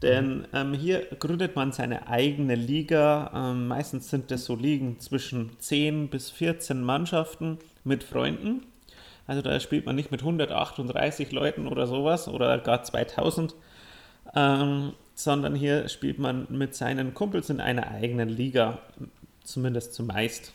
[0.02, 3.30] Denn ähm, hier gründet man seine eigene Liga.
[3.34, 8.66] Ähm, meistens sind das so Ligen zwischen 10 bis 14 Mannschaften mit Freunden.
[9.26, 13.54] Also da spielt man nicht mit 138 Leuten oder sowas oder gar 2000,
[14.34, 18.78] ähm, sondern hier spielt man mit seinen Kumpels in einer eigenen Liga,
[19.42, 20.52] zumindest zumeist.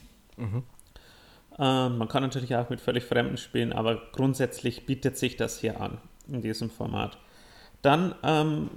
[1.59, 5.82] Ähm, man kann natürlich auch mit völlig Fremden spielen, aber grundsätzlich bietet sich das hier
[5.82, 5.97] an
[6.30, 7.18] in diesem Format.
[7.82, 8.70] Dann ähm,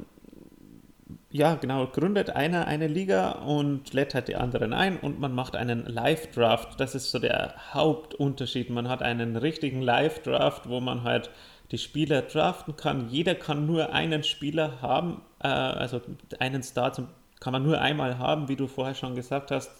[1.30, 5.54] ja, genau, gründet einer eine Liga und lädt halt die anderen ein und man macht
[5.54, 6.80] einen Live-Draft.
[6.80, 8.70] Das ist so der Hauptunterschied.
[8.70, 11.30] Man hat einen richtigen Live-Draft, wo man halt
[11.74, 13.08] die Spieler draften kann.
[13.10, 16.00] Jeder kann nur einen Spieler haben, äh, also
[16.38, 17.08] einen Star zum,
[17.40, 19.72] kann man nur einmal haben, wie du vorher schon gesagt hast.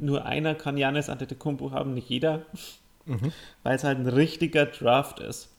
[0.00, 2.46] Nur einer kann Janis Antetokounmpo haben, nicht jeder,
[3.62, 5.54] weil es halt ein richtiger Draft ist.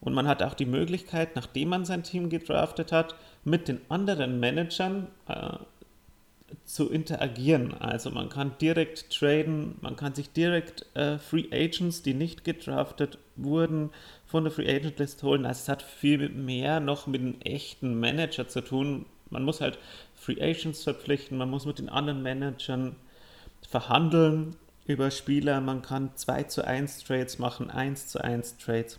[0.00, 3.14] Und man hat auch die Möglichkeit, nachdem man sein Team gedraftet hat,
[3.44, 5.58] mit den anderen Managern äh,
[6.64, 7.74] zu interagieren.
[7.74, 13.18] Also man kann direkt traden, man kann sich direkt äh, Free Agents, die nicht gedraftet
[13.36, 13.90] wurden,
[14.28, 15.46] von der Free Agent List holen.
[15.46, 19.06] Also es hat viel mehr noch mit einem echten Manager zu tun.
[19.30, 19.78] Man muss halt
[20.14, 22.94] Free Agents verpflichten, man muss mit den anderen Managern
[23.66, 24.54] verhandeln
[24.86, 28.98] über Spieler, man kann 2 zu 1 Trades machen, 1 zu 1 Trades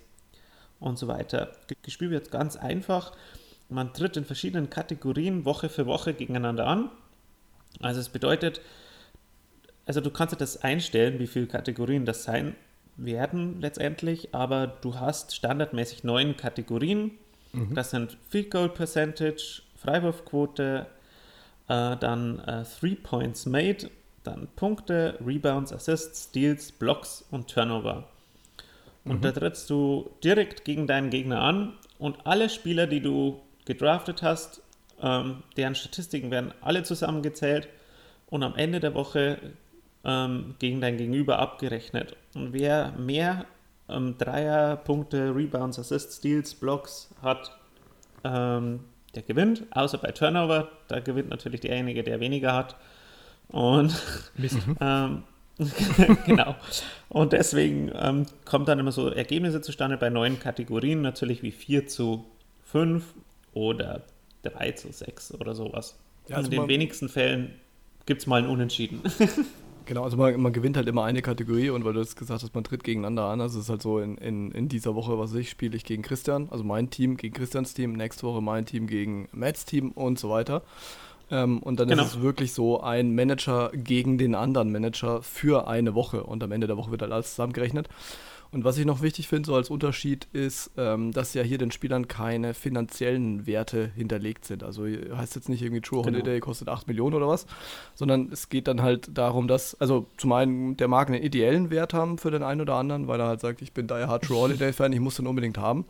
[0.80, 1.56] und so weiter.
[1.84, 3.12] Gespielt wird ganz einfach.
[3.70, 6.90] Man tritt in verschiedenen Kategorien Woche für Woche gegeneinander an.
[7.82, 8.62] Also es bedeutet,
[9.86, 12.56] also du kannst das einstellen, wie viele Kategorien das sein
[13.04, 17.12] werden letztendlich, aber du hast standardmäßig neun Kategorien.
[17.74, 20.86] Das sind Field Goal Percentage, Freiwurfquote,
[21.68, 23.90] äh, dann äh, Three Points Made,
[24.24, 28.08] dann Punkte, Rebounds, Assists, Steals, Blocks und Turnover.
[29.06, 34.22] Und da trittst du direkt gegen deinen Gegner an und alle Spieler, die du gedraftet
[34.22, 34.62] hast,
[35.02, 37.70] ähm, deren Statistiken werden alle zusammengezählt
[38.30, 39.40] und am Ende der Woche
[40.04, 42.16] ähm, gegen dein Gegenüber abgerechnet.
[42.36, 43.46] Und wer mehr
[43.90, 47.58] ähm, Dreierpunkte, Rebounds, Assists, Steals, Blocks hat,
[48.24, 48.82] ähm,
[49.16, 49.64] der gewinnt.
[49.72, 52.76] Außer bei Turnover, da gewinnt natürlich derjenige, der weniger hat.
[53.50, 53.94] Und
[54.80, 55.24] ähm,
[56.26, 56.56] genau.
[57.10, 61.88] Und deswegen ähm, kommt dann immer so Ergebnisse zustande bei neuen Kategorien, natürlich wie 4
[61.88, 62.26] zu
[62.66, 63.04] 5
[63.54, 64.04] oder
[64.44, 66.00] 3 zu 6 oder sowas.
[66.28, 67.56] Ja, also In den wenigsten Fällen
[68.06, 69.02] gibt es mal ein Unentschieden.
[69.90, 72.54] Genau, also man, man gewinnt halt immer eine Kategorie und weil du jetzt gesagt hast,
[72.54, 73.42] man tritt gegeneinander an.
[73.42, 76.04] Also es ist halt so in, in, in dieser Woche, was ich, spiele ich gegen
[76.04, 80.20] Christian, also mein Team gegen Christians Team, nächste Woche mein Team gegen Matts Team und
[80.20, 80.62] so weiter.
[81.32, 82.04] Ähm, und dann Genau.
[82.04, 86.52] ist es wirklich so ein Manager gegen den anderen Manager für eine Woche und am
[86.52, 87.90] Ende der Woche wird halt alles zusammengerechnet.
[88.52, 91.70] Und was ich noch wichtig finde, so als Unterschied, ist, ähm, dass ja hier den
[91.72, 94.64] Spielern keine finanziellen Werte hinterlegt sind.
[94.64, 96.18] Also heißt jetzt nicht irgendwie True Genau.
[96.18, 97.46] Holiday kostet 8 Millionen oder was,
[97.94, 101.94] sondern es geht dann halt darum, dass, also zum einen, der mag einen ideellen Wert
[101.94, 104.38] haben für den einen oder anderen, weil er halt sagt, ich bin Die Hard True
[104.38, 105.86] Holiday Fan, ich muss den unbedingt haben.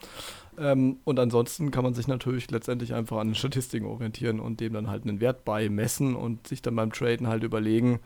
[0.57, 4.73] Ähm, und ansonsten kann man sich natürlich letztendlich einfach an den Statistiken orientieren und dem
[4.73, 7.99] dann halt einen Wert beimessen und sich dann beim Traden halt überlegen,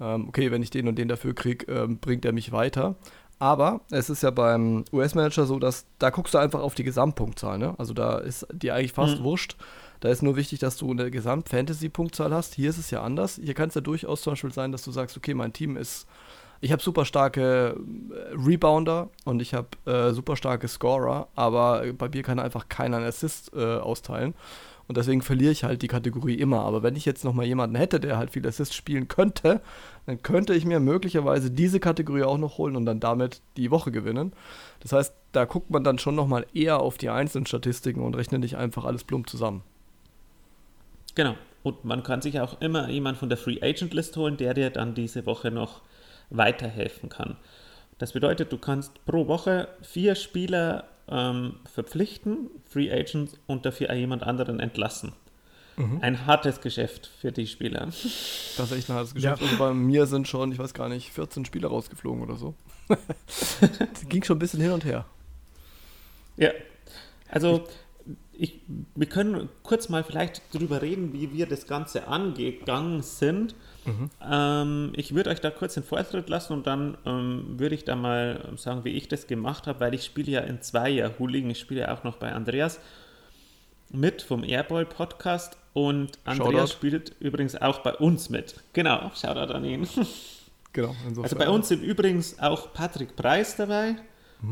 [0.00, 2.96] ähm, okay, wenn ich den und den dafür kriege, ähm, bringt er mich weiter.
[3.38, 7.58] Aber es ist ja beim US-Manager so, dass da guckst du einfach auf die Gesamtpunktzahl.
[7.58, 7.74] Ne?
[7.78, 9.24] Also da ist dir eigentlich fast Mhm.
[9.24, 9.56] wurscht.
[10.00, 12.54] Da ist nur wichtig, dass du eine Gesamt-Fantasy-Punktzahl hast.
[12.54, 13.40] Hier ist es ja anders.
[13.42, 16.06] Hier kann es ja durchaus zum Beispiel sein, dass du sagst, okay, mein Team ist,
[16.60, 17.76] ich habe super starke
[18.10, 22.98] äh, Rebounder und ich habe äh, super starke Scorer, aber bei mir kann einfach keiner
[22.98, 24.34] einen Assist äh, austeilen.
[24.88, 26.60] Und deswegen verliere ich halt die Kategorie immer.
[26.60, 29.60] Aber wenn ich jetzt nochmal jemanden hätte, der halt viel Assist spielen könnte,
[30.06, 33.90] dann könnte ich mir möglicherweise diese Kategorie auch noch holen und dann damit die Woche
[33.90, 34.32] gewinnen.
[34.80, 38.42] Das heißt, da guckt man dann schon nochmal eher auf die einzelnen Statistiken und rechnet
[38.42, 39.62] nicht einfach alles plump zusammen.
[41.16, 41.34] Genau.
[41.64, 44.70] Und man kann sich auch immer jemand von der Free Agent List holen, der dir
[44.70, 45.82] dann diese Woche noch
[46.30, 47.36] weiterhelfen kann.
[47.98, 53.94] Das bedeutet, du kannst pro Woche vier Spieler ähm, verpflichten, Free Agents, und dafür auch
[53.94, 55.12] jemand anderen entlassen.
[56.00, 57.80] Ein hartes Geschäft für die Spieler.
[57.80, 59.42] Das ist echt ein hartes Geschäft.
[59.42, 62.54] Also bei mir sind schon, ich weiß gar nicht, 14 Spieler rausgeflogen oder so.
[64.08, 65.04] Ging schon ein bisschen hin und her.
[66.38, 66.50] Ja,
[67.28, 67.66] also
[68.32, 68.60] ich,
[68.94, 73.54] wir können kurz mal vielleicht darüber reden, wie wir das Ganze angegangen sind.
[74.22, 77.96] Ähm, ich würde euch da kurz den Vortritt lassen und dann ähm, würde ich da
[77.96, 81.50] mal sagen, wie ich das gemacht habe, weil ich spiele ja in zwei Yahoo-Ligen.
[81.50, 82.80] Ich spiele ja auch noch bei Andreas
[83.90, 86.72] mit vom Airball Podcast und Andreas Shoutout.
[86.72, 88.56] spielt übrigens auch bei uns mit.
[88.72, 89.88] Genau, Shoutout an ihn.
[90.72, 90.94] Genau.
[91.08, 91.24] Insofern.
[91.24, 93.96] Also bei uns sind übrigens auch Patrick Preis dabei,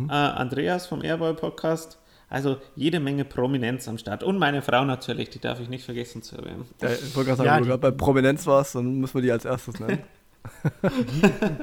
[0.09, 1.99] äh, Andreas vom Airball Podcast,
[2.35, 4.23] Also jede Menge Prominenz am Start.
[4.25, 6.67] Und meine Frau natürlich, die darf ich nicht vergessen zu erwähnen.
[6.83, 9.15] Ja, ich wollte gerade sagen, Ja, wenn du die- gerade bei Prominenz warst, dann müssen
[9.15, 10.01] wir die als erstes nennen.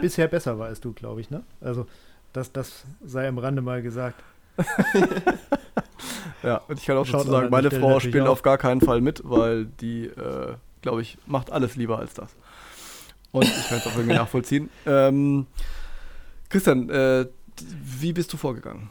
[0.02, 1.44] Bisher besser war als du, glaube ich, ne?
[1.60, 1.86] Also,
[2.34, 4.24] das, das sei am Rande mal gesagt.
[6.44, 8.82] Ja, und ich kann auch Schaut dazu auch sagen, meine Frau spielt auf gar keinen
[8.82, 12.36] Fall mit, weil die, äh, glaube ich, macht alles lieber als das.
[13.32, 14.70] Und ich kann es auch irgendwie nachvollziehen.
[14.88, 15.46] Ähm,
[16.50, 17.28] Christian, äh,
[17.84, 18.90] wie bist du vorgegangen?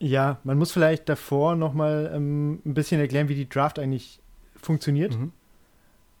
[0.00, 4.20] Ja, man muss vielleicht davor noch mal ähm, ein bisschen erklären, wie die Draft eigentlich
[4.56, 5.16] funktioniert.
[5.16, 5.32] Mhm.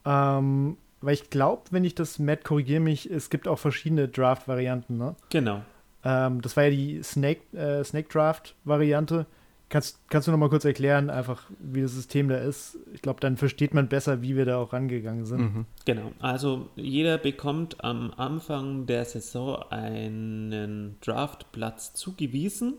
[0.04, 4.98] Ähm, weil ich glaube, wenn ich das, Matt, korrigiere mich, es gibt auch verschiedene Draft-Varianten,
[4.98, 5.16] ne?
[5.30, 5.62] Genau.
[6.04, 9.26] Ähm, das war ja die Snake, äh, Snake Draft-Variante.
[9.70, 12.76] Kannst, kannst du noch mal kurz erklären, einfach wie das System da ist?
[12.92, 15.40] Ich glaube, dann versteht man besser, wie wir da auch rangegangen sind.
[15.40, 15.66] Mhm.
[15.84, 22.74] Genau, also jeder bekommt am Anfang der Saison einen Draftplatz zugewiesen.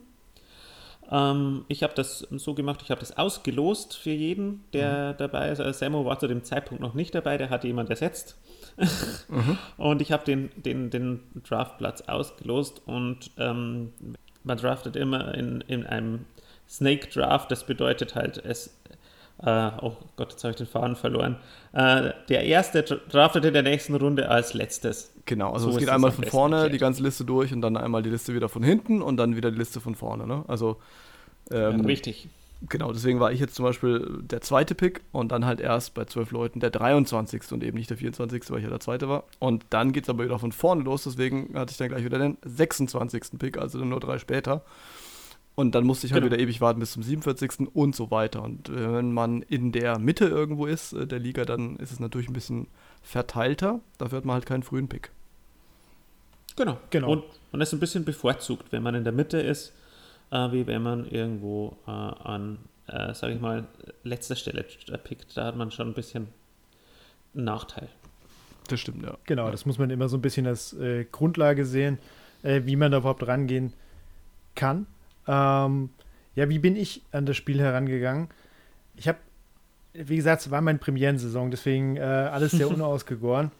[1.11, 5.59] Ähm, ich habe das so gemacht, ich habe das ausgelost für jeden, der dabei ist.
[5.59, 8.38] Also Samo war zu dem Zeitpunkt noch nicht dabei, der hatte jemand ersetzt.
[9.77, 13.91] Und ich habe den, den, den Draftplatz ausgelost und ähm,
[14.43, 16.25] man draftet immer in, in einem
[16.69, 18.79] Snake Draft, das bedeutet halt, es
[19.43, 21.38] äh, oh Gott, jetzt habe ich den Faden verloren.
[21.73, 25.11] Äh, der erste dra- draftet in der nächsten Runde als letztes.
[25.26, 26.73] Genau, also So es geht einmal von vorne erklärt.
[26.73, 29.51] die ganze Liste durch und dann einmal die Liste wieder von hinten und dann wieder
[29.51, 30.27] die Liste von vorne.
[30.27, 30.43] Ne?
[30.47, 30.77] Also
[31.51, 32.30] ähm, Richtig.
[32.69, 36.05] Genau, deswegen war ich jetzt zum Beispiel der zweite Pick und dann halt erst bei
[36.05, 37.41] zwölf Leuten der 23.
[37.53, 39.23] und eben nicht der 24., weil ich ja der zweite war.
[39.39, 42.19] Und dann geht es aber wieder von vorne los, deswegen hatte ich dann gleich wieder
[42.19, 43.39] den 26.
[43.39, 44.61] Pick, also dann nur drei später.
[45.56, 46.34] Und dann musste ich halt Genau.
[46.34, 47.68] wieder ewig warten bis zum 47.
[47.73, 48.41] und so weiter.
[48.41, 52.30] Und wenn man in der Mitte irgendwo ist, äh, der Liga, dann ist es natürlich
[52.30, 52.68] ein bisschen
[53.02, 53.82] verteilter.
[53.98, 55.11] Dafür hat man halt keinen frühen Pick.
[56.56, 56.78] Genau.
[56.90, 57.11] Genau.
[57.11, 59.73] Und man ist ein bisschen bevorzugt, wenn man in der Mitte ist,
[60.32, 63.68] äh, wie wenn man irgendwo äh, an, äh, sage ich mal,
[64.03, 65.36] letzter Stelle äh, pickt.
[65.36, 66.28] Da hat man schon ein bisschen
[67.36, 67.90] einen Nachteil.
[68.68, 69.18] Das stimmt, ja.
[69.26, 71.98] Genau, das muss man immer so ein bisschen als äh, Grundlage sehen,
[72.44, 73.73] äh, wie man da überhaupt rangehen
[74.56, 74.86] kann.
[75.27, 75.89] Ähm,
[76.35, 78.30] ja, wie bin ich an das Spiel herangegangen?
[78.95, 79.18] Ich habe,
[79.93, 83.52] wie gesagt, es war meine Premierensaison, deswegen äh, alles sehr unausgegoren.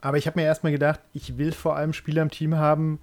[0.00, 3.00] Aber ich habe mir erstmal gedacht, ich will vor allem Spieler im Team haben,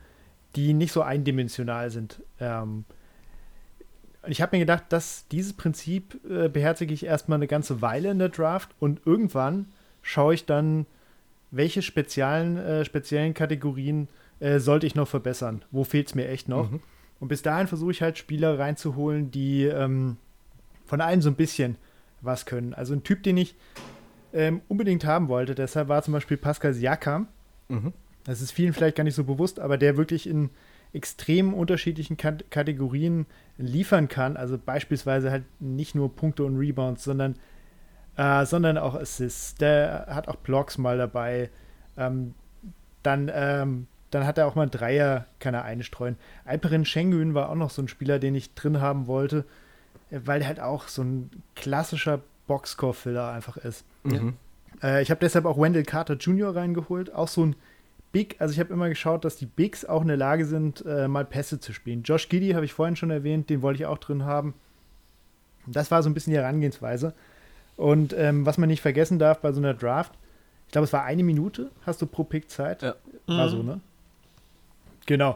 [0.56, 2.22] die nicht so eindimensional sind.
[2.39, 2.85] Ähm,
[4.22, 8.11] und ich habe mir gedacht, dass dieses Prinzip äh, beherzige ich erstmal eine ganze Weile
[8.11, 9.68] in der Draft und irgendwann
[10.02, 10.85] schaue ich dann,
[11.52, 14.07] welche speziellen, äh, speziellen Kategorien
[14.39, 15.64] äh, sollte ich noch verbessern?
[15.72, 16.72] Wo fehlt es mir echt noch?
[16.72, 16.80] Mhm.
[17.19, 20.17] Und bis dahin versuche ich halt Spieler reinzuholen, die ähm,
[20.85, 21.77] von allen so ein bisschen
[22.21, 22.73] was können.
[22.73, 23.55] Also ein Typ, den ich
[24.33, 27.27] ähm, unbedingt haben wollte, deshalb war zum Beispiel Pascal Siakam.
[27.69, 27.93] Mhm.
[28.25, 30.49] Das ist vielen vielleicht gar nicht so bewusst, aber der wirklich in
[30.93, 33.25] extrem unterschiedlichen Kat Kategorien
[33.57, 34.37] liefern kann.
[34.37, 37.35] Also beispielsweise halt nicht nur Punkte und Rebounds, sondern,
[38.17, 39.55] äh, sondern auch Assists.
[39.55, 41.49] Der hat auch Blocks mal dabei.
[41.97, 42.33] Ähm,
[43.03, 46.15] dann, ähm, dann hat er auch mal einen Dreier, kann er einstreuen.
[46.45, 49.45] Alperin Schengen war auch noch so ein Spieler, den ich drin haben wollte,
[50.11, 53.85] äh, weil der halt auch so ein klassischer Boxscore-Filler einfach ist.
[54.03, 54.33] Mhm.
[54.81, 56.55] Äh, ich habe deshalb auch Wendell Carter Jr.
[56.55, 57.55] reingeholt, auch so ein
[58.11, 58.35] Big.
[58.39, 61.25] Also ich habe immer geschaut, dass die Bigs auch in der Lage sind, äh, mal
[61.25, 62.03] Pässe zu spielen.
[62.03, 64.53] Josh Giddy habe ich vorhin schon erwähnt, den wollte ich auch drin haben.
[65.67, 67.13] Das war so ein bisschen die Herangehensweise.
[67.75, 70.13] Und ähm, was man nicht vergessen darf bei so einer Draft,
[70.67, 72.81] ich glaube, es war eine Minute, hast du pro Pick Zeit.
[72.81, 72.95] Ja.
[73.27, 73.49] War Mhm.
[73.51, 73.79] so, ne?
[75.06, 75.32] Genau.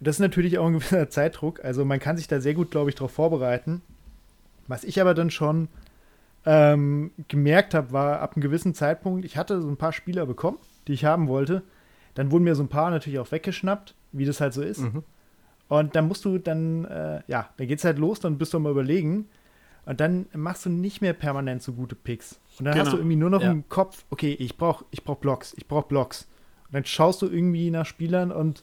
[0.00, 1.64] Und das ist natürlich auch ein gewisser Zeitdruck.
[1.64, 3.82] Also man kann sich da sehr gut, glaube ich, darauf vorbereiten.
[4.66, 5.68] Was ich aber dann schon
[6.46, 10.58] ähm, gemerkt habe, war ab einem gewissen Zeitpunkt, ich hatte so ein paar Spieler bekommen,
[10.88, 11.62] die ich haben wollte.
[12.14, 14.80] Dann wurden mir so ein paar natürlich auch weggeschnappt, wie das halt so ist.
[14.80, 15.02] Mhm.
[15.68, 18.70] Und dann musst du dann, äh, ja, dann geht's halt los, dann bist du mal
[18.70, 19.26] überlegen.
[19.86, 22.38] Und dann machst du nicht mehr permanent so gute Picks.
[22.58, 22.90] Und dann hast Genau.
[22.92, 23.50] du irgendwie nur noch Ja.
[23.50, 26.26] im Kopf, okay, ich brauch, ich brauch Blocks, ich brauch Blocks.
[26.68, 28.62] Und dann schaust du irgendwie nach Spielern und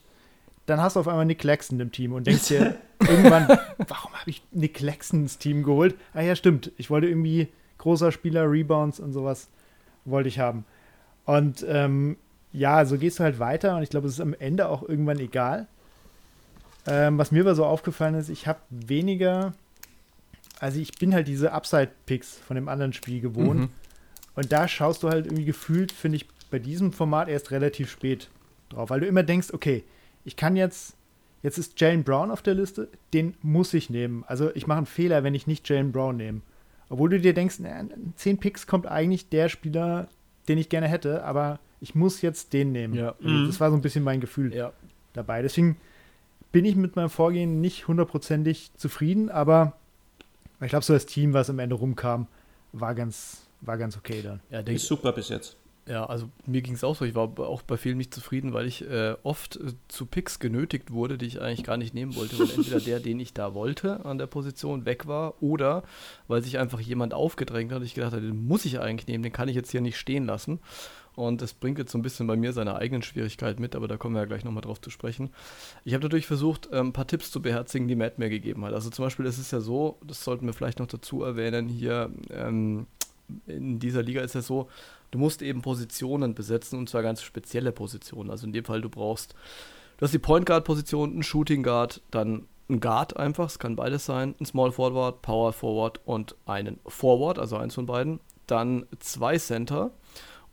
[0.72, 3.48] dann hast du auf einmal Nick Claxton im Team und denkst dir irgendwann,
[3.88, 5.96] warum habe ich Nick Claxton ins Team geholt?
[6.14, 6.72] Ah ja, stimmt.
[6.78, 9.50] Ich wollte irgendwie großer Spieler, Rebounds und sowas
[10.06, 10.66] wollte ich haben.
[11.26, 12.16] Und ähm,
[12.54, 15.20] ja, so gehst du halt weiter und ich glaube, es ist am Ende auch irgendwann
[15.20, 15.68] egal.
[16.88, 19.54] Ähm, was mir aber so aufgefallen ist, ich habe weniger,
[20.60, 23.60] also ich bin halt diese Upside-Picks von dem anderen Spiel gewohnt.
[23.60, 23.70] Mhm.
[24.36, 28.30] Und da schaust du halt irgendwie gefühlt, finde ich, bei diesem Format erst relativ spät
[28.70, 29.84] drauf, weil du immer denkst, okay,
[30.26, 30.96] ich kann jetzt,
[31.44, 34.24] jetzt ist Jalen Brown auf der Liste, den muss ich nehmen.
[34.28, 36.42] Also ich mache einen Fehler, wenn ich nicht Jalen Brown nehme.
[36.90, 40.08] Obwohl du dir denkst, na, in 10 Picks kommt eigentlich der Spieler,
[40.48, 42.94] den ich gerne hätte, aber ich muss jetzt den nehmen.
[42.94, 43.16] Ja.
[43.20, 43.48] Mhm.
[43.48, 44.74] Das war so ein bisschen mein Gefühl Ja.
[45.14, 45.42] dabei.
[45.42, 45.78] Deswegen
[46.52, 49.74] bin ich mit meinem Vorgehen nicht hundertprozentig zufrieden, aber
[50.60, 52.28] ich glaube, so das Team, was am Ende rumkam,
[52.74, 54.42] war ganz, war ganz okay dann.
[54.50, 55.56] Ja, Ist super bis jetzt.
[55.92, 57.04] Ja, also mir ging es auch so.
[57.04, 60.92] Ich war auch bei vielen nicht zufrieden, weil ich äh, oft äh, zu Picks genötigt
[60.92, 64.06] wurde, die ich eigentlich gar nicht nehmen wollte, weil entweder der, den ich da wollte,
[64.06, 65.84] an der Position weg war oder
[66.30, 69.22] weil sich einfach jemand aufgedrängt hat und ich gedacht habe, den muss ich eigentlich nehmen,
[69.22, 70.62] den kann ich jetzt hier nicht stehen lassen.
[71.14, 73.98] Und das bringt jetzt so ein bisschen bei mir seine eigenen Schwierigkeiten mit, aber da
[73.98, 75.30] kommen wir ja gleich nochmal drauf zu sprechen.
[75.84, 78.74] Ich habe natürlich versucht, ähm, ein paar Tipps zu beherzigen, die Matt mir gegeben hat.
[78.74, 82.12] Also zum Beispiel ist es ja so, das sollten wir vielleicht noch dazu erwähnen, hier
[82.30, 82.88] ähm,
[83.46, 84.70] in dieser Liga ist es so,
[85.12, 88.32] du musst eben Positionen besetzen und zwar ganz spezielle Positionen.
[88.32, 89.36] Also in dem Fall, du brauchst,
[89.98, 93.76] du hast die Point Guard Position, einen Shooting Guard, dann ein Guard einfach, es kann
[93.76, 98.20] beides sein, ein Small Forward, Power Forward und einen Forward, also eins von beiden.
[98.48, 99.92] Dann zwei Center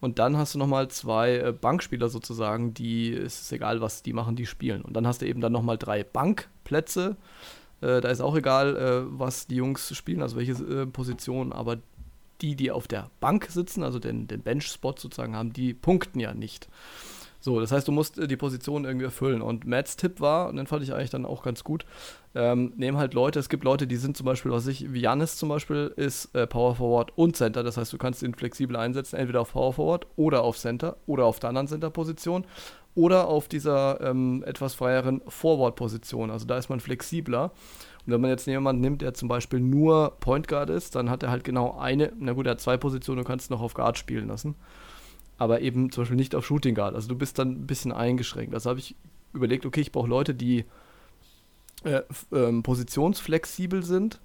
[0.00, 4.12] und dann hast du nochmal zwei äh, Bankspieler sozusagen, die, es ist egal, was die
[4.12, 4.82] machen, die spielen.
[4.82, 7.16] Und dann hast du eben dann nochmal drei Bankplätze.
[7.80, 11.78] Äh, da ist auch egal, äh, was die Jungs spielen, also welche äh, Position, aber
[12.40, 16.34] die, die auf der Bank sitzen, also den, den Bench-Spot sozusagen haben, die punkten ja
[16.34, 16.68] nicht.
[17.40, 19.42] So, das heißt, du musst äh, die Position irgendwie erfüllen.
[19.42, 21.84] Und Matts Tipp war, und den fand ich eigentlich dann auch ganz gut,
[22.34, 25.36] ähm, nehmen halt Leute, es gibt Leute, die sind zum Beispiel, was ich, wie Janis
[25.36, 27.62] zum Beispiel, ist äh, Power Forward und Center.
[27.62, 31.26] Das heißt, du kannst ihn flexibel einsetzen, entweder auf Power Forward oder auf Center oder
[31.26, 32.44] auf der anderen Center-Position
[32.94, 36.30] oder auf dieser ähm, etwas freieren Forward-Position.
[36.30, 37.52] Also da ist man flexibler.
[38.08, 41.22] Und wenn man jetzt jemanden nimmt, der zum Beispiel nur Point Guard ist, dann hat
[41.22, 43.96] er halt genau eine, na gut, er hat zwei Positionen, du kannst noch auf Guard
[43.96, 44.56] spielen lassen
[45.38, 46.94] aber eben zum Beispiel nicht auf Shooting Guard.
[46.94, 48.54] Also du bist dann ein bisschen eingeschränkt.
[48.54, 48.96] Also habe ich
[49.32, 50.64] überlegt, okay, ich brauche Leute, die
[51.84, 52.02] äh,
[52.32, 54.20] ähm, positionsflexibel sind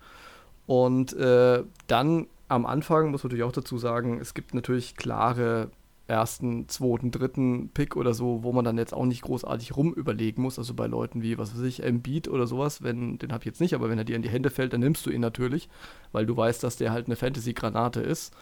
[0.65, 5.69] und äh, dann am Anfang muss man natürlich auch dazu sagen, es gibt natürlich klare
[6.07, 10.59] ersten, zweiten, dritten Pick oder so, wo man dann jetzt auch nicht großartig rumüberlegen muss.
[10.59, 13.61] Also bei Leuten wie, was weiß ich, Embiid oder sowas, wenn, den habe ich jetzt
[13.61, 15.69] nicht, aber wenn er dir in die Hände fällt, dann nimmst du ihn natürlich,
[16.11, 18.34] weil du weißt, dass der halt eine Fantasy-Granate ist.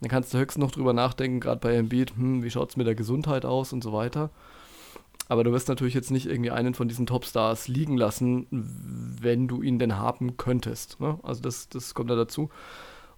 [0.00, 2.86] Dann kannst du höchstens noch drüber nachdenken, gerade bei Embiid, hm, wie schaut es mit
[2.86, 4.30] der Gesundheit aus und so weiter.
[5.28, 9.62] Aber du wirst natürlich jetzt nicht irgendwie einen von diesen Topstars liegen lassen, wenn du
[9.62, 11.00] ihn denn haben könntest.
[11.00, 11.18] Ne?
[11.22, 12.50] Also das, das kommt da dazu.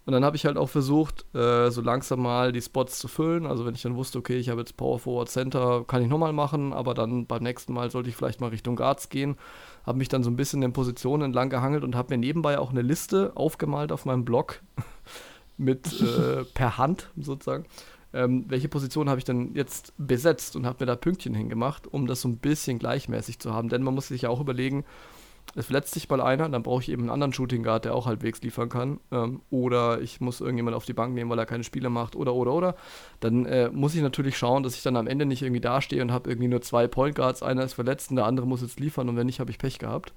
[0.09, 3.45] Und dann habe ich halt auch versucht, äh, so langsam mal die Spots zu füllen.
[3.45, 6.33] Also wenn ich dann wusste, okay, ich habe jetzt Power Forward Center, kann ich nochmal
[6.33, 9.37] machen, aber dann beim nächsten Mal sollte ich vielleicht mal Richtung Guards gehen.
[9.85, 12.71] Habe mich dann so ein bisschen in Positionen entlang gehangelt und habe mir nebenbei auch
[12.71, 14.63] eine Liste aufgemalt auf meinem Blog
[15.59, 17.67] mit äh, per Hand sozusagen.
[18.15, 22.07] Ähm, welche Position habe ich denn jetzt besetzt und habe mir da Pünktchen hingemacht, um
[22.07, 23.69] das so ein bisschen gleichmäßig zu haben.
[23.69, 24.87] Denn man muss sich ja auch überlegen,
[25.55, 28.07] es verletzt sich mal einer, dann brauche ich eben einen anderen Shooting Guard, der auch
[28.07, 29.01] halbwegs liefern kann.
[29.11, 32.17] Ähm, oder ich muss irgendjemand auf die Bank nehmen, weil er keine Spiele macht.
[32.17, 32.77] Oder, oder, oder.
[33.21, 36.13] Dann äh, muss ich natürlich schauen, dass ich dann am Ende nicht irgendwie dastehe und
[36.13, 37.43] habe irgendwie nur zwei Point Guards.
[37.43, 39.09] Einer ist verletzt und der andere muss jetzt liefern.
[39.09, 40.13] Und wenn nicht, habe ich Pech gehabt.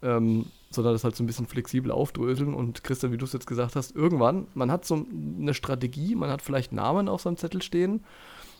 [0.00, 2.54] Ähm, sondern das halt so ein bisschen flexibel aufdröseln.
[2.54, 5.06] Und Christian, wie du es jetzt gesagt hast, irgendwann, man hat so
[5.40, 8.04] eine Strategie, man hat vielleicht Namen auf seinem Zettel stehen,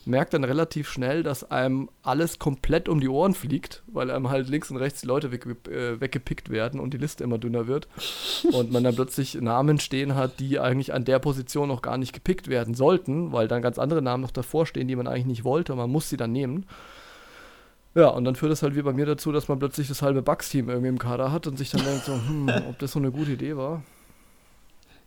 [0.09, 4.49] merkt dann relativ schnell, dass einem alles komplett um die Ohren fliegt, weil einem halt
[4.49, 7.87] links und rechts die Leute weg, äh, weggepickt werden und die Liste immer dünner wird.
[8.51, 12.13] und man dann plötzlich Namen stehen hat, die eigentlich an der Position noch gar nicht
[12.13, 15.43] gepickt werden sollten, weil dann ganz andere Namen noch davor stehen, die man eigentlich nicht
[15.43, 15.75] wollte.
[15.75, 16.65] Man muss sie dann nehmen.
[17.95, 20.21] Ja, und dann führt das halt wie bei mir dazu, dass man plötzlich das halbe
[20.21, 23.11] Bucks-Team irgendwie im Kader hat und sich dann denkt so, hm, ob das so eine
[23.11, 23.83] gute Idee war.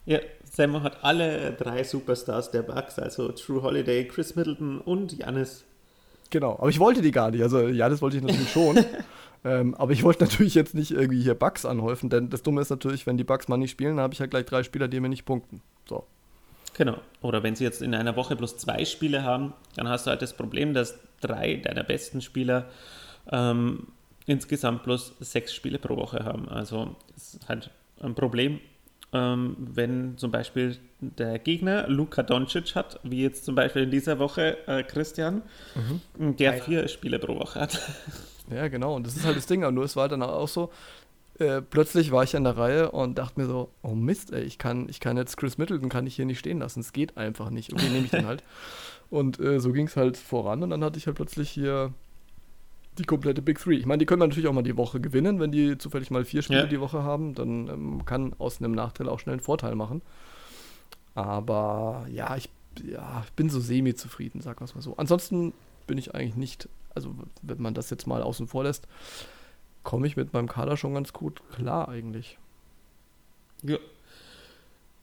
[0.05, 5.65] Ja, Sam hat alle drei Superstars der Bucks, also True Holiday, Chris Middleton und Janis.
[6.31, 7.43] Genau, aber ich wollte die gar nicht.
[7.43, 8.85] Also Janis wollte ich natürlich schon.
[9.45, 12.71] ähm, aber ich wollte natürlich jetzt nicht irgendwie hier Bugs anhäufen, denn das Dumme ist
[12.71, 14.99] natürlich, wenn die Bugs mal nicht spielen, dann habe ich halt gleich drei Spieler, die
[14.99, 15.63] mir nicht punkten.
[15.89, 16.05] So.
[16.75, 16.97] Genau.
[17.21, 20.23] Oder wenn sie jetzt in einer Woche bloß zwei Spiele haben, dann hast du halt
[20.23, 22.67] das Problem, dass drei deiner besten Spieler
[23.31, 23.89] ähm,
[24.27, 26.49] insgesamt bloß sechs Spiele pro Woche haben.
[26.49, 27.71] Also das ist halt
[28.01, 28.61] ein Problem,
[29.13, 34.19] ähm, wenn zum Beispiel der Gegner Luka Doncic hat, wie jetzt zum Beispiel in dieser
[34.19, 35.43] Woche äh, Christian,
[35.75, 36.37] mhm.
[36.37, 37.81] der vier Spiele pro Woche hat.
[38.51, 38.97] Ja, genau.
[38.97, 39.65] Und das ist halt das Ding.
[39.65, 40.71] Und nur es war dann auch so,
[41.39, 44.59] äh, plötzlich war ich an der Reihe und dachte mir so, oh Mist, ey, ich
[44.59, 46.81] kann, ich kann jetzt Chris Middleton kann ich hier nicht stehen lassen.
[46.81, 47.73] Es geht einfach nicht.
[47.73, 48.43] Okay, nehme ich dann halt.
[49.11, 51.93] Und äh, so ging es halt voran und dann hatte ich halt plötzlich hier
[52.99, 53.77] die komplette Big Three.
[53.77, 56.43] Ich meine, die können natürlich auch mal die Woche gewinnen, wenn die zufällig mal vier
[56.43, 56.67] Spiele ja.
[56.67, 60.03] die Woche haben, dann ähm, kann aus einem Nachteil auch schnell einen Vorteil machen.
[61.15, 62.49] Aber ja, ich,
[62.85, 64.97] ja, ich bin so semi-zufrieden, sagen wir es mal so.
[64.97, 65.53] Ansonsten
[65.87, 68.87] bin ich eigentlich nicht, also wenn man das jetzt mal außen vor lässt,
[69.83, 72.39] komme ich mit meinem Kader schon ganz gut klar eigentlich.
[73.63, 73.79] Ja.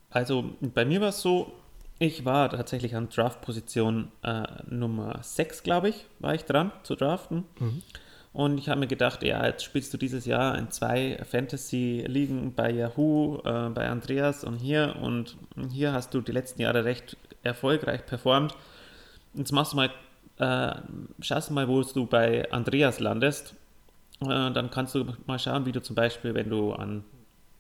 [0.10, 1.52] Also bei mir war es so,
[2.00, 7.44] ich war tatsächlich an Draft-Position äh, Nummer 6, glaube ich, war ich dran zu draften.
[7.60, 7.84] Mhm.
[8.32, 12.72] Und ich habe mir gedacht, ja, jetzt spielst du dieses Jahr in zwei Fantasy-Ligen bei
[12.72, 14.96] Yahoo, äh, bei Andreas und hier.
[15.02, 15.36] Und
[15.72, 18.56] hier hast du die letzten Jahre recht erfolgreich performt.
[19.34, 19.90] Jetzt machst du mal,
[20.38, 20.76] äh,
[21.22, 23.56] schaust du mal, wo du bei Andreas landest.
[24.22, 27.04] Äh, dann kannst du mal schauen, wie du zum Beispiel, wenn du an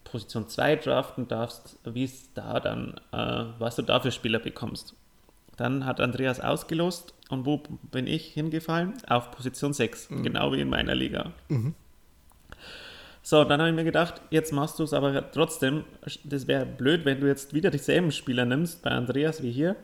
[0.04, 4.96] Position 2 draften darfst, wie es da dann, äh, was du da für Spieler bekommst.
[5.58, 7.62] Dann hat Andreas ausgelost und wo
[7.92, 8.94] bin ich hingefallen?
[9.08, 10.24] Auf Position 6, mhm.
[10.24, 11.34] genau wie in meiner Liga.
[11.50, 11.76] Mhm.
[13.22, 15.84] So, dann habe ich mir gedacht, jetzt machst du es aber trotzdem.
[16.24, 19.76] Das wäre blöd, wenn du jetzt wieder dieselben Spieler nimmst, bei Andreas wie hier.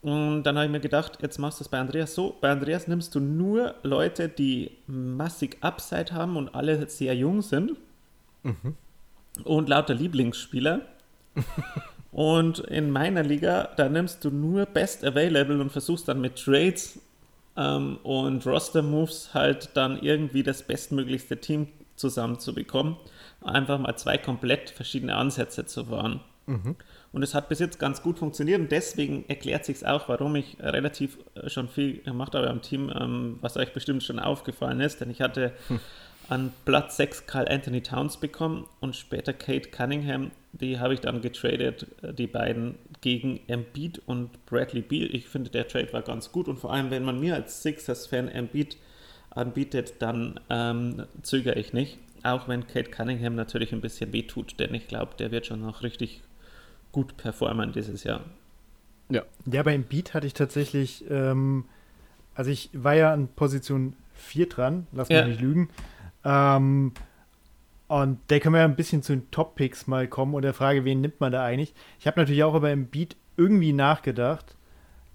[0.00, 2.36] Und dann habe ich mir gedacht, jetzt machst du es bei Andreas so.
[2.40, 7.76] Bei Andreas nimmst du nur Leute, die massig Upside haben und alle sehr jung sind.
[8.42, 8.76] Mhm.
[9.42, 10.82] Und lauter Lieblingsspieler.
[12.14, 17.00] Und in meiner Liga, da nimmst du nur Best Available und versuchst dann mit Trades
[17.56, 21.66] ähm, und Roster-Moves halt dann irgendwie das bestmöglichste Team
[21.96, 22.96] zusammenzubekommen.
[23.40, 26.20] Einfach mal zwei komplett verschiedene Ansätze zu fahren.
[26.46, 26.76] Mhm.
[27.10, 30.56] Und es hat bis jetzt ganz gut funktioniert und deswegen erklärt sich auch, warum ich
[30.60, 35.00] relativ äh, schon viel gemacht habe am Team, ähm, was euch bestimmt schon aufgefallen ist,
[35.00, 35.80] denn ich hatte hm
[36.28, 40.30] an Platz 6 Carl Anthony Towns bekommen und später Kate Cunningham.
[40.52, 45.08] Die habe ich dann getradet, äh, die beiden gegen Embiid und Bradley Beal.
[45.14, 48.28] Ich finde, der Trade war ganz gut und vor allem, wenn man mir als Sixers-Fan
[48.28, 48.76] Embiid
[49.30, 51.98] anbietet, dann ähm, zögere ich nicht.
[52.22, 55.82] Auch wenn Kate Cunningham natürlich ein bisschen wehtut, denn ich glaube, der wird schon noch
[55.82, 56.22] richtig
[56.92, 58.20] gut performen dieses Jahr.
[59.10, 59.22] Ja.
[59.44, 61.66] Ja, bei Embiid hatte ich tatsächlich, ähm,
[62.34, 65.26] also ich war ja an Position 4 dran, lass mich ja.
[65.26, 65.68] nicht lügen.
[66.24, 66.92] Ähm,
[67.86, 71.00] und da können wir ein bisschen zu den Top-Picks mal kommen und der Frage, wen
[71.00, 71.74] nimmt man da eigentlich?
[71.98, 74.56] Ich habe natürlich auch über Embiid irgendwie nachgedacht,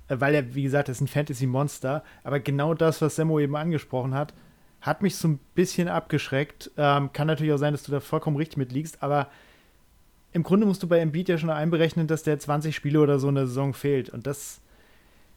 [0.07, 4.13] äh, weil er, wie gesagt, ist ein Fantasy-Monster, aber genau das, was Semmo eben angesprochen
[4.13, 4.33] hat,
[4.81, 6.71] hat mich so ein bisschen abgeschreckt.
[6.77, 9.27] Ähm, kann natürlich auch sein, dass du da vollkommen richtig mitliegst, aber
[10.31, 13.29] im Grunde musst du bei Embiid ja schon einberechnen, dass der 20 Spiele oder so
[13.29, 14.09] in der Saison fehlt.
[14.09, 14.61] Und das,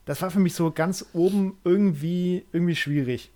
[0.05, 3.31] das war für mich so ganz oben irgendwie, irgendwie schwierig.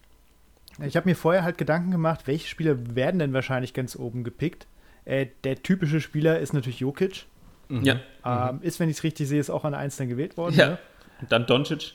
[0.84, 4.66] Ich habe mir vorher halt Gedanken gemacht, welche Spieler werden denn wahrscheinlich ganz oben gepickt.
[5.04, 7.26] Äh, der typische Spieler ist natürlich Jokic.
[7.68, 7.84] Mhm.
[7.84, 8.00] Ja.
[8.24, 10.54] Ähm, ist, wenn ich es richtig sehe, ist auch an 1 dann gewählt worden.
[10.56, 10.68] Ja.
[10.70, 10.78] Ne?
[11.20, 11.92] Und dann Doncic.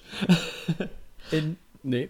[1.32, 2.10] in, nee.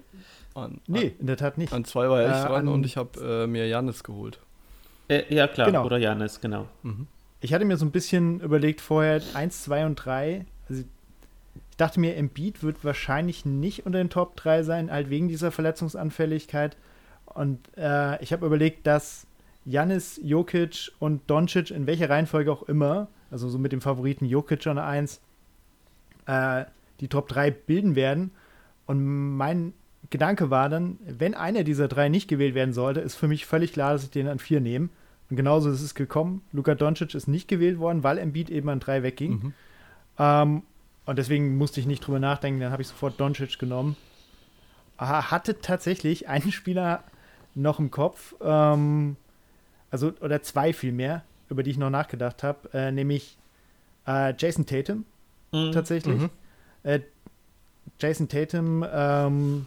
[0.53, 1.73] An, nee, an, in der Tat nicht.
[1.73, 4.39] An zwei war er echt äh, dran und ich habe äh, mir Janis geholt.
[5.07, 5.67] Äh, ja, klar.
[5.67, 5.85] Genau.
[5.85, 6.67] Oder Janis, genau.
[6.83, 7.07] Mhm.
[7.41, 10.45] Ich hatte mir so ein bisschen überlegt vorher, 1, 2 und 3.
[10.69, 10.83] Also
[11.71, 15.51] ich dachte mir, Embiid wird wahrscheinlich nicht unter den Top 3 sein, halt wegen dieser
[15.51, 16.77] Verletzungsanfälligkeit.
[17.25, 19.25] Und äh, ich habe überlegt, dass
[19.65, 24.67] Janis, Jokic und Doncic in welcher Reihenfolge auch immer, also so mit dem Favoriten Jokic
[24.67, 25.21] an 1,
[26.27, 26.65] äh,
[26.99, 28.31] die Top 3 bilden werden.
[28.85, 29.73] Und mein
[30.09, 33.71] Gedanke war dann, wenn einer dieser drei nicht gewählt werden sollte, ist für mich völlig
[33.71, 34.89] klar, dass ich den an 4 nehme.
[35.29, 36.41] Und genauso ist es gekommen.
[36.51, 39.31] Luka Doncic ist nicht gewählt worden, weil Embiid eben an 3 wegging.
[39.31, 39.53] Mhm.
[40.19, 40.63] Ähm,
[41.11, 43.97] und deswegen musste ich nicht drüber nachdenken, dann habe ich sofort Doncic genommen.
[44.97, 47.03] Hatte tatsächlich einen Spieler
[47.53, 49.17] noch im Kopf, ähm,
[49.89, 53.35] also oder zwei vielmehr, über die ich noch nachgedacht habe, äh, nämlich
[54.07, 55.03] äh, Jason Tatum
[55.51, 55.73] mhm.
[55.73, 56.17] tatsächlich.
[56.17, 56.29] Mhm.
[56.83, 57.01] Äh,
[57.99, 59.65] Jason Tatum, ähm,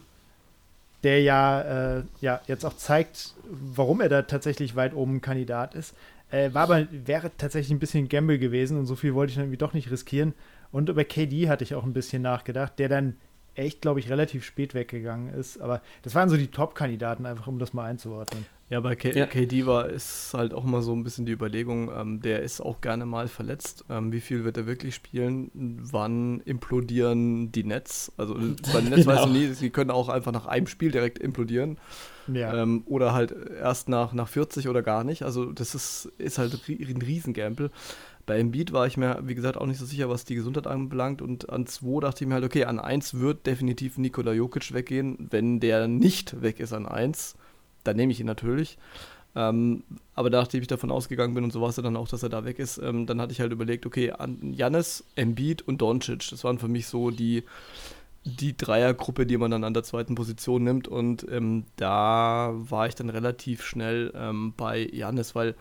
[1.03, 5.95] der ja, äh, ja jetzt auch zeigt, warum er da tatsächlich weit oben Kandidat ist.
[6.31, 9.45] Äh, war aber, wäre tatsächlich ein bisschen Gamble gewesen und so viel wollte ich dann
[9.45, 10.33] irgendwie doch nicht riskieren.
[10.75, 13.15] Und über KD hatte ich auch ein bisschen nachgedacht, der dann
[13.55, 15.61] echt, glaube ich, relativ spät weggegangen ist.
[15.61, 18.45] Aber das waren so die Top-Kandidaten, einfach um das mal einzuordnen.
[18.71, 19.27] Ja, bei K ja.
[19.27, 22.81] KD war ist halt auch immer so ein bisschen die Überlegung, ähm, der ist auch
[22.81, 23.85] gerne mal verletzt.
[23.89, 25.53] Ähm, wie viel wird er wirklich spielen?
[25.55, 28.11] Wann implodieren die Nets?
[28.17, 28.35] Also
[28.73, 29.07] bei den Nets genau.
[29.07, 31.79] weißt du nie, sie können auch einfach nach einem Spiel direkt implodieren.
[32.27, 32.63] Ja.
[32.63, 35.23] Ähm, oder halt erst nach, nach 40 oder gar nicht.
[35.23, 37.71] Also das ist, ist halt ein Riesengamble.
[38.27, 41.21] Bei Embiid war ich mir, wie gesagt, auch nicht so sicher, was die Gesundheit anbelangt.
[41.21, 45.29] Und an 2 dachte ich mir halt, okay, an 1 wird definitiv Nikola Jokic weggehen.
[45.31, 47.37] Wenn der nicht weg ist an 1,
[47.85, 48.79] dann nehme ich ihn natürlich.
[49.37, 49.83] Ähm,
[50.15, 52.45] aber nachdem ich davon ausgegangen bin und so war es dann auch, dass er da
[52.45, 56.45] weg ist, ähm, dann hatte ich halt überlegt, okay, an Jannis, Embiid und Doncic, das
[56.45, 57.43] waren für mich so die,
[58.25, 60.89] die Dreiergruppe, die man dann an der zweiten Position nimmt.
[60.89, 65.57] Und ähm, da war ich dann relativ schnell ähm, bei Jannis, weil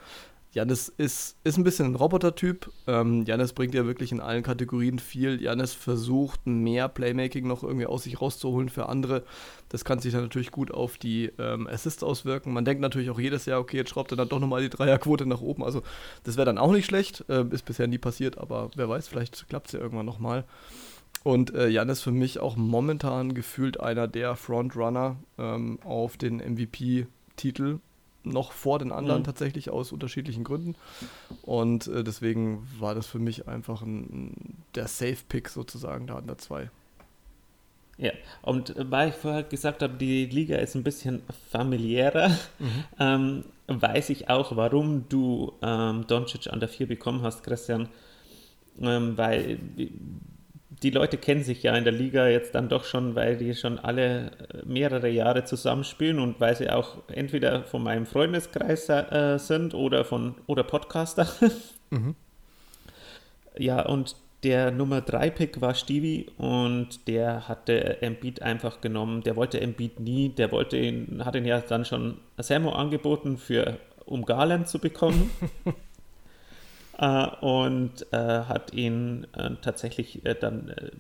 [0.53, 2.71] Janis ist, ist ein bisschen ein Roboter-Typ.
[2.85, 5.41] Ähm, Janis bringt ja wirklich in allen Kategorien viel.
[5.41, 9.23] Janis versucht mehr Playmaking noch irgendwie aus sich rauszuholen für andere.
[9.69, 12.53] Das kann sich dann natürlich gut auf die ähm, Assists auswirken.
[12.53, 15.25] Man denkt natürlich auch jedes Jahr, okay, jetzt schraubt er dann doch nochmal die Dreierquote
[15.25, 15.63] nach oben.
[15.63, 15.81] Also
[16.23, 17.25] das wäre dann auch nicht schlecht.
[17.30, 20.45] Äh, ist bisher nie passiert, aber wer weiß, vielleicht klappt es ja irgendwann nochmal.
[21.23, 27.80] Und äh, Jan für mich auch momentan gefühlt einer der Frontrunner ähm, auf den MVP-Titel.
[28.23, 29.25] Noch vor den anderen Mhm.
[29.25, 30.75] tatsächlich aus unterschiedlichen Gründen.
[31.41, 36.37] Und äh, deswegen war das für mich einfach ein, der Safe-Pick sozusagen da an der
[36.37, 36.69] 2.
[37.97, 41.21] Ja, und weil ich vorher gesagt habe, die Liga ist ein bisschen
[41.51, 42.31] familiärer,
[42.99, 47.89] ähm, weiß ich auch, warum du ähm, Doncic an der 4 bekommen hast, Christian.
[48.81, 49.59] Ähm, weil
[50.81, 53.79] die Leute kennen sich ja in der Liga jetzt dann doch schon, weil die schon
[53.79, 59.73] alle äh, mehrere Jahre zusammenspielen und weil sie auch entweder von meinem Freundeskreis äh, sind
[59.73, 61.27] oder von oder Podcaster.
[63.55, 69.21] Ja, und der Nummer 3 Pick war Stevie und der hatte Embiid einfach genommen.
[69.23, 73.77] Der wollte Embiid nie, der wollte ihn, hat ihn ja dann schon Samo angeboten, für,
[74.05, 75.29] um Garland zu bekommen.
[76.97, 80.91] äh, und äh, hat ihn äh, tatsächlich äh, dann, äh,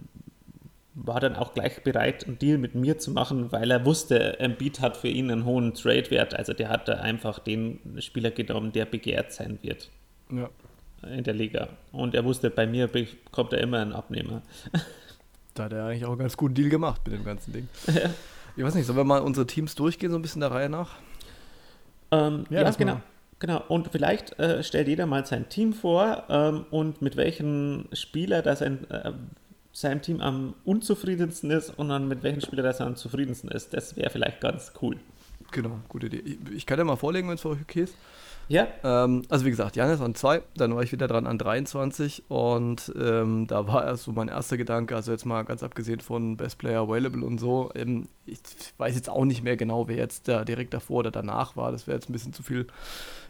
[0.95, 4.79] war dann auch gleich bereit, einen Deal mit mir zu machen, weil er wusste, Embiid
[4.81, 6.35] hat für ihn einen hohen Trade-Wert.
[6.35, 9.89] Also der hat da einfach den Spieler genommen, der begehrt sein wird
[10.31, 10.49] Ja.
[11.09, 11.69] in der Liga.
[11.91, 14.41] Und er wusste, bei mir bekommt er immer einen Abnehmer.
[15.55, 17.67] Da hat er eigentlich auch einen ganz guten Deal gemacht mit dem ganzen Ding.
[18.55, 20.91] Ich weiß nicht, sollen wir mal unsere Teams durchgehen, so ein bisschen der Reihe nach?
[22.11, 22.93] Ähm, Ja, ja, genau.
[22.93, 23.01] mal.
[23.43, 28.41] Genau, und vielleicht äh, stellt jeder mal sein Team vor ähm, und mit welchem Spieler
[28.41, 29.11] das ein, äh,
[29.73, 33.73] seinem Team am unzufriedensten ist und dann mit welchem Spieler das am zufriedensten ist.
[33.73, 34.95] Das wäre vielleicht ganz cool.
[35.51, 36.23] Genau, gute Idee.
[36.23, 37.97] Ich, ich kann ja mal vorlegen, wenn es für euch okay ist.
[38.47, 42.23] Ja, Ähm, also wie gesagt, Janis an 2, dann war ich wieder dran an 23
[42.29, 46.35] und ähm, da war erst so mein erster Gedanke, also jetzt mal ganz abgesehen von
[46.35, 48.39] Best Player Available und so, ähm, ich
[48.77, 51.87] weiß jetzt auch nicht mehr genau, wer jetzt da direkt davor oder danach war, das
[51.87, 52.67] wäre jetzt ein bisschen zu viel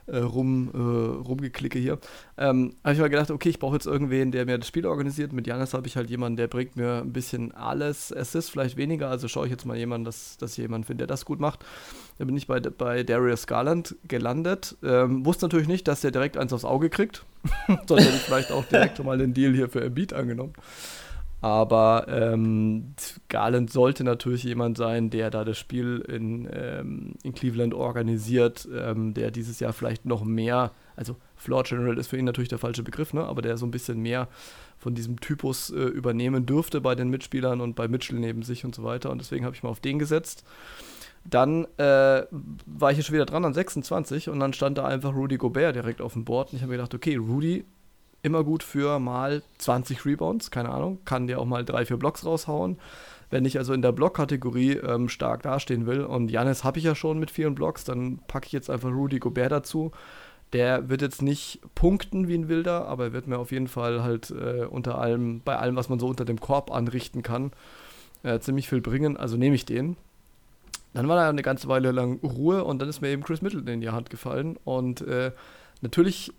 [0.07, 1.99] äh, rum, äh, rumgeklicke hier.
[2.37, 5.33] Ähm, habe ich mal gedacht, okay, ich brauche jetzt irgendwen, der mir das Spiel organisiert.
[5.33, 8.15] Mit Janis habe ich halt jemanden, der bringt mir ein bisschen alles.
[8.15, 11.25] Assist vielleicht weniger, also schaue ich jetzt mal jemanden, dass, dass jemanden finde, der das
[11.25, 11.65] gut macht.
[12.17, 14.77] Da bin ich bei, bei Darius Garland gelandet.
[14.83, 17.25] Ähm, wusste natürlich nicht, dass der direkt eins aufs Auge kriegt.
[17.93, 20.53] Ich vielleicht auch direkt mal den Deal hier für Embiid angenommen.
[21.43, 22.95] Aber ähm,
[23.27, 29.13] Garland sollte natürlich jemand sein, der da das Spiel in, ähm, in Cleveland organisiert, ähm,
[29.13, 32.81] der dieses Jahr vielleicht noch mehr, also Floor General ist für ihn natürlich der falsche
[32.81, 33.25] Begriff, ne?
[33.25, 34.29] aber der so ein bisschen mehr
[34.77, 38.73] von diesem Typus äh, übernehmen dürfte bei den Mitspielern und bei Mitchell neben sich und
[38.73, 39.11] so weiter.
[39.11, 40.45] Und deswegen habe ich mal auf den gesetzt.
[41.25, 42.23] Dann äh,
[42.65, 45.75] war ich hier schon wieder dran an 26 und dann stand da einfach Rudy Gobert
[45.75, 46.53] direkt auf dem Board.
[46.53, 47.65] Und ich habe mir gedacht, okay, Rudy
[48.23, 52.25] immer gut für mal 20 Rebounds, keine Ahnung, kann dir auch mal drei, vier Blocks
[52.25, 52.79] raushauen.
[53.29, 56.95] Wenn ich also in der Block-Kategorie ähm, stark dastehen will und Janis habe ich ja
[56.95, 59.91] schon mit vielen Blocks, dann packe ich jetzt einfach Rudy Gobert dazu.
[60.53, 64.03] Der wird jetzt nicht punkten wie ein Wilder, aber er wird mir auf jeden Fall
[64.03, 67.51] halt äh, unter allem, bei allem, was man so unter dem Korb anrichten kann,
[68.21, 69.17] äh, ziemlich viel bringen.
[69.17, 69.97] Also nehme ich den.
[70.93, 73.67] Dann war da eine ganze Weile lang Ruhe und dann ist mir eben Chris Middleton
[73.67, 74.57] in die Hand gefallen.
[74.63, 75.31] Und äh,
[75.81, 76.31] natürlich,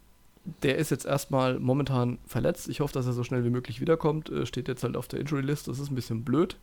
[0.62, 2.68] der ist jetzt erstmal momentan verletzt.
[2.68, 4.30] Ich hoffe, dass er so schnell wie möglich wiederkommt.
[4.30, 5.68] Äh, steht jetzt halt auf der Injury List.
[5.68, 6.56] Das ist ein bisschen blöd.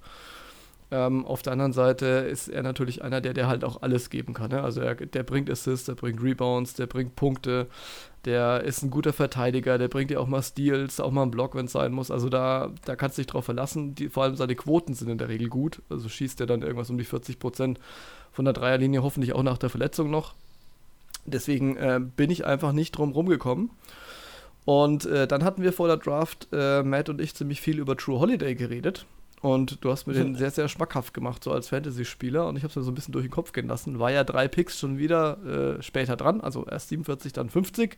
[0.93, 4.33] Ähm, auf der anderen Seite ist er natürlich einer, der, der halt auch alles geben
[4.33, 4.51] kann.
[4.51, 4.61] Ne?
[4.61, 7.67] Also er, der bringt Assists, der bringt Rebounds, der bringt Punkte,
[8.25, 11.55] der ist ein guter Verteidiger, der bringt dir auch mal Steals, auch mal einen Block,
[11.55, 12.11] wenn es sein muss.
[12.11, 13.95] Also da, da kannst du dich drauf verlassen.
[13.95, 15.81] Die, vor allem seine Quoten sind in der Regel gut.
[15.89, 17.79] Also schießt er dann irgendwas um die 40 Prozent
[18.33, 20.35] von der Dreierlinie, hoffentlich auch nach der Verletzung noch.
[21.25, 23.71] Deswegen äh, bin ich einfach nicht drum rumgekommen.
[24.65, 27.97] Und äh, dann hatten wir vor der Draft, äh, Matt und ich, ziemlich viel über
[27.97, 29.05] True Holiday geredet.
[29.41, 32.47] Und du hast mir den sehr, sehr schmackhaft gemacht, so als Fantasy-Spieler.
[32.47, 33.97] Und ich habe es mir so ein bisschen durch den Kopf gehen lassen.
[33.97, 36.41] War ja drei Picks schon wieder äh, später dran.
[36.41, 37.97] Also erst 47, dann 50.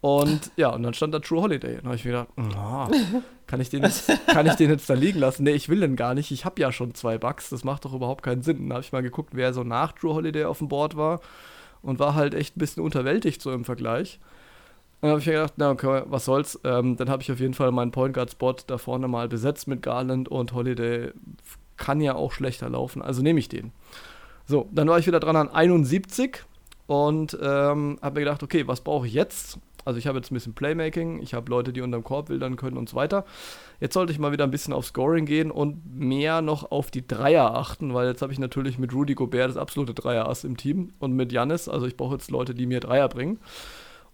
[0.00, 1.78] Und ja, und dann stand da True Holiday.
[1.78, 2.88] Und habe ich mir gedacht, na,
[3.48, 5.42] kann, ich den jetzt, kann ich den jetzt da liegen lassen?
[5.42, 6.30] Nee, ich will den gar nicht.
[6.30, 7.48] Ich habe ja schon zwei Bucks.
[7.48, 8.68] Das macht doch überhaupt keinen Sinn.
[8.68, 11.20] Dann habe ich mal geguckt, wer so nach True Holiday auf dem Board war.
[11.84, 14.18] Und war halt echt ein bisschen unterwältigt so im Vergleich.
[15.00, 16.58] Dann habe ich mir gedacht, na okay, was soll's.
[16.64, 19.68] Ähm, dann habe ich auf jeden Fall meinen Point Guard Spot da vorne mal besetzt
[19.68, 21.12] mit Garland und Holiday.
[21.76, 23.72] Kann ja auch schlechter laufen, also nehme ich den.
[24.46, 26.44] So, dann war ich wieder dran an 71
[26.86, 29.58] und ähm, habe mir gedacht, okay, was brauche ich jetzt?
[29.84, 32.76] Also ich habe jetzt ein bisschen Playmaking, ich habe Leute, die unterm Korb wildern können
[32.76, 33.24] und so weiter.
[33.80, 37.06] Jetzt sollte ich mal wieder ein bisschen auf Scoring gehen und mehr noch auf die
[37.06, 40.92] Dreier achten, weil jetzt habe ich natürlich mit Rudy Gobert das absolute Dreier-Ass im Team
[40.98, 43.38] und mit Janis, also ich brauche jetzt Leute, die mir Dreier bringen.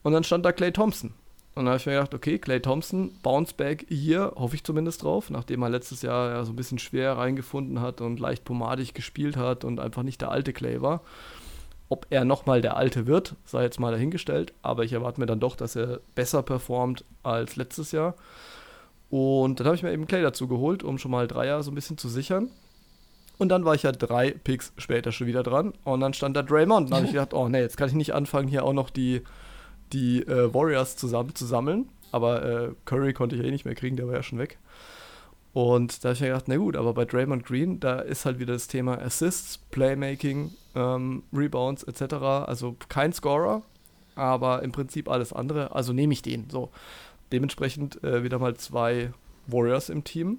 [0.03, 1.13] Und dann stand da Clay Thompson.
[1.55, 5.31] Und dann habe ich mir gedacht, okay, Clay Thompson, Bounceback hier, hoffe ich zumindest drauf,
[5.31, 9.37] nachdem er letztes Jahr ja so ein bisschen schwer reingefunden hat und leicht pomadig gespielt
[9.37, 11.03] hat und einfach nicht der alte Clay war.
[11.91, 15.41] Ob er nochmal der alte wird, sei jetzt mal dahingestellt, aber ich erwarte mir dann
[15.41, 18.15] doch, dass er besser performt als letztes Jahr.
[19.11, 21.75] Und dann habe ich mir eben Clay dazu geholt, um schon mal Dreier so ein
[21.75, 22.49] bisschen zu sichern.
[23.39, 25.73] Und dann war ich ja drei Picks später schon wieder dran.
[25.83, 26.85] Und dann stand da Draymond.
[26.87, 28.89] Und dann habe ich gedacht, oh nee, jetzt kann ich nicht anfangen, hier auch noch
[28.89, 29.23] die,
[29.93, 31.89] die äh, Warriors zusammen zu sammeln.
[32.13, 34.59] Aber äh, Curry konnte ich ja eh nicht mehr kriegen, der war ja schon weg.
[35.53, 38.39] Und da habe ich mir gedacht, na gut, aber bei Draymond Green, da ist halt
[38.39, 42.15] wieder das Thema Assists, Playmaking, ähm, Rebounds etc.
[42.15, 43.63] Also kein Scorer,
[44.15, 45.75] aber im Prinzip alles andere.
[45.75, 46.49] Also nehme ich den.
[46.51, 46.71] So.
[47.33, 49.13] Dementsprechend äh, wieder mal zwei
[49.47, 50.39] Warriors im Team.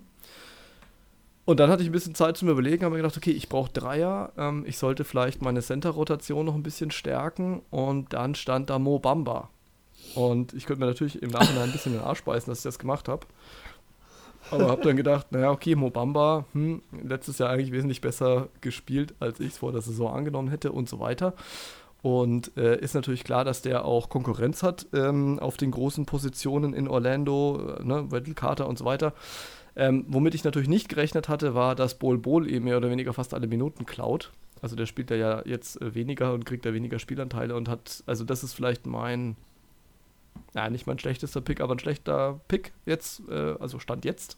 [1.43, 3.71] Und dann hatte ich ein bisschen Zeit zum Überlegen, habe mir gedacht, okay, ich brauche
[3.71, 8.79] Dreier, ähm, ich sollte vielleicht meine Center-Rotation noch ein bisschen stärken und dann stand da
[8.79, 9.49] Mo Bamba.
[10.15, 12.79] Und ich könnte mir natürlich im Nachhinein ein bisschen den Arsch beißen, dass ich das
[12.79, 13.25] gemacht habe.
[14.51, 19.15] Aber habe dann gedacht, naja, okay, Mo Bamba, hm, letztes Jahr eigentlich wesentlich besser gespielt,
[19.19, 21.33] als ich es vor der Saison angenommen hätte und so weiter.
[22.01, 26.73] Und äh, ist natürlich klar, dass der auch Konkurrenz hat ähm, auf den großen Positionen
[26.73, 29.13] in Orlando, äh, ne, Wendell Carter und so weiter.
[29.75, 33.13] Ähm, womit ich natürlich nicht gerechnet hatte, war, dass Bol Bol eben mehr oder weniger
[33.13, 34.31] fast alle Minuten klaut.
[34.61, 38.23] Also der spielt ja jetzt äh, weniger und kriegt da weniger Spielanteile und hat, also
[38.23, 39.35] das ist vielleicht mein,
[40.53, 44.37] ja, nicht mein schlechtester Pick, aber ein schlechter Pick jetzt, äh, also Stand jetzt.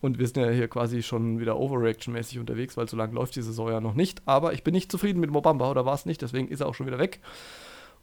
[0.00, 3.42] Und wir sind ja hier quasi schon wieder Overreaction-mäßig unterwegs, weil so lange läuft die
[3.42, 4.22] Saison ja noch nicht.
[4.24, 6.74] Aber ich bin nicht zufrieden mit Mobamba, oder war es nicht, deswegen ist er auch
[6.74, 7.20] schon wieder weg.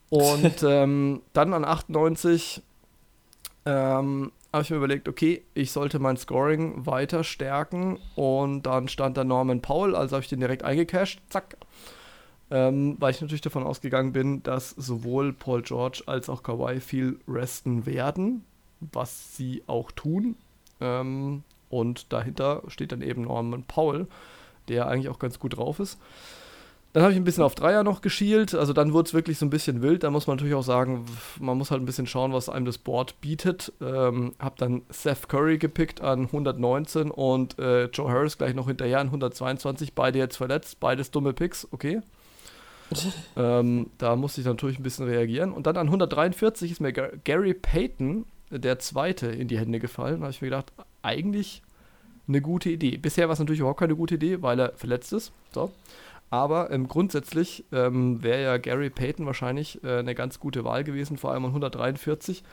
[0.09, 2.61] Und ähm, dann an 98
[3.65, 7.99] ähm, habe ich mir überlegt, okay, ich sollte mein Scoring weiter stärken.
[8.15, 11.57] Und dann stand da Norman Powell, also habe ich den direkt eingecashed, zack.
[12.49, 17.19] Ähm, weil ich natürlich davon ausgegangen bin, dass sowohl Paul George als auch Kawhi viel
[17.27, 18.45] resten werden,
[18.79, 20.35] was sie auch tun.
[20.79, 24.07] Ähm, und dahinter steht dann eben Norman Powell,
[24.69, 25.99] der eigentlich auch ganz gut drauf ist.
[26.93, 28.55] Dann habe ich ein bisschen auf Dreier noch geschielt.
[28.55, 30.03] Also dann wurde es wirklich so ein bisschen wild.
[30.03, 31.05] Da muss man natürlich auch sagen,
[31.39, 33.73] man muss halt ein bisschen schauen, was einem das Board bietet.
[33.81, 38.99] Ähm, habe dann Seth Curry gepickt an 119 und äh, Joe Harris gleich noch hinterher
[38.99, 39.93] an 122.
[39.93, 42.01] Beide jetzt verletzt, beides dumme Picks, okay.
[43.37, 45.51] ähm, da musste ich natürlich ein bisschen reagieren.
[45.51, 50.19] Und dann an 143 ist mir Gary Payton, der Zweite, in die Hände gefallen.
[50.19, 51.61] Da habe ich mir gedacht, eigentlich
[52.27, 52.97] eine gute Idee.
[52.97, 55.31] Bisher war es natürlich überhaupt keine gute Idee, weil er verletzt ist.
[55.53, 55.71] So.
[56.29, 61.17] Aber ähm, grundsätzlich ähm, wäre ja Gary Payton wahrscheinlich äh, eine ganz gute Wahl gewesen,
[61.17, 62.43] vor allem an 143,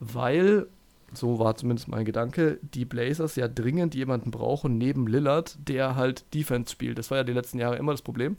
[0.00, 0.66] weil,
[1.12, 6.34] so war zumindest mein Gedanke, die Blazers ja dringend jemanden brauchen neben Lillard, der halt
[6.34, 6.98] Defense spielt.
[6.98, 8.38] Das war ja die letzten Jahre immer das Problem.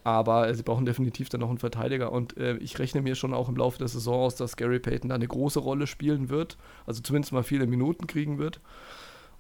[0.04, 2.12] Aber sie brauchen definitiv dann noch einen Verteidiger.
[2.12, 5.10] Und äh, ich rechne mir schon auch im Laufe der Saison aus, dass Gary Payton
[5.10, 6.58] da eine große Rolle spielen wird.
[6.86, 8.60] Also zumindest mal viele Minuten kriegen wird.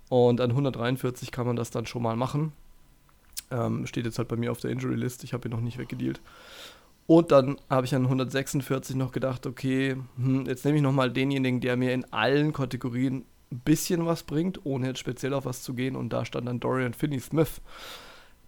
[0.09, 2.51] Und an 143 kann man das dann schon mal machen.
[3.51, 5.23] Ähm, steht jetzt halt bei mir auf der Injury List.
[5.23, 6.21] Ich habe ihn noch nicht weggedealt.
[7.07, 11.61] Und dann habe ich an 146 noch gedacht, okay, hm, jetzt nehme ich nochmal denjenigen,
[11.61, 15.75] der mir in allen Kategorien ein bisschen was bringt, ohne jetzt speziell auf was zu
[15.75, 15.95] gehen.
[15.95, 17.61] Und da stand dann Dorian Finney-Smith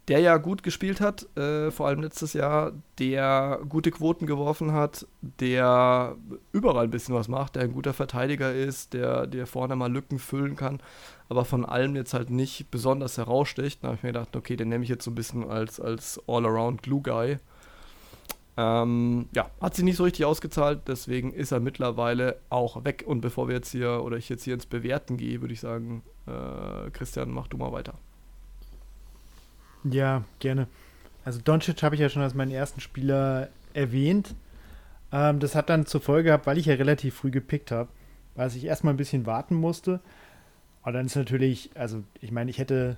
[0.08, 5.06] der ja gut gespielt hat, äh, vor allem letztes Jahr, der gute Quoten geworfen hat,
[5.20, 6.16] der
[6.52, 10.18] überall ein bisschen was macht, der ein guter Verteidiger ist, der, der vorne mal Lücken
[10.18, 10.80] füllen kann,
[11.28, 13.84] aber von allem jetzt halt nicht besonders heraussticht.
[13.84, 16.20] Da habe ich mir gedacht, okay, den nehme ich jetzt so ein bisschen als, als
[16.26, 17.36] All-Around-Glue-Guy.
[18.56, 23.04] Ähm, ja, hat sich nicht so richtig ausgezahlt, deswegen ist er mittlerweile auch weg.
[23.06, 26.02] Und bevor wir jetzt hier oder ich jetzt hier ins Bewerten gehe, würde ich sagen,
[26.26, 27.94] äh, Christian, mach du mal weiter.
[29.84, 30.66] Ja, gerne.
[31.24, 34.34] Also Doncic habe ich ja schon als meinen ersten Spieler erwähnt.
[35.12, 37.88] Ähm, das hat dann zur Folge gehabt, weil ich ja relativ früh gepickt habe,
[38.34, 40.00] weil ich erstmal ein bisschen warten musste.
[40.82, 42.96] Und dann ist natürlich, also ich meine, ich hätte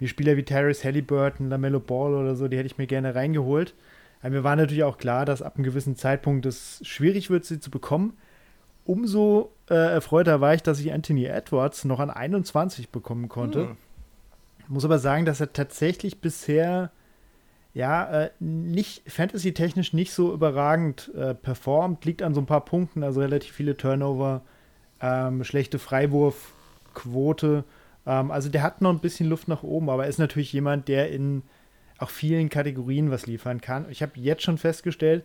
[0.00, 3.74] mir Spieler wie Terrace Halliburton, LaMelo Ball oder so, die hätte ich mir gerne reingeholt.
[4.20, 7.60] Aber mir war natürlich auch klar, dass ab einem gewissen Zeitpunkt es schwierig wird, sie
[7.60, 8.16] zu bekommen.
[8.84, 13.68] Umso äh, erfreuter war ich, dass ich Anthony Edwards noch an 21 bekommen konnte.
[13.68, 13.76] Hm.
[14.68, 16.90] Muss aber sagen, dass er tatsächlich bisher
[17.74, 22.04] ja äh, nicht fantasy-technisch nicht so überragend äh, performt.
[22.04, 24.42] Liegt an so ein paar Punkten, also relativ viele Turnover,
[25.00, 27.64] ähm, schlechte Freiwurfquote.
[28.06, 30.88] Ähm, also der hat noch ein bisschen Luft nach oben, aber er ist natürlich jemand,
[30.88, 31.42] der in
[31.98, 33.86] auch vielen Kategorien was liefern kann.
[33.90, 35.24] Ich habe jetzt schon festgestellt,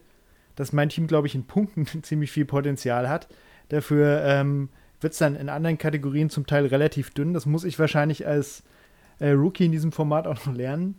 [0.55, 3.27] dass mein Team, glaube ich, in Punkten ziemlich viel Potenzial hat.
[3.69, 4.69] Dafür ähm,
[5.01, 7.33] wird es dann in anderen Kategorien zum Teil relativ dünn.
[7.33, 8.63] Das muss ich wahrscheinlich als
[9.23, 10.95] äh, Rookie in diesem Format auch noch lernen,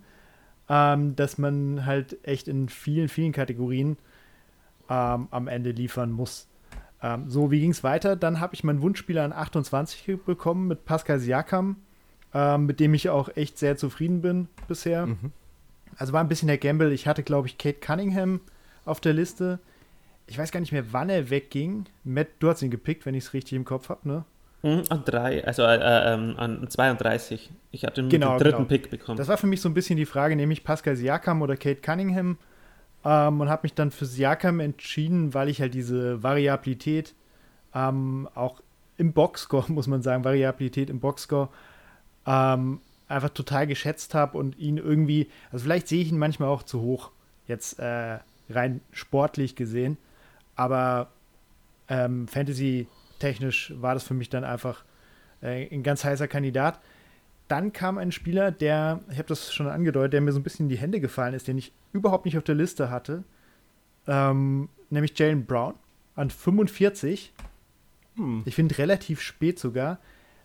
[0.71, 3.99] ähm, dass man halt echt in vielen, vielen Kategorien
[4.89, 6.49] ähm, am Ende liefern muss.
[7.03, 8.17] Ähm, so, wie ging es weiter?
[8.17, 11.77] Dann habe ich meinen Wunschspieler an 28 bekommen mit Pascal Siakam,
[12.33, 15.07] ähm, mit dem ich auch echt sehr zufrieden bin bisher.
[15.07, 15.33] Mhm.
[15.97, 16.93] Also war ein bisschen der Gamble.
[16.93, 18.41] Ich hatte, glaube ich, Kate Cunningham
[18.87, 19.61] auf der Liste.
[20.27, 21.85] Ich weiß gar nicht mehr, wann er wegging.
[22.05, 24.25] Matt, du hast ihn gepickt, wenn ich es richtig im Kopf habe, ne?
[24.65, 27.51] Mhm, An drei, also äh, ähm, an 32.
[27.70, 28.69] Ich hatte Genau, den dritten genau.
[28.69, 29.19] Pick bekommen.
[29.19, 32.39] Das war für mich so ein bisschen die Frage, nämlich Pascal Siakam oder Kate Cunningham.
[33.05, 37.15] Ähm, und habe mich dann für Siakam entschieden, weil ich halt diese Variabilität
[37.74, 38.62] ähm, auch
[38.97, 41.51] im Boxscore, muss man sagen, Variabilität im Boxscore
[42.27, 46.62] ähm, einfach total geschätzt habe und ihn irgendwie, also vielleicht sehe ich ihn manchmal auch
[46.62, 47.11] zu hoch,
[47.47, 48.19] jetzt äh,
[48.49, 49.99] rein sportlich gesehen,
[50.57, 51.09] aber
[51.89, 52.28] ähm,
[53.15, 54.85] Fantasy-technisch war das für mich dann einfach
[55.43, 56.81] äh, ein ganz heißer Kandidat.
[57.49, 60.66] Dann kam ein Spieler, der, ich habe das schon angedeutet, der mir so ein bisschen
[60.66, 63.23] in die Hände gefallen ist, den ich überhaupt nicht auf der Liste hatte,
[64.07, 65.74] ähm, nämlich Jalen Brown
[66.16, 67.32] an 45.
[68.45, 69.99] Ich finde relativ spät sogar.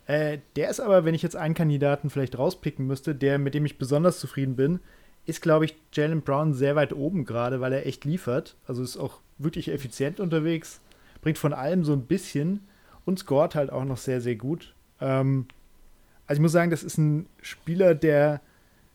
[0.06, 3.64] Äh, der ist aber, wenn ich jetzt einen Kandidaten vielleicht rauspicken müsste, der mit dem
[3.64, 4.80] ich besonders zufrieden bin,
[5.24, 8.56] ist, glaube ich, Jalen Brown sehr weit oben gerade, weil er echt liefert.
[8.66, 10.80] Also ist auch wirklich effizient unterwegs,
[11.20, 12.66] bringt von allem so ein bisschen
[13.04, 14.74] und scoret halt auch noch sehr, sehr gut.
[15.00, 15.46] Ähm,
[16.26, 18.40] also ich muss sagen, das ist ein Spieler, der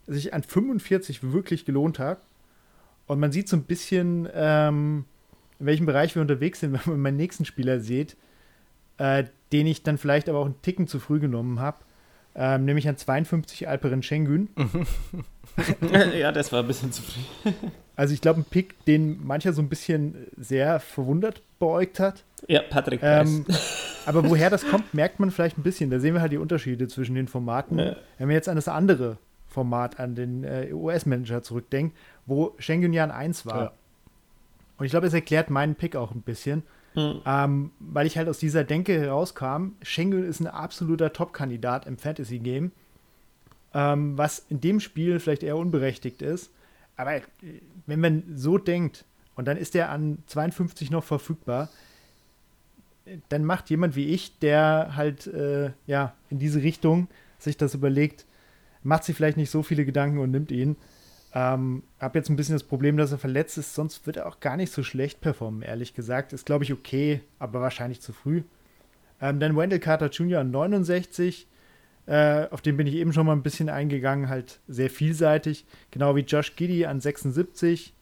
[0.07, 2.21] sich an 45 wirklich gelohnt hat.
[3.07, 5.05] Und man sieht so ein bisschen, ähm,
[5.59, 8.15] in welchem Bereich wir unterwegs sind, wenn man meinen nächsten Spieler sieht,
[8.97, 11.77] äh, den ich dann vielleicht aber auch einen Ticken zu früh genommen habe.
[12.37, 14.49] Ähm, nämlich an 52 Alperen Schengen.
[16.17, 17.51] ja, das war ein bisschen zu früh.
[17.95, 22.23] Also ich glaube, ein Pick, den mancher so ein bisschen sehr verwundert beäugt hat.
[22.47, 22.99] Ja, Patrick.
[23.03, 23.45] Ähm,
[24.05, 25.89] aber woher das kommt, merkt man vielleicht ein bisschen.
[25.89, 27.79] Da sehen wir halt die Unterschiede zwischen den Formaten.
[27.79, 27.95] Ja.
[28.17, 29.17] Wenn man jetzt an das andere
[29.47, 31.95] Format, an den äh, US-Manager zurückdenkt,
[32.25, 33.61] wo Schengen ja ein 1 war.
[33.61, 33.71] Ja.
[34.77, 36.63] Und ich glaube, es erklärt meinen Pick auch ein bisschen,
[36.95, 37.21] Hm.
[37.25, 42.71] ähm, weil ich halt aus dieser Denke herauskam, Schengen ist ein absoluter Top-Kandidat im Fantasy-Game,
[43.73, 46.51] ähm, was in dem Spiel vielleicht eher unberechtigt ist.
[46.97, 47.21] Aber
[47.85, 49.05] wenn man so denkt
[49.35, 51.69] und dann ist der an 52 noch verfügbar,
[53.29, 57.07] dann macht jemand wie ich, der halt äh, ja in diese Richtung
[57.37, 58.25] sich das überlegt,
[58.83, 60.75] macht sich vielleicht nicht so viele Gedanken und nimmt ihn.
[61.33, 64.39] Ähm, hab jetzt ein bisschen das Problem, dass er verletzt ist, sonst wird er auch
[64.39, 66.31] gar nicht so schlecht performen, ehrlich gesagt.
[66.33, 68.43] Ist, glaube ich, okay, aber wahrscheinlich zu früh.
[69.21, 70.41] Ähm, dann Wendell Carter Jr.
[70.41, 71.47] an 69.
[72.07, 75.65] Äh, auf den bin ich eben schon mal ein bisschen eingegangen, halt sehr vielseitig.
[75.91, 77.93] Genau wie Josh Giddy an 76.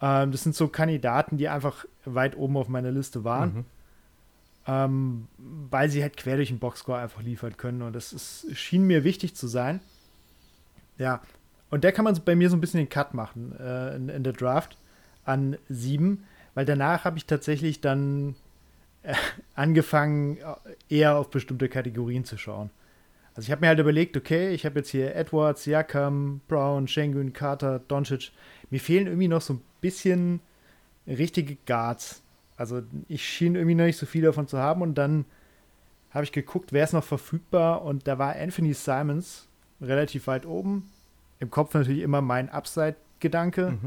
[0.00, 3.54] Ähm, das sind so Kandidaten, die einfach weit oben auf meiner Liste waren.
[3.54, 3.64] Mhm.
[4.64, 5.28] Ähm,
[5.70, 7.82] weil sie halt quer durch den Boxscore einfach liefern können.
[7.82, 9.80] Und das ist, schien mir wichtig zu sein.
[10.98, 11.20] Ja,
[11.70, 14.22] und der kann man bei mir so ein bisschen den Cut machen äh, in, in
[14.22, 14.76] der Draft
[15.24, 16.24] an sieben,
[16.54, 18.36] weil danach habe ich tatsächlich dann
[19.02, 19.14] äh,
[19.54, 20.44] angefangen, äh,
[20.94, 22.70] eher auf bestimmte Kategorien zu schauen.
[23.34, 27.32] Also ich habe mir halt überlegt, okay, ich habe jetzt hier Edwards, Siakam, Brown, Schengen,
[27.32, 28.30] Carter, Doncic.
[28.70, 30.40] Mir fehlen irgendwie noch so ein bisschen
[31.06, 32.22] richtige Guards.
[32.56, 35.24] Also ich schien irgendwie noch nicht so viel davon zu haben und dann
[36.10, 39.48] habe ich geguckt, wer ist noch verfügbar und da war Anthony Simons
[39.80, 40.90] relativ weit oben.
[41.40, 43.78] Im Kopf natürlich immer mein Upside-Gedanke.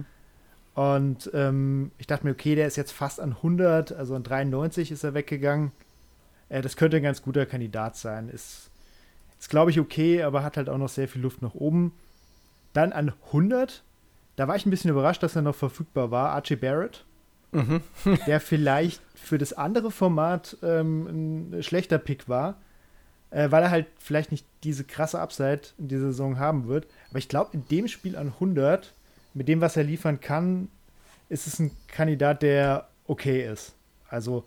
[0.73, 4.91] Und ähm, ich dachte mir, okay, der ist jetzt fast an 100, also an 93
[4.91, 5.71] ist er weggegangen.
[6.49, 8.27] Äh, das könnte ein ganz guter Kandidat sein.
[8.27, 8.71] Ist,
[9.45, 11.93] ist glaube ich, okay, aber hat halt auch noch sehr viel Luft nach oben.
[12.73, 13.83] Dann an 100,
[14.37, 16.31] da war ich ein bisschen überrascht, dass er noch verfügbar war.
[16.31, 17.05] Archie Barrett,
[18.25, 22.59] der vielleicht für das andere Format ähm, ein schlechter Pick war,
[23.29, 26.87] äh, weil er halt vielleicht nicht diese krasse Upside in dieser Saison haben wird.
[27.11, 28.95] Aber ich glaube, in dem Spiel an 100,
[29.35, 30.69] mit dem, was er liefern kann,
[31.29, 33.75] ist es ein Kandidat, der okay ist.
[34.09, 34.43] Also,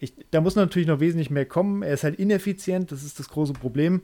[0.00, 1.84] ich, da muss natürlich noch wesentlich mehr kommen.
[1.84, 4.02] Er ist halt ineffizient, das ist das große Problem.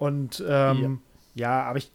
[0.00, 1.00] Und ähm,
[1.36, 1.62] ja.
[1.62, 1.92] aber ich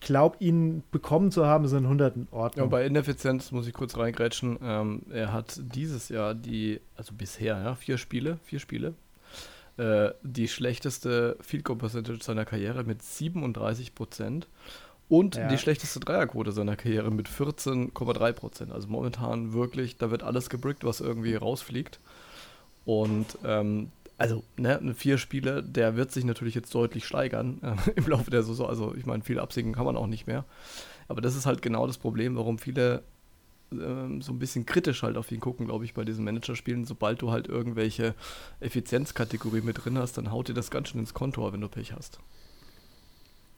[0.00, 2.70] glaube, ihn bekommen zu haben, sind 100 in Ja, Ordnung.
[2.70, 4.58] bei Ineffizienz muss ich kurz reingrätschen.
[4.60, 8.94] Ähm, er hat dieses Jahr die, also bisher, ja, vier Spiele, vier Spiele,
[9.76, 14.48] äh, die schlechteste Field Goal Percentage seiner Karriere mit 37 Prozent
[15.08, 15.46] und Ja.
[15.48, 18.72] die schlechteste Dreierquote seiner Karriere mit 14,3 Prozent.
[18.72, 22.00] Also momentan wirklich, da wird alles gebrickt, was irgendwie rausfliegt.
[22.84, 23.90] Und ähm,
[24.22, 28.44] also, ne, vier Spiele, der wird sich natürlich jetzt deutlich steigern äh, im Laufe der
[28.44, 28.68] Saison.
[28.68, 30.44] Also, ich meine, viel absinken kann man auch nicht mehr.
[31.08, 33.02] Aber das ist halt genau das Problem, warum viele
[33.72, 36.84] ähm, so ein bisschen kritisch halt auf ihn gucken, glaube ich, bei diesen Managerspielen.
[36.84, 38.14] Sobald du halt irgendwelche
[38.60, 41.92] Effizienzkategorien mit drin hast, dann haut dir das ganz schön ins Kontor, wenn du Pech
[41.92, 42.20] hast.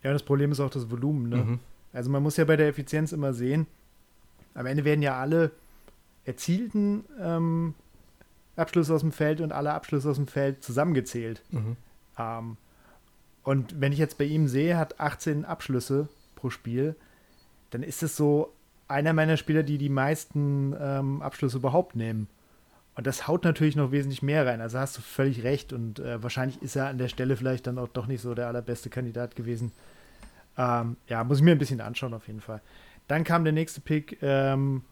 [0.03, 1.29] Ja, das Problem ist auch das Volumen.
[1.29, 1.37] Ne?
[1.37, 1.59] Mhm.
[1.93, 3.67] Also man muss ja bei der Effizienz immer sehen,
[4.55, 5.51] am Ende werden ja alle
[6.25, 7.75] erzielten ähm,
[8.57, 11.43] Abschlüsse aus dem Feld und alle Abschlüsse aus dem Feld zusammengezählt.
[12.19, 12.57] Ähm,
[13.43, 16.97] und wenn ich jetzt bei ihm sehe, hat 18 Abschlüsse pro Spiel,
[17.71, 18.53] dann ist es so
[18.89, 22.29] einer meiner Spieler, die die meisten ähm, Abschlüsse überhaupt nehmen.
[22.97, 24.61] Und das haut natürlich noch wesentlich mehr rein.
[24.61, 25.73] Also hast du völlig recht.
[25.73, 28.47] Und äh, wahrscheinlich ist er an der Stelle vielleicht dann auch doch nicht so der
[28.47, 29.73] allerbeste Kandidat gewesen.
[30.57, 32.61] Ähm, ja, muss ich mir ein bisschen anschauen auf jeden Fall.
[33.09, 34.83] Dann kam der nächste Pick ähm,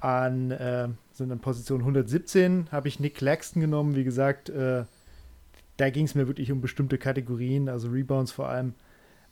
[0.00, 3.96] an, äh, sind an Position 117, habe ich Nick Claxton genommen.
[3.96, 4.84] Wie gesagt, äh,
[5.76, 8.74] da ging es mir wirklich um bestimmte Kategorien, also Rebounds vor allem.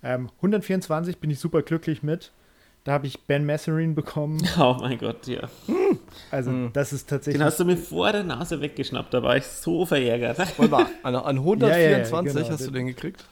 [0.02, 2.32] Ähm, 124 bin ich super glücklich mit.
[2.84, 4.46] Da habe ich Ben Masserin bekommen.
[4.58, 5.48] Oh mein Gott, ja.
[6.30, 7.40] Also das ist tatsächlich.
[7.40, 10.38] Den hast du mir vor der Nase weggeschnappt, da war ich so verärgert.
[11.02, 12.50] An, an 124 Ja, ja, ja, genau.
[12.50, 13.24] hast du den gekriegt?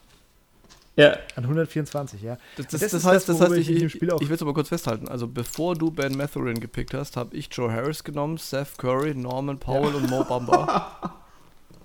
[0.95, 2.37] Ja, An 124, ja.
[2.57, 4.37] Das, das, das, ist heißt, das heißt, ich, in dem ich, Spiel auch ich will
[4.37, 5.09] es aber kurz festhalten.
[5.09, 9.59] Also bevor du Ben Matherin gepickt hast, habe ich Joe Harris genommen, Seth Curry, Norman
[9.59, 11.19] Powell und Mo Bamba.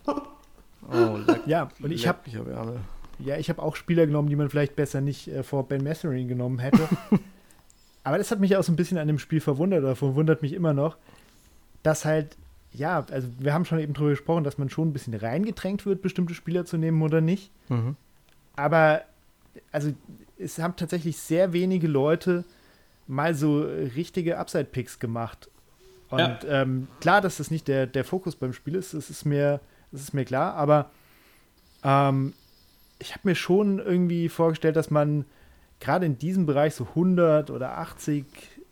[0.90, 2.20] Oh, leck, Ja, und ich habe
[3.20, 6.28] ja, ich habe auch Spieler genommen, die man vielleicht besser nicht äh, vor Ben Masserin
[6.28, 6.88] genommen hätte.
[8.04, 10.54] Aber das hat mich auch so ein bisschen an dem Spiel verwundert oder verwundert mich
[10.54, 10.96] immer noch,
[11.84, 12.38] dass halt,
[12.72, 16.02] ja, also wir haben schon eben drüber gesprochen, dass man schon ein bisschen reingedrängt wird,
[16.02, 17.52] bestimmte Spieler zu nehmen oder nicht.
[17.68, 17.98] Mhm.
[18.58, 19.04] Aber
[19.72, 19.94] also
[20.38, 22.44] es haben tatsächlich sehr wenige Leute
[23.08, 25.50] mal so richtige Upside-Picks gemacht.
[26.10, 26.40] Und Ja.
[26.48, 29.62] ähm, klar, dass das nicht der, der Fokus beim Spiel ist, das ist mir,
[29.92, 30.92] das ist mir klar, aber
[31.84, 32.34] ähm,
[33.00, 35.26] ich habe mir schon irgendwie vorgestellt, dass man
[35.80, 38.26] gerade in diesem Bereich so 100 oder 80,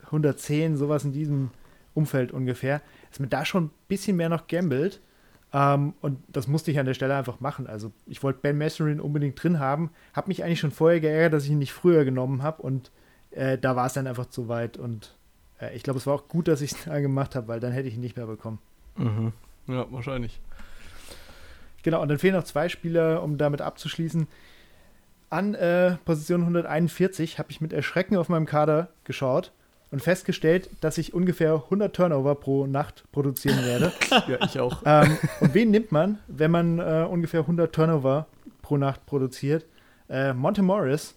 [0.05, 1.51] 110, sowas in diesem
[1.93, 4.99] Umfeld ungefähr, dass man da schon ein bisschen mehr noch gambelt.
[5.55, 7.65] Ähm, und das musste ich an der Stelle einfach machen.
[7.65, 11.45] Also ich wollte Ben Masserin unbedingt drin haben, habe mich eigentlich schon vorher geärgert, dass
[11.45, 12.91] ich ihn nicht früher genommen habe und
[13.31, 15.15] äh, da war es dann einfach zu weit und
[15.61, 17.71] äh, ich glaube, es war auch gut, dass ich es da gemacht habe, weil dann
[17.71, 18.59] hätte ich ihn nicht mehr bekommen.
[18.97, 19.31] Mhm.
[19.67, 20.41] Ja, wahrscheinlich.
[21.83, 24.27] Genau, und dann fehlen noch zwei Spieler, um damit abzuschließen.
[25.29, 29.53] An äh, Position 141 habe ich mit Erschrecken auf meinem Kader geschaut
[29.95, 33.93] und festgestellt, dass ich ungefähr 100 Turnover pro Nacht produzieren werde.
[34.27, 34.83] Ja, ich auch.
[34.85, 38.27] ähm, und wen nimmt man, wenn man äh, ungefähr 100 Turnover
[38.61, 39.65] pro Nacht produziert?
[40.09, 41.15] Äh, Monte Morris,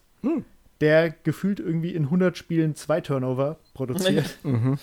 [0.81, 4.39] der gefühlt irgendwie in 100 Spielen zwei Turnover produziert.
[4.45, 4.79] Mhm.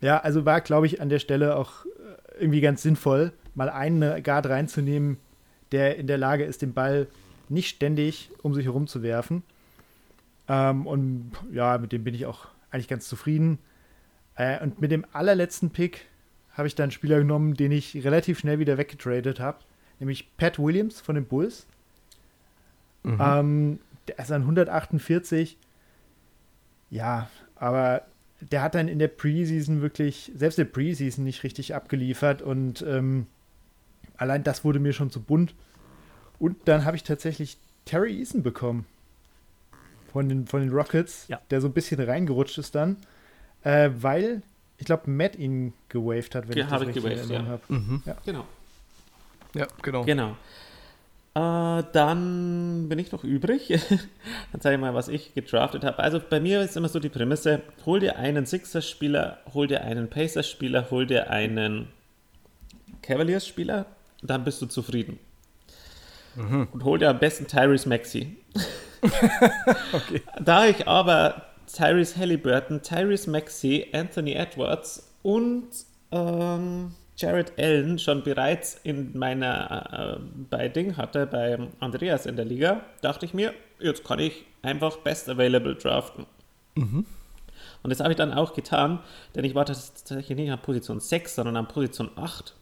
[0.00, 4.24] Ja, also war, glaube ich, an der Stelle auch äh, irgendwie ganz sinnvoll, mal einen
[4.24, 5.18] Guard reinzunehmen,
[5.70, 7.06] der in der Lage ist, den Ball
[7.48, 9.44] nicht ständig um sich herum zu werfen.
[10.48, 13.58] Ähm, und ja, mit dem bin ich auch eigentlich ganz zufrieden.
[14.34, 16.06] Äh, und mit dem allerletzten Pick
[16.52, 19.58] habe ich dann einen Spieler genommen, den ich relativ schnell wieder weggetradet habe,
[19.98, 21.66] nämlich Pat Williams von den Bulls.
[23.02, 23.18] Mhm.
[23.20, 23.78] Ähm,
[24.08, 25.58] der ist an 148.
[26.90, 28.02] Ja, aber
[28.40, 32.82] der hat dann in der Preseason wirklich, selbst in der Preseason nicht richtig abgeliefert und
[32.82, 33.26] ähm,
[34.16, 35.54] allein das wurde mir schon zu bunt.
[36.38, 38.86] Und dann habe ich tatsächlich Terry Eason bekommen
[40.16, 41.40] von den, von den Rockets, Ja.
[41.50, 42.96] der so ein bisschen reingerutscht ist dann,
[43.64, 44.40] äh, weil
[44.78, 47.44] ich glaube, Matt ihn gewaved hat, wenn Ge- ich das richtig gewaved, ja.
[47.44, 47.60] habe.
[47.68, 48.02] Mhm.
[48.24, 48.44] genau.
[49.54, 50.04] Ja, genau.
[50.04, 50.36] Genau.
[51.34, 53.68] Äh, dann bin ich noch übrig.
[54.52, 55.98] dann zeige ich mal, was ich gedraftet habe.
[55.98, 60.08] Also bei mir ist immer so die Prämisse: hol dir einen Sixers-Spieler, hol dir einen
[60.08, 61.88] Pacers-Spieler, hol dir einen
[63.02, 63.84] Cavaliers-Spieler,
[64.22, 65.18] dann bist du zufrieden.
[66.36, 67.88] Und hol dir am besten Tyrese
[69.92, 70.22] Maxey.
[70.40, 75.68] Da ich aber Tyrese Halliburton, Tyrese Maxey, Anthony Edwards und
[76.12, 80.20] ähm, Jared Allen schon bereits in meiner äh,
[80.50, 84.98] bei Ding hatte, bei Andreas in der Liga, dachte ich mir, jetzt kann ich einfach
[84.98, 86.26] Best Available draften.
[87.82, 89.00] Und das habe ich dann auch getan,
[89.34, 92.54] denn ich war tatsächlich nicht an Position 6, sondern an Position 8.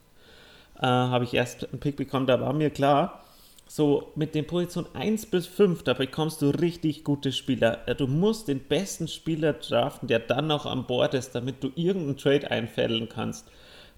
[0.76, 3.24] Äh, habe ich erst einen Pick bekommen, da war mir klar,
[3.66, 7.78] so mit den Position 1 bis 5, da bekommst du richtig gute Spieler.
[7.96, 12.16] Du musst den besten Spieler draften, der dann noch an Bord ist, damit du irgendeinen
[12.16, 13.48] Trade einfädeln kannst.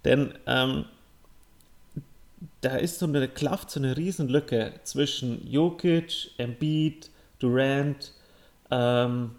[0.05, 0.85] Denn ähm,
[2.61, 8.13] da ist so eine Kluft, so eine Riesenlücke zwischen Jokic, Embiid, Durant
[8.71, 9.33] ähm,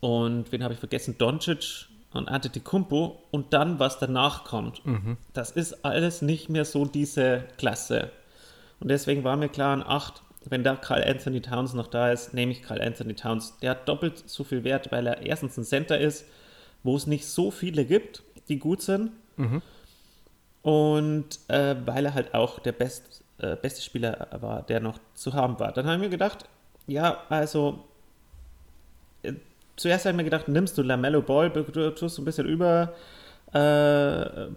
[0.00, 1.16] und wen habe ich vergessen?
[1.18, 4.82] Doncic und Antetokounmpo und dann, was danach kommt.
[5.32, 8.10] Das ist alles nicht mehr so diese Klasse.
[8.84, 12.34] Und deswegen war mir klar, an 8, wenn da Carl Anthony Towns noch da ist,
[12.34, 13.58] nehme ich Carl Anthony Towns.
[13.62, 16.26] Der hat doppelt so viel Wert, weil er erstens ein Center ist,
[16.82, 19.12] wo es nicht so viele gibt, die gut sind.
[20.60, 25.32] Und äh, weil er halt auch der best, äh, beste Spieler war, der noch zu
[25.32, 25.72] haben war.
[25.72, 26.44] Dann haben wir gedacht,
[26.86, 27.82] ja, also
[29.22, 29.32] äh,
[29.76, 32.92] zuerst habe ich mir gedacht, nimmst du Lamello Ball, du tust so ein bisschen über
[33.54, 34.48] äh,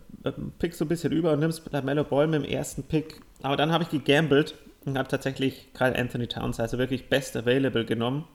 [0.59, 3.21] pickst du ein bisschen über und nimmst LaMelo Ball mit dem ersten Pick.
[3.43, 4.55] Aber dann habe ich gegambelt
[4.85, 8.25] und habe tatsächlich Kyle Anthony Towns, also wirklich best available genommen.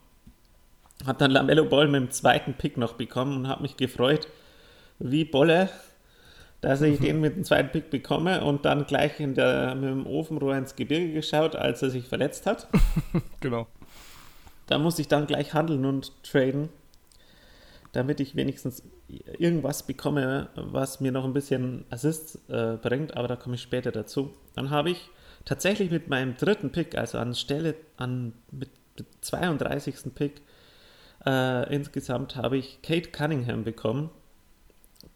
[1.05, 4.28] Habe dann LaMelo Ball mit dem zweiten Pick noch bekommen und habe mich gefreut,
[5.01, 5.68] wie Bolle,
[6.60, 10.06] dass ich den mit dem zweiten Pick bekomme und dann gleich in der, mit dem
[10.06, 12.68] Ofenrohr ins Gebirge geschaut, als er sich verletzt hat.
[13.40, 13.66] Genau.
[14.68, 16.68] Da musste ich dann gleich handeln und traden,
[17.93, 18.82] damit ich wenigstens
[19.39, 23.93] irgendwas bekomme, was mir noch ein bisschen Assists äh, bringt, aber da komme ich später
[23.93, 24.32] dazu.
[24.55, 25.10] Dann habe ich
[25.44, 30.14] tatsächlich mit meinem dritten Pick, also an Stelle an mit, mit 32.
[30.14, 30.40] Pick,
[31.27, 34.10] äh, insgesamt habe ich Kate Cunningham bekommen.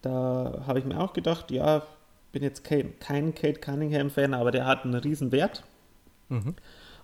[0.01, 1.83] Da habe ich mir auch gedacht, ja,
[2.31, 5.63] bin jetzt kein, kein Kate Cunningham-Fan, aber der hat einen riesen Wert.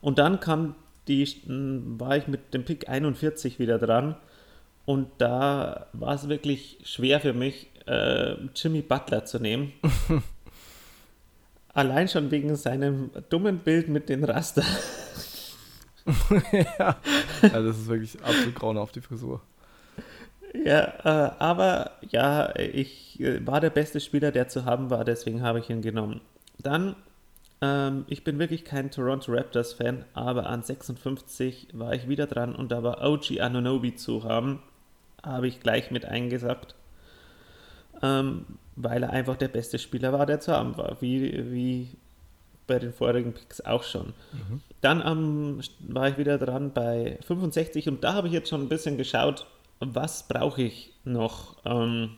[0.01, 0.75] Und dann kam
[1.07, 4.15] die, war ich mit dem Pick 41 wieder dran.
[4.85, 9.73] Und da war es wirklich schwer für mich, äh, Jimmy Butler zu nehmen.
[11.73, 14.63] Allein schon wegen seinem dummen Bild mit den Raster.
[16.77, 16.97] ja.
[17.41, 19.41] Also das ist wirklich absolut grauenhaft, die Frisur.
[20.53, 25.41] Ja, äh, aber ja, ich äh, war der beste Spieler, der zu haben war, deswegen
[25.41, 26.21] habe ich ihn genommen.
[26.59, 26.95] Dann,
[27.61, 32.71] ähm, ich bin wirklich kein Toronto Raptors-Fan, aber an 56 war ich wieder dran und
[32.71, 34.61] da war OG Anunobi zu haben,
[35.23, 36.75] habe ich gleich mit eingesagt,
[38.01, 38.45] ähm,
[38.75, 41.89] weil er einfach der beste Spieler war, der zu haben war, wie, wie
[42.67, 44.13] bei den vorigen Picks auch schon.
[44.81, 48.69] Dann ähm, war ich wieder dran bei 65 und da habe ich jetzt schon ein
[48.69, 49.45] bisschen geschaut,
[49.79, 51.57] was brauche ich noch?
[51.65, 52.11] Ähm,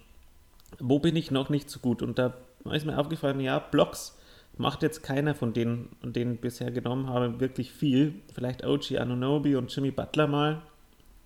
[0.80, 2.02] wo bin ich noch nicht so gut?
[2.02, 2.34] Und da
[2.72, 4.18] ist mir aufgefallen, ja, Blocks
[4.58, 8.16] macht jetzt keiner von denen, den ich bisher genommen habe, wirklich viel.
[8.34, 10.62] Vielleicht OG Anunobi und Jimmy Butler mal,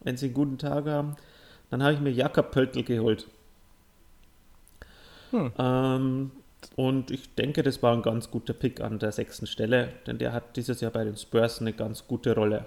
[0.02, 1.16] wenn sie einen guten Tag haben.
[1.70, 3.28] Dann habe ich mir Jakob Pöltl geholt.
[5.32, 6.32] Ähm,
[6.76, 10.34] und ich denke, das war ein ganz guter Pick an der sechsten Stelle, denn der
[10.34, 12.66] hat dieses Jahr bei den Spurs eine ganz gute Rolle.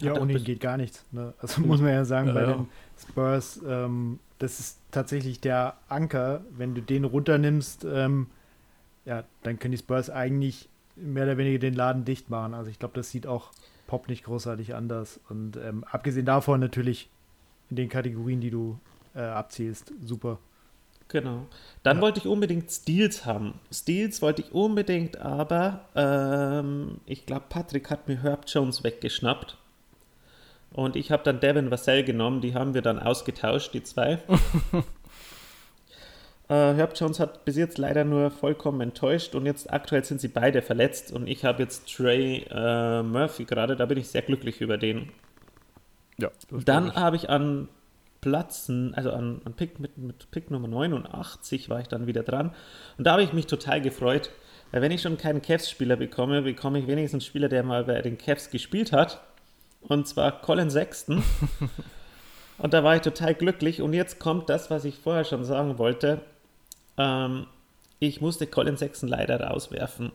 [0.00, 1.04] Ja, ohne ihn geht gar nichts.
[1.10, 1.34] Ne?
[1.38, 2.52] Also muss man ja sagen, Ja, bei ja.
[2.54, 6.42] den Spurs, ähm, das ist tatsächlich der Anker.
[6.56, 8.28] Wenn du den runternimmst, ähm,
[9.04, 12.54] ja, dann können die Spurs eigentlich mehr oder weniger den Laden dicht machen.
[12.54, 13.50] Also ich glaube, das sieht auch
[13.86, 15.18] Pop nicht großartig anders.
[15.28, 17.10] Und ähm, abgesehen davon natürlich
[17.70, 18.78] in den Kategorien, die du
[19.14, 20.38] äh, abzielst, super.
[21.08, 21.46] Genau.
[21.82, 23.54] Dann wollte ich unbedingt Steals haben.
[23.72, 29.56] Steals wollte ich unbedingt, aber ähm, ich glaube, Patrick hat mir Herb Jones weggeschnappt.
[30.70, 34.12] Und ich habe dann Devin Vassell genommen, die haben wir dann ausgetauscht, die zwei.
[36.48, 40.28] äh, Herb Jones hat bis jetzt leider nur vollkommen enttäuscht und jetzt aktuell sind sie
[40.28, 44.60] beide verletzt und ich habe jetzt Trey äh, Murphy gerade, da bin ich sehr glücklich
[44.60, 45.10] über den.
[46.18, 46.30] Ja.
[46.50, 47.68] Dann habe ich an
[48.20, 52.54] Platzen, also an, an Pick mit, mit Pick Nummer 89 war ich dann wieder dran.
[52.96, 54.30] Und da habe ich mich total gefreut,
[54.72, 58.02] weil wenn ich schon keinen Cavs-Spieler bekomme, bekomme ich wenigstens einen Spieler, der mal bei
[58.02, 59.22] den Cavs gespielt hat.
[59.82, 61.22] Und zwar Colin Sexton.
[62.58, 63.80] und da war ich total glücklich.
[63.80, 66.20] Und jetzt kommt das, was ich vorher schon sagen wollte.
[66.96, 67.46] Ähm,
[68.00, 70.12] ich musste Colin Sexton leider rauswerfen.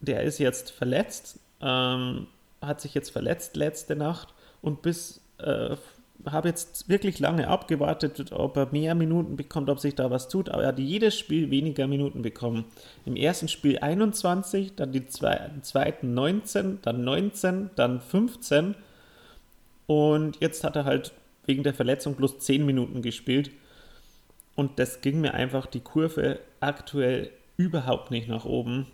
[0.00, 2.26] Der ist jetzt verletzt, ähm,
[2.60, 5.76] hat sich jetzt verletzt letzte Nacht und bis äh,
[6.30, 10.48] habe jetzt wirklich lange abgewartet, ob er mehr Minuten bekommt, ob sich da was tut,
[10.48, 12.64] aber er hat jedes Spiel weniger Minuten bekommen.
[13.04, 18.76] Im ersten Spiel 21, dann die zwei, im zweiten 19, dann 19, dann 15
[19.86, 21.12] und jetzt hat er halt
[21.44, 23.50] wegen der Verletzung bloß 10 Minuten gespielt
[24.54, 28.86] und das ging mir einfach die Kurve aktuell überhaupt nicht nach oben.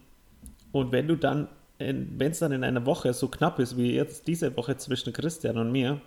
[0.72, 1.48] Und wenn du dann,
[1.78, 5.58] wenn es dann in einer Woche so knapp ist wie jetzt diese Woche zwischen Christian
[5.58, 6.00] und mir,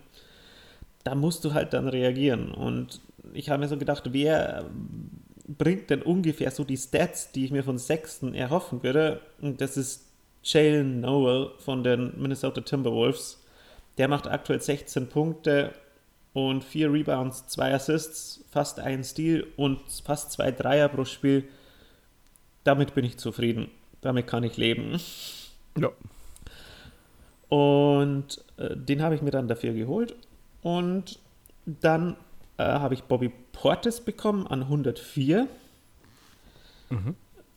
[1.03, 2.51] da musst du halt dann reagieren.
[2.51, 3.01] Und
[3.33, 4.65] ich habe mir so gedacht, wer
[5.47, 9.21] bringt denn ungefähr so die Stats, die ich mir von Sexton erhoffen würde?
[9.41, 10.07] Und das ist
[10.43, 13.43] Jalen Noel von den Minnesota Timberwolves.
[13.97, 15.73] Der macht aktuell 16 Punkte
[16.33, 21.47] und 4 Rebounds, 2 Assists, fast ein Steal und fast 2 Dreier pro Spiel.
[22.63, 23.69] Damit bin ich zufrieden.
[24.01, 24.99] Damit kann ich leben.
[25.77, 25.89] Ja.
[27.49, 30.15] Und äh, den habe ich mir dann dafür geholt.
[30.61, 31.19] Und
[31.65, 32.15] dann
[32.57, 35.47] äh, habe ich Bobby Portis bekommen an 104.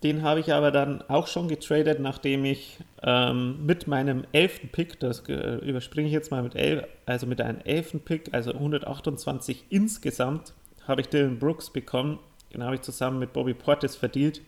[0.02, 5.00] Den habe ich aber dann auch schon getradet, nachdem ich ähm, mit meinem elften Pick,
[5.00, 9.64] das äh, überspringe ich jetzt mal mit 11, also mit einem elften Pick, also 128
[9.70, 10.52] insgesamt,
[10.86, 12.18] habe ich Dylan Brooks bekommen.
[12.52, 14.42] Den habe ich zusammen mit Bobby Portis verdient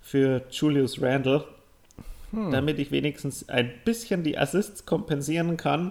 [0.00, 1.44] für Julius Randle,
[2.52, 5.90] damit ich wenigstens ein bisschen die Assists kompensieren kann,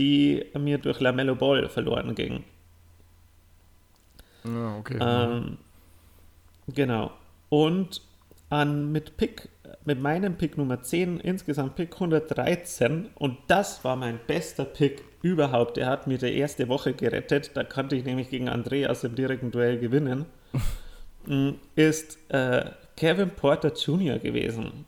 [0.00, 2.44] die mir durch LaMelo Ball verloren gingen.
[4.44, 4.98] Ja, okay.
[5.00, 5.58] Ähm,
[6.74, 7.12] Genau.
[7.48, 8.02] Und
[8.48, 9.48] an, mit Pick,
[9.84, 13.10] mit meinem Pick Nummer 10, insgesamt Pick 113.
[13.14, 15.78] Und das war mein bester Pick überhaupt.
[15.78, 17.52] Er hat mir die erste Woche gerettet.
[17.54, 20.26] Da konnte ich nämlich gegen Andreas im direkten Duell gewinnen.
[21.26, 24.18] Mm, ist äh, Kevin Porter Jr.
[24.18, 24.86] gewesen.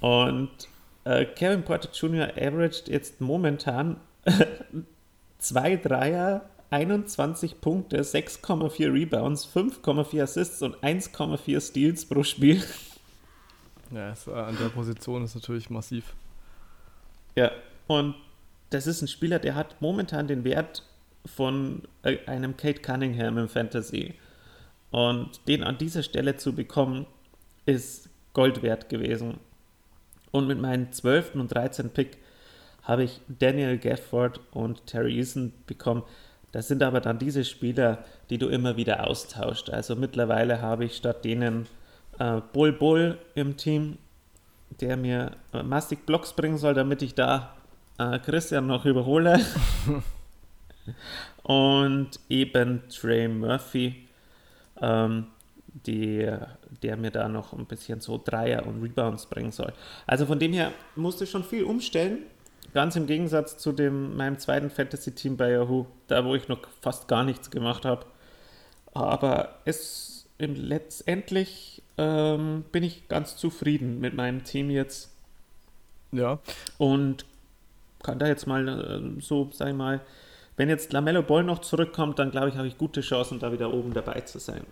[0.00, 0.50] Und
[1.08, 2.30] äh, Kevin Porter Jr.
[2.36, 3.96] averaged jetzt momentan
[5.38, 12.62] zwei Dreier, 21 Punkte, 6,4 Rebounds, 5,4 Assists und 1,4 Steals pro Spiel.
[13.90, 16.12] Ja, es, äh, an der Position ist natürlich massiv.
[17.34, 17.52] Ja,
[17.86, 18.14] und
[18.68, 20.82] das ist ein Spieler, der hat momentan den Wert
[21.24, 24.14] von äh, einem Kate Cunningham im Fantasy.
[24.90, 27.06] Und den an dieser Stelle zu bekommen,
[27.64, 29.38] ist Gold wert gewesen.
[30.30, 31.34] Und mit meinen 12.
[31.34, 31.90] und 13.
[31.90, 32.18] Pick
[32.82, 36.02] habe ich Daniel Gafford und Terry Eason bekommen.
[36.52, 39.68] Das sind aber dann diese Spieler, die du immer wieder austauscht.
[39.70, 41.66] Also mittlerweile habe ich statt denen
[42.18, 43.98] äh, Bull Bull im Team,
[44.80, 47.54] der mir äh, Mastic Blocks bringen soll, damit ich da
[47.98, 49.40] äh, Christian noch überhole.
[51.42, 54.08] und eben Trey Murphy,
[54.80, 55.26] ähm,
[55.86, 56.30] die,
[56.82, 59.72] der mir da noch ein bisschen so Dreier und Rebounds bringen soll.
[60.06, 62.20] Also von dem her musste ich schon viel umstellen.
[62.74, 67.08] Ganz im Gegensatz zu dem, meinem zweiten Fantasy-Team bei Yahoo, da wo ich noch fast
[67.08, 68.04] gar nichts gemacht habe.
[68.92, 75.10] Aber es im letztendlich ähm, bin ich ganz zufrieden mit meinem Team jetzt
[76.12, 76.38] Ja,
[76.78, 77.24] und
[78.02, 80.00] kann da jetzt mal äh, so, sag ich mal,
[80.56, 83.72] wenn jetzt Lamello Ball noch zurückkommt, dann glaube ich, habe ich gute Chancen, da wieder
[83.72, 84.62] oben dabei zu sein.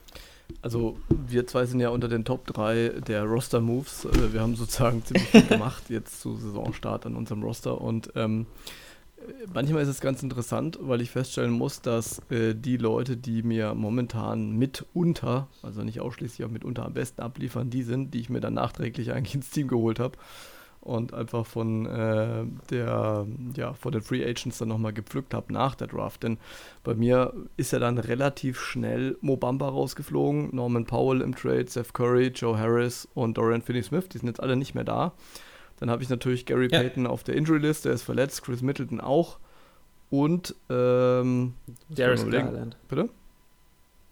[0.62, 4.06] Also wir zwei sind ja unter den Top 3 der Roster-Moves.
[4.06, 8.46] Äh, Wir haben sozusagen ziemlich viel gemacht jetzt zu Saisonstart an unserem Roster und ähm,
[9.18, 13.42] äh, manchmal ist es ganz interessant, weil ich feststellen muss, dass äh, die Leute, die
[13.42, 18.30] mir momentan mitunter, also nicht ausschließlich, aber mitunter am besten abliefern, die sind, die ich
[18.30, 20.16] mir dann nachträglich eigentlich ins Team geholt habe
[20.86, 23.26] und einfach von äh, der,
[23.56, 26.22] ja, von den Free Agents dann nochmal gepflückt habe nach der Draft.
[26.22, 26.38] Denn
[26.84, 32.28] bei mir ist ja dann relativ schnell Mobamba rausgeflogen, Norman Powell im Trade, Seth Curry,
[32.28, 35.12] Joe Harris und Dorian Finney-Smith, die sind jetzt alle nicht mehr da.
[35.80, 36.80] Dann habe ich natürlich Gary Ja.
[36.80, 39.38] Payton auf der Injury List, der ist verletzt, Chris Middleton auch.
[40.08, 41.54] Und ähm,
[41.90, 42.30] Darius.
[42.30, 42.76] Garland.
[42.88, 43.08] Bitte?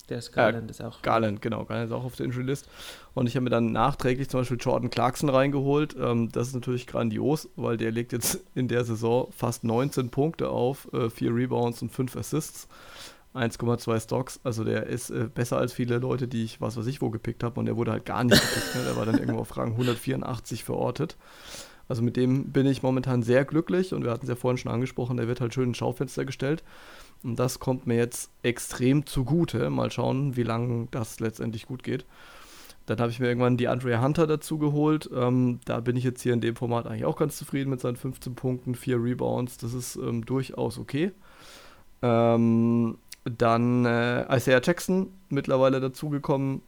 [0.06, 1.00] Darius Garland ist auch.
[1.02, 1.64] Garland, genau.
[1.64, 2.68] Garland ist auch auf der Injury List.
[3.14, 5.96] Und ich habe mir dann nachträglich zum Beispiel Jordan Clarkson reingeholt.
[5.98, 10.50] Ähm, das ist natürlich grandios, weil der legt jetzt in der Saison fast 19 Punkte
[10.50, 12.68] auf, äh, 4 Rebounds und 5 Assists.
[13.34, 14.40] 1,2 Stocks.
[14.44, 17.42] Also der ist äh, besser als viele Leute, die ich was weiß ich wo gepickt
[17.42, 17.58] habe.
[17.58, 18.74] Und der wurde halt gar nicht gepickt.
[18.76, 18.84] Ne?
[18.84, 21.16] Der war dann irgendwo auf Rang 184 verortet.
[21.88, 24.72] Also mit dem bin ich momentan sehr glücklich und wir hatten es ja vorhin schon
[24.72, 26.62] angesprochen, der wird halt schön ins Schaufenster gestellt.
[27.24, 29.70] Und das kommt mir jetzt extrem zugute.
[29.70, 32.04] Mal schauen, wie lange das letztendlich gut geht.
[32.86, 35.08] Dann habe ich mir irgendwann die Andrea Hunter dazu geholt.
[35.14, 37.96] Ähm, da bin ich jetzt hier in dem Format eigentlich auch ganz zufrieden mit seinen
[37.96, 39.56] 15 Punkten, 4 Rebounds.
[39.56, 41.12] Das ist ähm, durchaus okay.
[42.02, 46.60] Ähm, dann äh, Isaiah Jackson mittlerweile dazugekommen.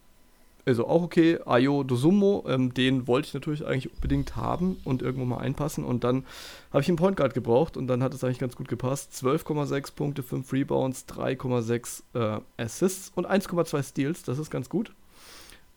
[0.67, 1.39] Also auch okay.
[1.45, 5.85] Ayo Dosumo, ähm, den wollte ich natürlich eigentlich unbedingt haben und irgendwo mal einpassen.
[5.85, 6.25] Und dann
[6.71, 9.13] habe ich einen Point Guard gebraucht und dann hat es eigentlich ganz gut gepasst.
[9.13, 14.23] 12,6 Punkte, 5 Rebounds, 3,6 äh, Assists und 1,2 Steals.
[14.23, 14.91] Das ist ganz gut.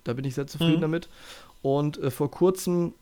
[0.05, 0.81] Da bin ich sehr zufrieden Mhm.
[0.81, 1.09] damit.
[1.63, 2.93] Und äh, vor kurzem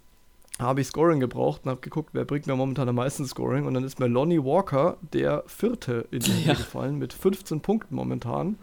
[0.59, 3.65] habe ich Scoring gebraucht und habe geguckt, wer bringt mir momentan am meisten Scoring.
[3.67, 6.55] Und dann ist mir Lonnie Walker, der vierte, in die Ja.
[6.55, 8.59] gefallen, mit 15 Punkten momentan.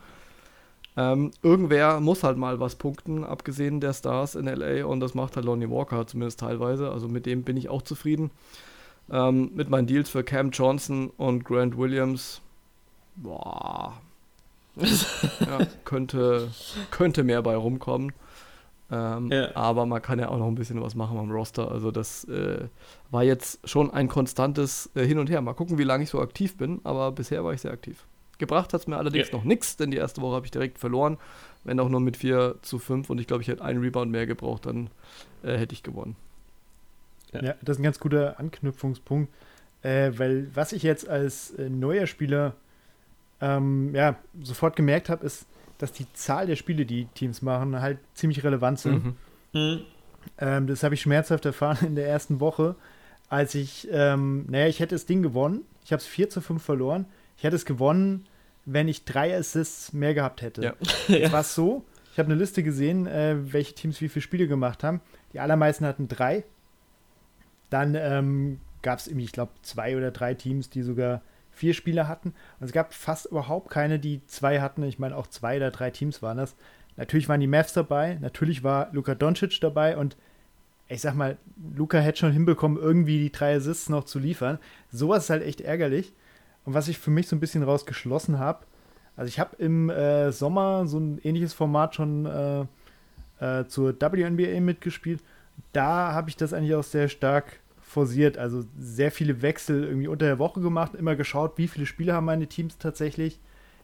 [0.98, 4.86] Ähm, irgendwer muss halt mal was punkten, abgesehen der Stars in LA.
[4.86, 6.90] Und das macht halt Lonnie Walker zumindest teilweise.
[6.92, 8.32] Also mit dem bin ich auch zufrieden.
[9.12, 12.42] Ähm, mit meinen Deals für Cam Johnson und Grant Williams.
[13.18, 13.94] Boah.
[14.78, 16.50] ja, könnte,
[16.92, 18.14] könnte mehr bei rumkommen.
[18.92, 19.56] Ähm, Ja.
[19.56, 21.72] Aber man kann ja auch noch ein bisschen was machen am Roster.
[21.72, 22.68] Also das äh,
[23.12, 25.42] war jetzt schon ein konstantes äh, Hin und Her.
[25.42, 26.82] Mal gucken, wie lange ich so aktiv bin.
[26.84, 28.06] Aber bisher war ich sehr aktiv.
[28.38, 29.38] Gebracht hat es mir allerdings Ja.
[29.38, 31.18] noch nichts, denn die erste Woche habe ich direkt verloren.
[31.64, 34.26] Wenn auch nur mit 4 zu 5 und ich glaube, ich hätte einen Rebound mehr
[34.28, 34.90] gebraucht, dann
[35.44, 36.16] äh, hätte ich gewonnen.
[37.34, 37.44] Ja.
[37.44, 37.56] Ja.
[37.62, 39.32] das ist ein ganz guter Anknüpfungspunkt,
[39.82, 42.54] äh, weil was ich jetzt als äh, neuer Spieler
[43.42, 45.46] ähm, ja, sofort gemerkt habe, ist,
[45.78, 49.06] dass die Zahl der Spiele, die Teams machen, halt ziemlich relevant sind.
[49.06, 49.16] Mhm.
[49.54, 49.80] Mhm.
[50.38, 52.76] Ähm, das habe ich schmerzhaft erfahren in der ersten Woche,
[53.28, 55.62] als ich, ähm, naja, ich hätte das Ding gewonnen.
[55.84, 57.06] Ich habe es 4 zu 5 verloren.
[57.46, 58.26] Ich hätte es gewonnen,
[58.66, 60.64] wenn ich drei Assists mehr gehabt hätte.
[60.64, 60.74] Ja.
[61.08, 64.48] Jetzt war es so, ich habe eine Liste gesehen, äh, welche Teams wie viele Spiele
[64.48, 65.00] gemacht haben.
[65.32, 66.44] Die allermeisten hatten drei.
[67.70, 72.08] Dann ähm, gab es irgendwie, ich glaube, zwei oder drei Teams, die sogar vier Spieler
[72.08, 72.34] hatten.
[72.60, 74.82] Und es gab fast überhaupt keine, die zwei hatten.
[74.82, 76.56] Ich meine, auch zwei oder drei Teams waren das,
[76.98, 80.18] natürlich waren die Mavs dabei, natürlich war Luka Doncic dabei und
[80.88, 81.38] ich sag mal,
[81.76, 84.58] Luka hätte schon hinbekommen, irgendwie die drei Assists noch zu liefern.
[84.92, 86.12] Sowas ist halt echt ärgerlich.
[86.66, 88.66] Und was ich für mich so ein bisschen rausgeschlossen habe,
[89.16, 92.66] also ich habe im äh, Sommer so ein ähnliches Format schon äh,
[93.40, 95.22] äh, zur WNBA mitgespielt.
[95.72, 100.26] Da habe ich das eigentlich auch sehr stark forciert, also sehr viele Wechsel irgendwie unter
[100.26, 103.40] der Woche gemacht, immer geschaut, wie viele Spiele haben meine Teams tatsächlich.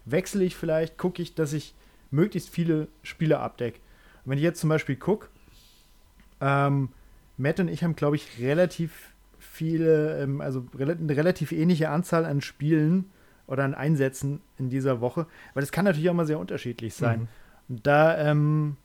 [0.05, 1.75] Wechsle ich vielleicht, gucke ich, dass ich
[2.09, 3.79] möglichst viele Spiele abdecke.
[4.25, 5.27] Und wenn ich jetzt zum Beispiel gucke,
[6.41, 6.89] ähm,
[7.37, 9.10] Matt und ich haben, glaube ich, relativ
[9.61, 13.05] viele, ähm, also eine relativ ähnliche Anzahl an Spielen
[13.45, 15.27] oder an Einsätzen in dieser Woche.
[15.51, 17.27] Aber das kann natürlich auch mal sehr unterschiedlich sein.
[17.67, 17.83] Mhm.
[17.83, 18.77] Da, ähm,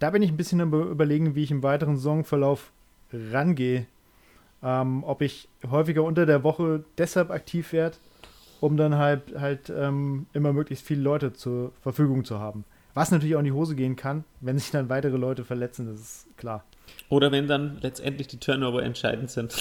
[0.00, 2.72] da bin ich ein bisschen überlegen, wie ich im weiteren Saisonverlauf
[3.12, 3.86] rangehe.
[4.64, 7.98] Ähm, ob ich häufiger unter der Woche deshalb aktiv werde,
[8.60, 12.64] um dann halt, halt ähm, immer möglichst viele Leute zur Verfügung zu haben.
[12.94, 16.00] Was natürlich auch in die Hose gehen kann, wenn sich dann weitere Leute verletzen, das
[16.00, 16.64] ist klar.
[17.08, 19.54] Oder wenn dann letztendlich die Turnover entscheidend sind.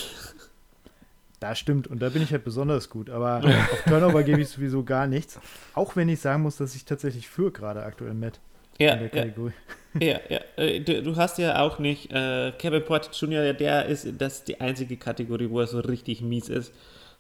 [1.40, 3.10] Das stimmt, und da bin ich halt besonders gut.
[3.10, 3.38] Aber
[3.72, 5.40] auf Turnover gebe ich sowieso gar nichts.
[5.74, 8.40] Auch wenn ich sagen muss, dass ich tatsächlich für gerade aktuell mit
[8.78, 9.54] ja, in der Kategorie.
[10.00, 10.40] Ja, ja.
[10.58, 14.48] Äh, du, du, hast ja auch nicht, äh, Kevin Porter Jr., der ist das ist
[14.50, 16.74] die einzige Kategorie, wo er so richtig mies ist.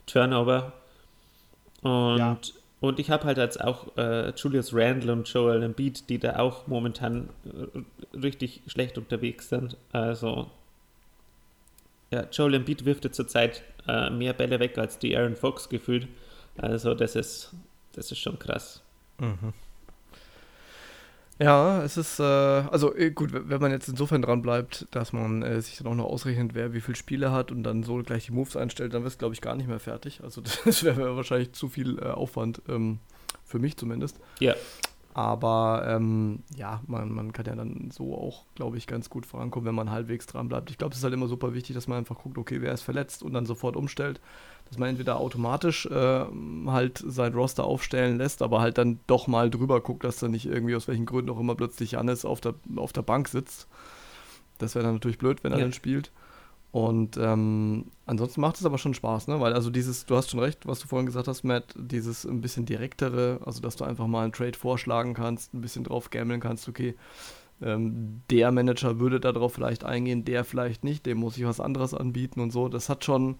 [0.06, 0.74] Turnover.
[1.82, 2.38] Und, ja.
[2.82, 6.68] und ich habe halt jetzt auch äh, Julius Randle und Joel Embiid, die da auch
[6.68, 9.78] momentan äh, richtig schlecht unterwegs sind.
[9.94, 10.52] Also,
[12.12, 16.08] ja, Joel Embiid wirft zurzeit äh, mehr Bälle weg als die Aaron Fox gefühlt.
[16.58, 17.54] Also, das ist,
[17.94, 18.82] das ist schon krass.
[19.20, 19.54] Mhm.
[21.38, 25.44] Ja, es ist, äh, also äh, gut, wenn man jetzt insofern dran bleibt, dass man
[25.44, 28.28] äh, sich dann auch noch ausrechnet, wer wie viele Spiele hat und dann so gleich
[28.28, 30.22] die Moves einstellt, dann wird es, glaube ich, gar nicht mehr fertig.
[30.24, 33.00] Also das wäre wahrscheinlich zu viel äh, Aufwand, ähm,
[33.44, 34.18] für mich zumindest.
[34.40, 34.56] Ja.
[35.16, 39.66] Aber ähm, ja, man, man kann ja dann so auch, glaube ich, ganz gut vorankommen,
[39.66, 40.70] wenn man halbwegs dran bleibt.
[40.70, 42.82] Ich glaube, es ist halt immer super wichtig, dass man einfach guckt, okay, wer ist
[42.82, 44.20] verletzt und dann sofort umstellt
[44.70, 46.26] dass man entweder automatisch äh,
[46.68, 50.46] halt sein Roster aufstellen lässt, aber halt dann doch mal drüber guckt, dass da nicht
[50.46, 53.68] irgendwie aus welchen Gründen auch immer plötzlich Jannis auf der, auf der Bank sitzt.
[54.58, 55.66] Das wäre dann natürlich blöd, wenn er ja.
[55.66, 56.12] dann spielt.
[56.76, 59.40] Und ähm, ansonsten macht es aber schon Spaß, ne?
[59.40, 62.42] Weil also dieses, du hast schon recht, was du vorhin gesagt hast, Matt, dieses ein
[62.42, 66.42] bisschen direktere, also dass du einfach mal einen Trade vorschlagen kannst, ein bisschen drauf gambeln
[66.42, 66.96] kannst, okay,
[67.62, 71.94] ähm, der Manager würde darauf vielleicht eingehen, der vielleicht nicht, dem muss ich was anderes
[71.94, 72.68] anbieten und so.
[72.68, 73.38] Das hat schon,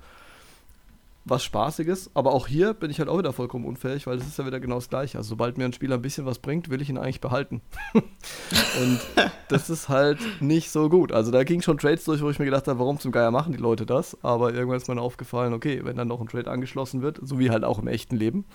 [1.28, 4.38] was Spaßiges, aber auch hier bin ich halt auch wieder vollkommen unfähig, weil es ist
[4.38, 5.18] ja wieder genau das Gleiche.
[5.18, 7.62] Also sobald mir ein Spieler ein bisschen was bringt, will ich ihn eigentlich behalten.
[7.94, 9.00] und
[9.48, 11.12] das ist halt nicht so gut.
[11.12, 13.54] Also da ging schon Trades durch, wo ich mir gedacht habe, warum zum Geier machen
[13.54, 14.24] die Leute das?
[14.24, 17.50] Aber irgendwann ist mir aufgefallen, okay, wenn dann noch ein Trade angeschlossen wird, so wie
[17.50, 18.46] halt auch im echten Leben,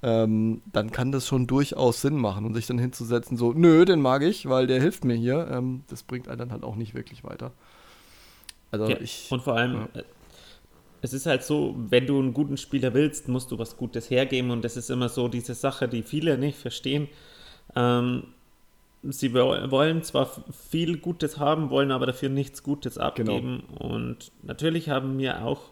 [0.00, 4.00] ähm, dann kann das schon durchaus Sinn machen und sich dann hinzusetzen, so, nö, den
[4.00, 5.48] mag ich, weil der hilft mir hier.
[5.50, 7.50] Ähm, das bringt einen dann halt auch nicht wirklich weiter.
[8.70, 9.26] Also ja, ich.
[9.32, 10.02] Und vor allem, ja
[11.02, 14.50] es ist halt so, wenn du einen guten Spieler willst, musst du was Gutes hergeben
[14.50, 17.08] und das ist immer so diese Sache, die viele nicht verstehen.
[17.76, 18.24] Ähm,
[19.02, 20.30] sie wollen zwar
[20.68, 23.94] viel Gutes haben, wollen aber dafür nichts Gutes abgeben genau.
[23.94, 25.70] und natürlich haben mir auch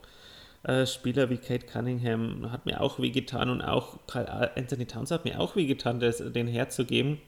[0.66, 5.24] äh, Spieler wie Kate Cunningham hat mir auch wehgetan und auch Carl Anthony Towns hat
[5.24, 7.18] mir auch wehgetan, das, den herzugeben.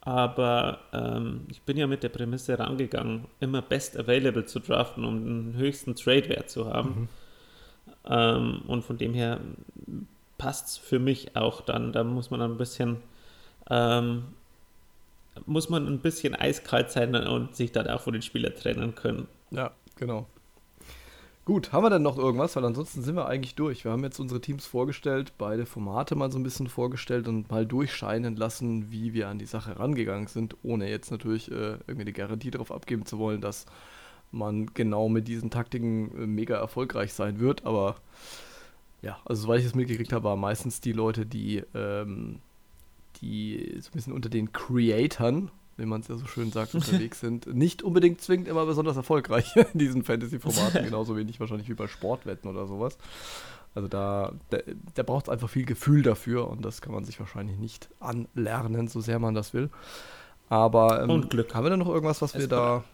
[0.00, 5.52] Aber ähm, ich bin ja mit der Prämisse rangegangen, immer Best Available zu draften, um
[5.52, 6.88] den höchsten Trade-Wert zu haben.
[6.88, 7.08] Mhm.
[8.06, 9.40] Ähm, und von dem her
[10.38, 11.92] passt es für mich auch dann.
[11.92, 12.98] Da muss man ein bisschen,
[13.70, 14.24] ähm,
[15.46, 19.28] muss man ein bisschen eiskalt sein und sich dann auch von den Spielern trennen können.
[19.50, 20.26] Ja, genau.
[21.48, 22.56] Gut, haben wir denn noch irgendwas?
[22.56, 23.82] Weil ansonsten sind wir eigentlich durch.
[23.82, 27.64] Wir haben jetzt unsere Teams vorgestellt, beide Formate mal so ein bisschen vorgestellt und mal
[27.64, 32.12] durchscheinen lassen, wie wir an die Sache rangegangen sind, ohne jetzt natürlich äh, irgendwie eine
[32.12, 33.64] Garantie darauf abgeben zu wollen, dass
[34.30, 37.64] man genau mit diesen Taktiken äh, mega erfolgreich sein wird.
[37.64, 37.96] Aber
[39.02, 42.40] ja, also soweit ich es mitgekriegt habe, waren meistens die Leute, die, ähm,
[43.20, 47.20] die so ein bisschen unter den Creatoren, wie man es ja so schön sagt, unterwegs
[47.20, 51.86] sind, nicht unbedingt zwingend immer besonders erfolgreich in diesen Fantasy-Formaten, genauso wenig wahrscheinlich wie bei
[51.86, 52.98] Sportwetten oder sowas.
[53.74, 54.58] Also da, da,
[54.94, 58.88] da braucht es einfach viel Gefühl dafür und das kann man sich wahrscheinlich nicht anlernen,
[58.88, 59.70] so sehr man das will.
[60.48, 61.54] Aber ähm, und Glück.
[61.54, 62.84] haben wir da noch irgendwas, was es wir da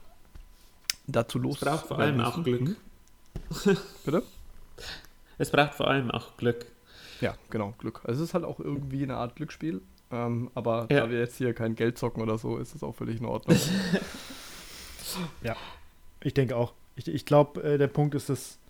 [1.07, 1.57] dazu los.
[1.57, 2.61] Es braucht vor allem auch Glück.
[2.61, 2.77] Hm?
[4.05, 4.23] Bitte?
[5.37, 6.65] Es braucht vor allem auch Glück.
[7.21, 8.03] Ja, genau, Glück.
[8.05, 9.83] Also es ist halt auch irgendwie eine Art Glücksspiel.
[10.13, 11.01] Ähm, aber ja.
[11.01, 13.59] da wir jetzt hier kein Geld zocken oder so, ist das auch völlig in Ordnung.
[15.43, 15.57] ja,
[16.23, 16.73] ich denke auch.
[16.95, 18.61] Ich, ich glaube, äh, der Punkt ist, dass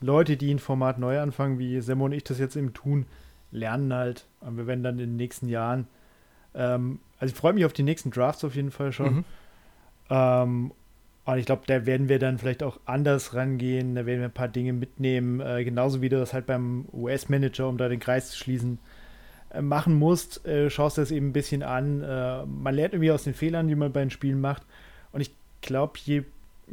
[0.00, 3.06] Leute, die ein Format neu anfangen, wie Semmo und ich das jetzt eben tun,
[3.50, 4.26] lernen halt.
[4.38, 5.88] Und wir werden dann in den nächsten Jahren
[6.54, 9.14] Ähm, also ich freue mich auf die nächsten Drafts auf jeden Fall schon.
[9.14, 9.24] Mhm.
[10.10, 10.72] Ähm,
[11.24, 13.94] und ich glaube, da werden wir dann vielleicht auch anders rangehen.
[13.94, 15.40] Da werden wir ein paar Dinge mitnehmen.
[15.40, 18.78] Äh, genauso wie du das halt beim US-Manager, um da den Kreis zu schließen,
[19.50, 20.44] äh, machen musst.
[20.46, 22.02] Äh, schaust das eben ein bisschen an.
[22.02, 24.64] Äh, man lernt irgendwie aus den Fehlern, die man bei den Spielen macht.
[25.12, 26.24] Und ich glaube, je,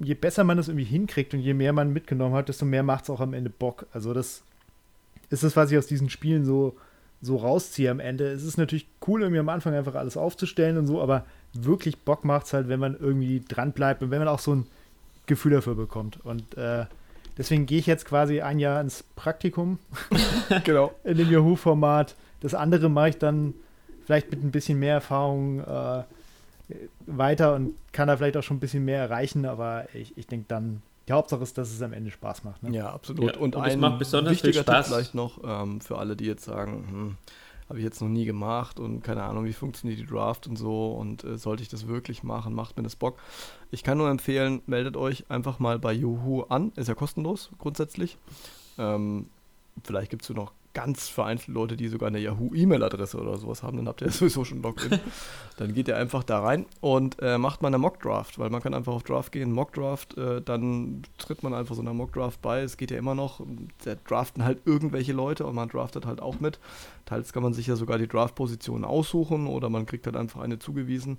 [0.02, 3.04] je besser man das irgendwie hinkriegt und je mehr man mitgenommen hat, desto mehr macht
[3.04, 3.86] es auch am Ende Bock.
[3.94, 4.42] Also das
[5.30, 6.76] ist das, was ich aus diesen Spielen so,
[7.22, 8.32] so rausziehe am Ende.
[8.32, 12.24] Es ist natürlich cool, irgendwie am Anfang einfach alles aufzustellen und so, aber wirklich Bock
[12.24, 14.68] macht es halt, wenn man irgendwie dran bleibt und wenn man auch so ein
[15.26, 16.24] Gefühl dafür bekommt.
[16.24, 16.86] Und äh,
[17.38, 19.80] deswegen gehe ich jetzt quasi ein Jahr ins Praktikum
[20.64, 20.92] Genau.
[21.04, 22.16] in dem Yahoo-Format.
[22.42, 23.54] Das andere mache ich dann
[24.06, 26.04] vielleicht mit ein bisschen mehr Erfahrung äh,
[27.06, 30.46] weiter und kann da vielleicht auch schon ein bisschen mehr erreichen, aber ich, ich denke
[30.48, 32.62] dann, die Hauptsache ist, dass es am Ende Spaß macht.
[32.62, 32.76] Ne?
[32.76, 33.34] Ja, absolut.
[33.34, 34.88] Ja, und, und es ein macht besonders viel wichtiger Tipp Spaß.
[34.88, 37.18] vielleicht noch ähm, für alle, die jetzt sagen, hm,
[37.68, 40.94] habe ich jetzt noch nie gemacht und keine Ahnung, wie funktioniert die Draft und so
[40.94, 43.18] und äh, sollte ich das wirklich machen, macht mir das Bock.
[43.72, 48.18] Ich kann nur empfehlen, meldet euch einfach mal bei Yahoo an, ist ja kostenlos grundsätzlich.
[48.78, 49.30] Ähm,
[49.84, 53.88] vielleicht gibt es noch ganz vereinzelte Leute, die sogar eine Yahoo-E-Mail-Adresse oder sowas haben, dann
[53.88, 55.00] habt ihr ja sowieso schon Login.
[55.58, 58.74] dann geht ihr einfach da rein und äh, macht mal eine Mock-Draft, weil man kann
[58.74, 62.62] einfach auf Draft gehen, Mock-Draft, äh, dann tritt man einfach so einer Mock-Draft bei.
[62.62, 63.42] Es geht ja immer noch,
[63.84, 66.60] da draften halt irgendwelche Leute und man draftet halt auch mit.
[67.06, 70.60] Teils kann man sich ja sogar die Draft-Position aussuchen oder man kriegt halt einfach eine
[70.60, 71.18] zugewiesen.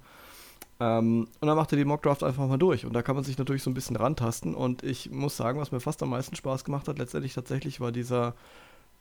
[0.79, 2.87] Ähm, und dann macht ihr die Mock-Draft einfach mal durch.
[2.87, 4.55] Und da kann man sich natürlich so ein bisschen rantasten.
[4.55, 7.93] Und ich muss sagen, was mir fast am meisten Spaß gemacht hat, letztendlich tatsächlich war
[7.93, 8.35] dieser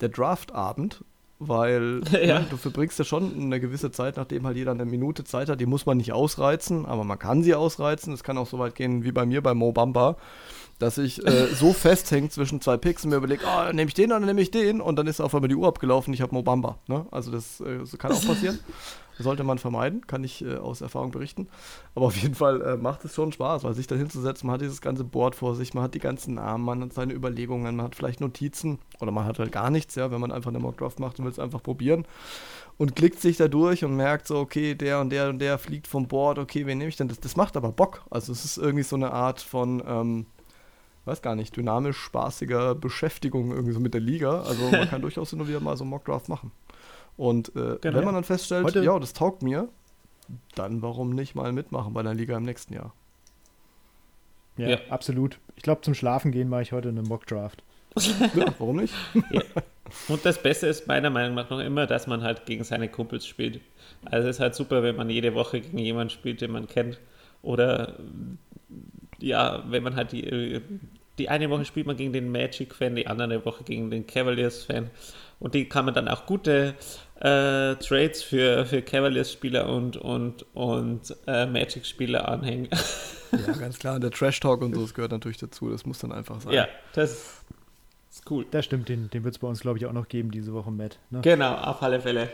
[0.01, 1.03] der Draftabend,
[1.39, 2.39] weil Ja.
[2.39, 5.59] ne, du verbringst ja schon eine gewisse Zeit, nachdem halt jeder eine Minute Zeit hat,
[5.61, 8.13] die muss man nicht ausreizen, aber man kann sie ausreizen.
[8.13, 10.17] Es kann auch so weit gehen wie bei mir bei Mo Bamba,
[10.79, 14.11] dass ich äh, so festhängt zwischen zwei Picks und mir überlege, oh, nehme ich den
[14.11, 16.41] oder nehme ich den und dann ist auf einmal die Uhr abgelaufen, ich habe Mo
[16.41, 16.77] Bamba.
[16.87, 17.05] Ne?
[17.11, 18.59] Also das, äh, das kann auch passieren.
[19.19, 21.47] Sollte man vermeiden, kann ich äh, aus Erfahrung berichten.
[21.95, 24.61] Aber auf jeden Fall äh, macht es schon Spaß, weil sich da hinzusetzen, man hat
[24.61, 27.85] dieses ganze Board vor sich, man hat die ganzen Namen, man hat seine Überlegungen, man
[27.85, 30.99] hat vielleicht Notizen oder man hat halt gar nichts, ja, wenn man einfach eine Mockdraft
[30.99, 32.05] macht und will es einfach probieren
[32.79, 35.85] und klickt sich da durch und merkt so, okay, der und der und der fliegt
[35.85, 37.09] vom Board, okay, wen nehme ich denn?
[37.09, 38.03] Das, das macht aber Bock.
[38.09, 40.25] Also es ist irgendwie so eine Art von, ähm,
[41.03, 44.43] weiß gar nicht, dynamisch spaßiger Beschäftigung irgendwie so mit der Liga.
[44.43, 46.53] Also man kann durchaus und wieder mal so einen Mockdraft machen.
[47.19, 47.97] Und äh, Genau.
[47.97, 49.67] wenn man dann feststellt, Heute- ja, das taugt mir,
[50.55, 52.93] dann warum nicht mal mitmachen bei der Liga im nächsten Jahr?
[54.57, 54.77] Ja, Ja.
[54.89, 55.37] absolut.
[55.57, 57.61] Ich glaube, zum Schlafen gehen mache ich heute eine Mock-Draft.
[58.35, 58.93] Ja, warum nicht?
[60.07, 63.25] Und das Beste ist meiner Meinung nach noch immer, dass man halt gegen seine Kumpels
[63.25, 63.59] spielt.
[64.05, 66.99] Also es ist halt super, wenn man jede Woche gegen jemanden spielt, den man kennt.
[67.41, 67.95] Oder
[69.17, 70.61] ja, wenn man halt die,
[71.17, 74.89] die eine Woche spielt man gegen den Magic-Fan, die andere Woche gegen den Cavaliers-Fan.
[75.39, 76.75] Und die kann man dann auch gute
[77.19, 82.69] äh, Trades für, für Cavaliers-Spieler und, und, und äh, Magic-Spieler anhängen.
[83.31, 83.99] ja, ganz klar.
[83.99, 85.69] Der Trash-Talk und so, das gehört natürlich dazu.
[85.69, 86.53] Das muss dann einfach sein.
[86.53, 87.43] ja, das
[88.09, 88.45] ist cool.
[88.51, 90.71] Das stimmt, den, den wird es bei uns, glaube ich, auch noch geben diese Woche,
[90.71, 90.97] Matt.
[91.09, 91.21] Ne?
[91.21, 92.29] Genau, auf alle Fälle.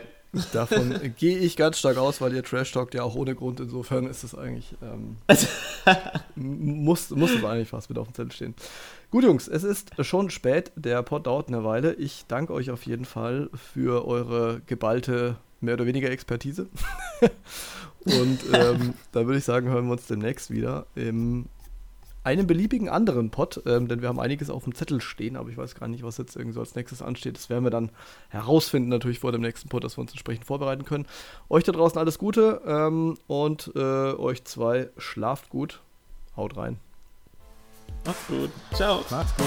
[0.52, 3.60] Davon gehe ich ganz stark aus, weil ihr Trash talkt ja auch ohne Grund.
[3.60, 5.16] Insofern ist es eigentlich, ähm,
[6.34, 8.54] muss, muss es eigentlich fast mit auf dem Zettel stehen.
[9.10, 10.72] Gut, Jungs, es ist schon spät.
[10.76, 11.94] Der Pod dauert eine Weile.
[11.94, 16.66] Ich danke euch auf jeden Fall für eure geballte, mehr oder weniger Expertise.
[18.04, 21.46] Und ähm, da würde ich sagen, hören wir uns demnächst wieder im
[22.26, 25.56] einem beliebigen anderen Pod, ähm, denn wir haben einiges auf dem Zettel stehen, aber ich
[25.56, 27.36] weiß gar nicht, was jetzt irgendwie so als nächstes ansteht.
[27.36, 27.90] Das werden wir dann
[28.30, 31.06] herausfinden, natürlich vor dem nächsten Pod, dass wir uns entsprechend vorbereiten können.
[31.48, 35.80] Euch da draußen alles Gute ähm, und äh, euch zwei schlaft gut.
[36.36, 36.78] Haut rein.
[38.04, 38.50] Macht's gut.
[38.74, 39.04] Ciao.
[39.08, 39.46] Macht's gut.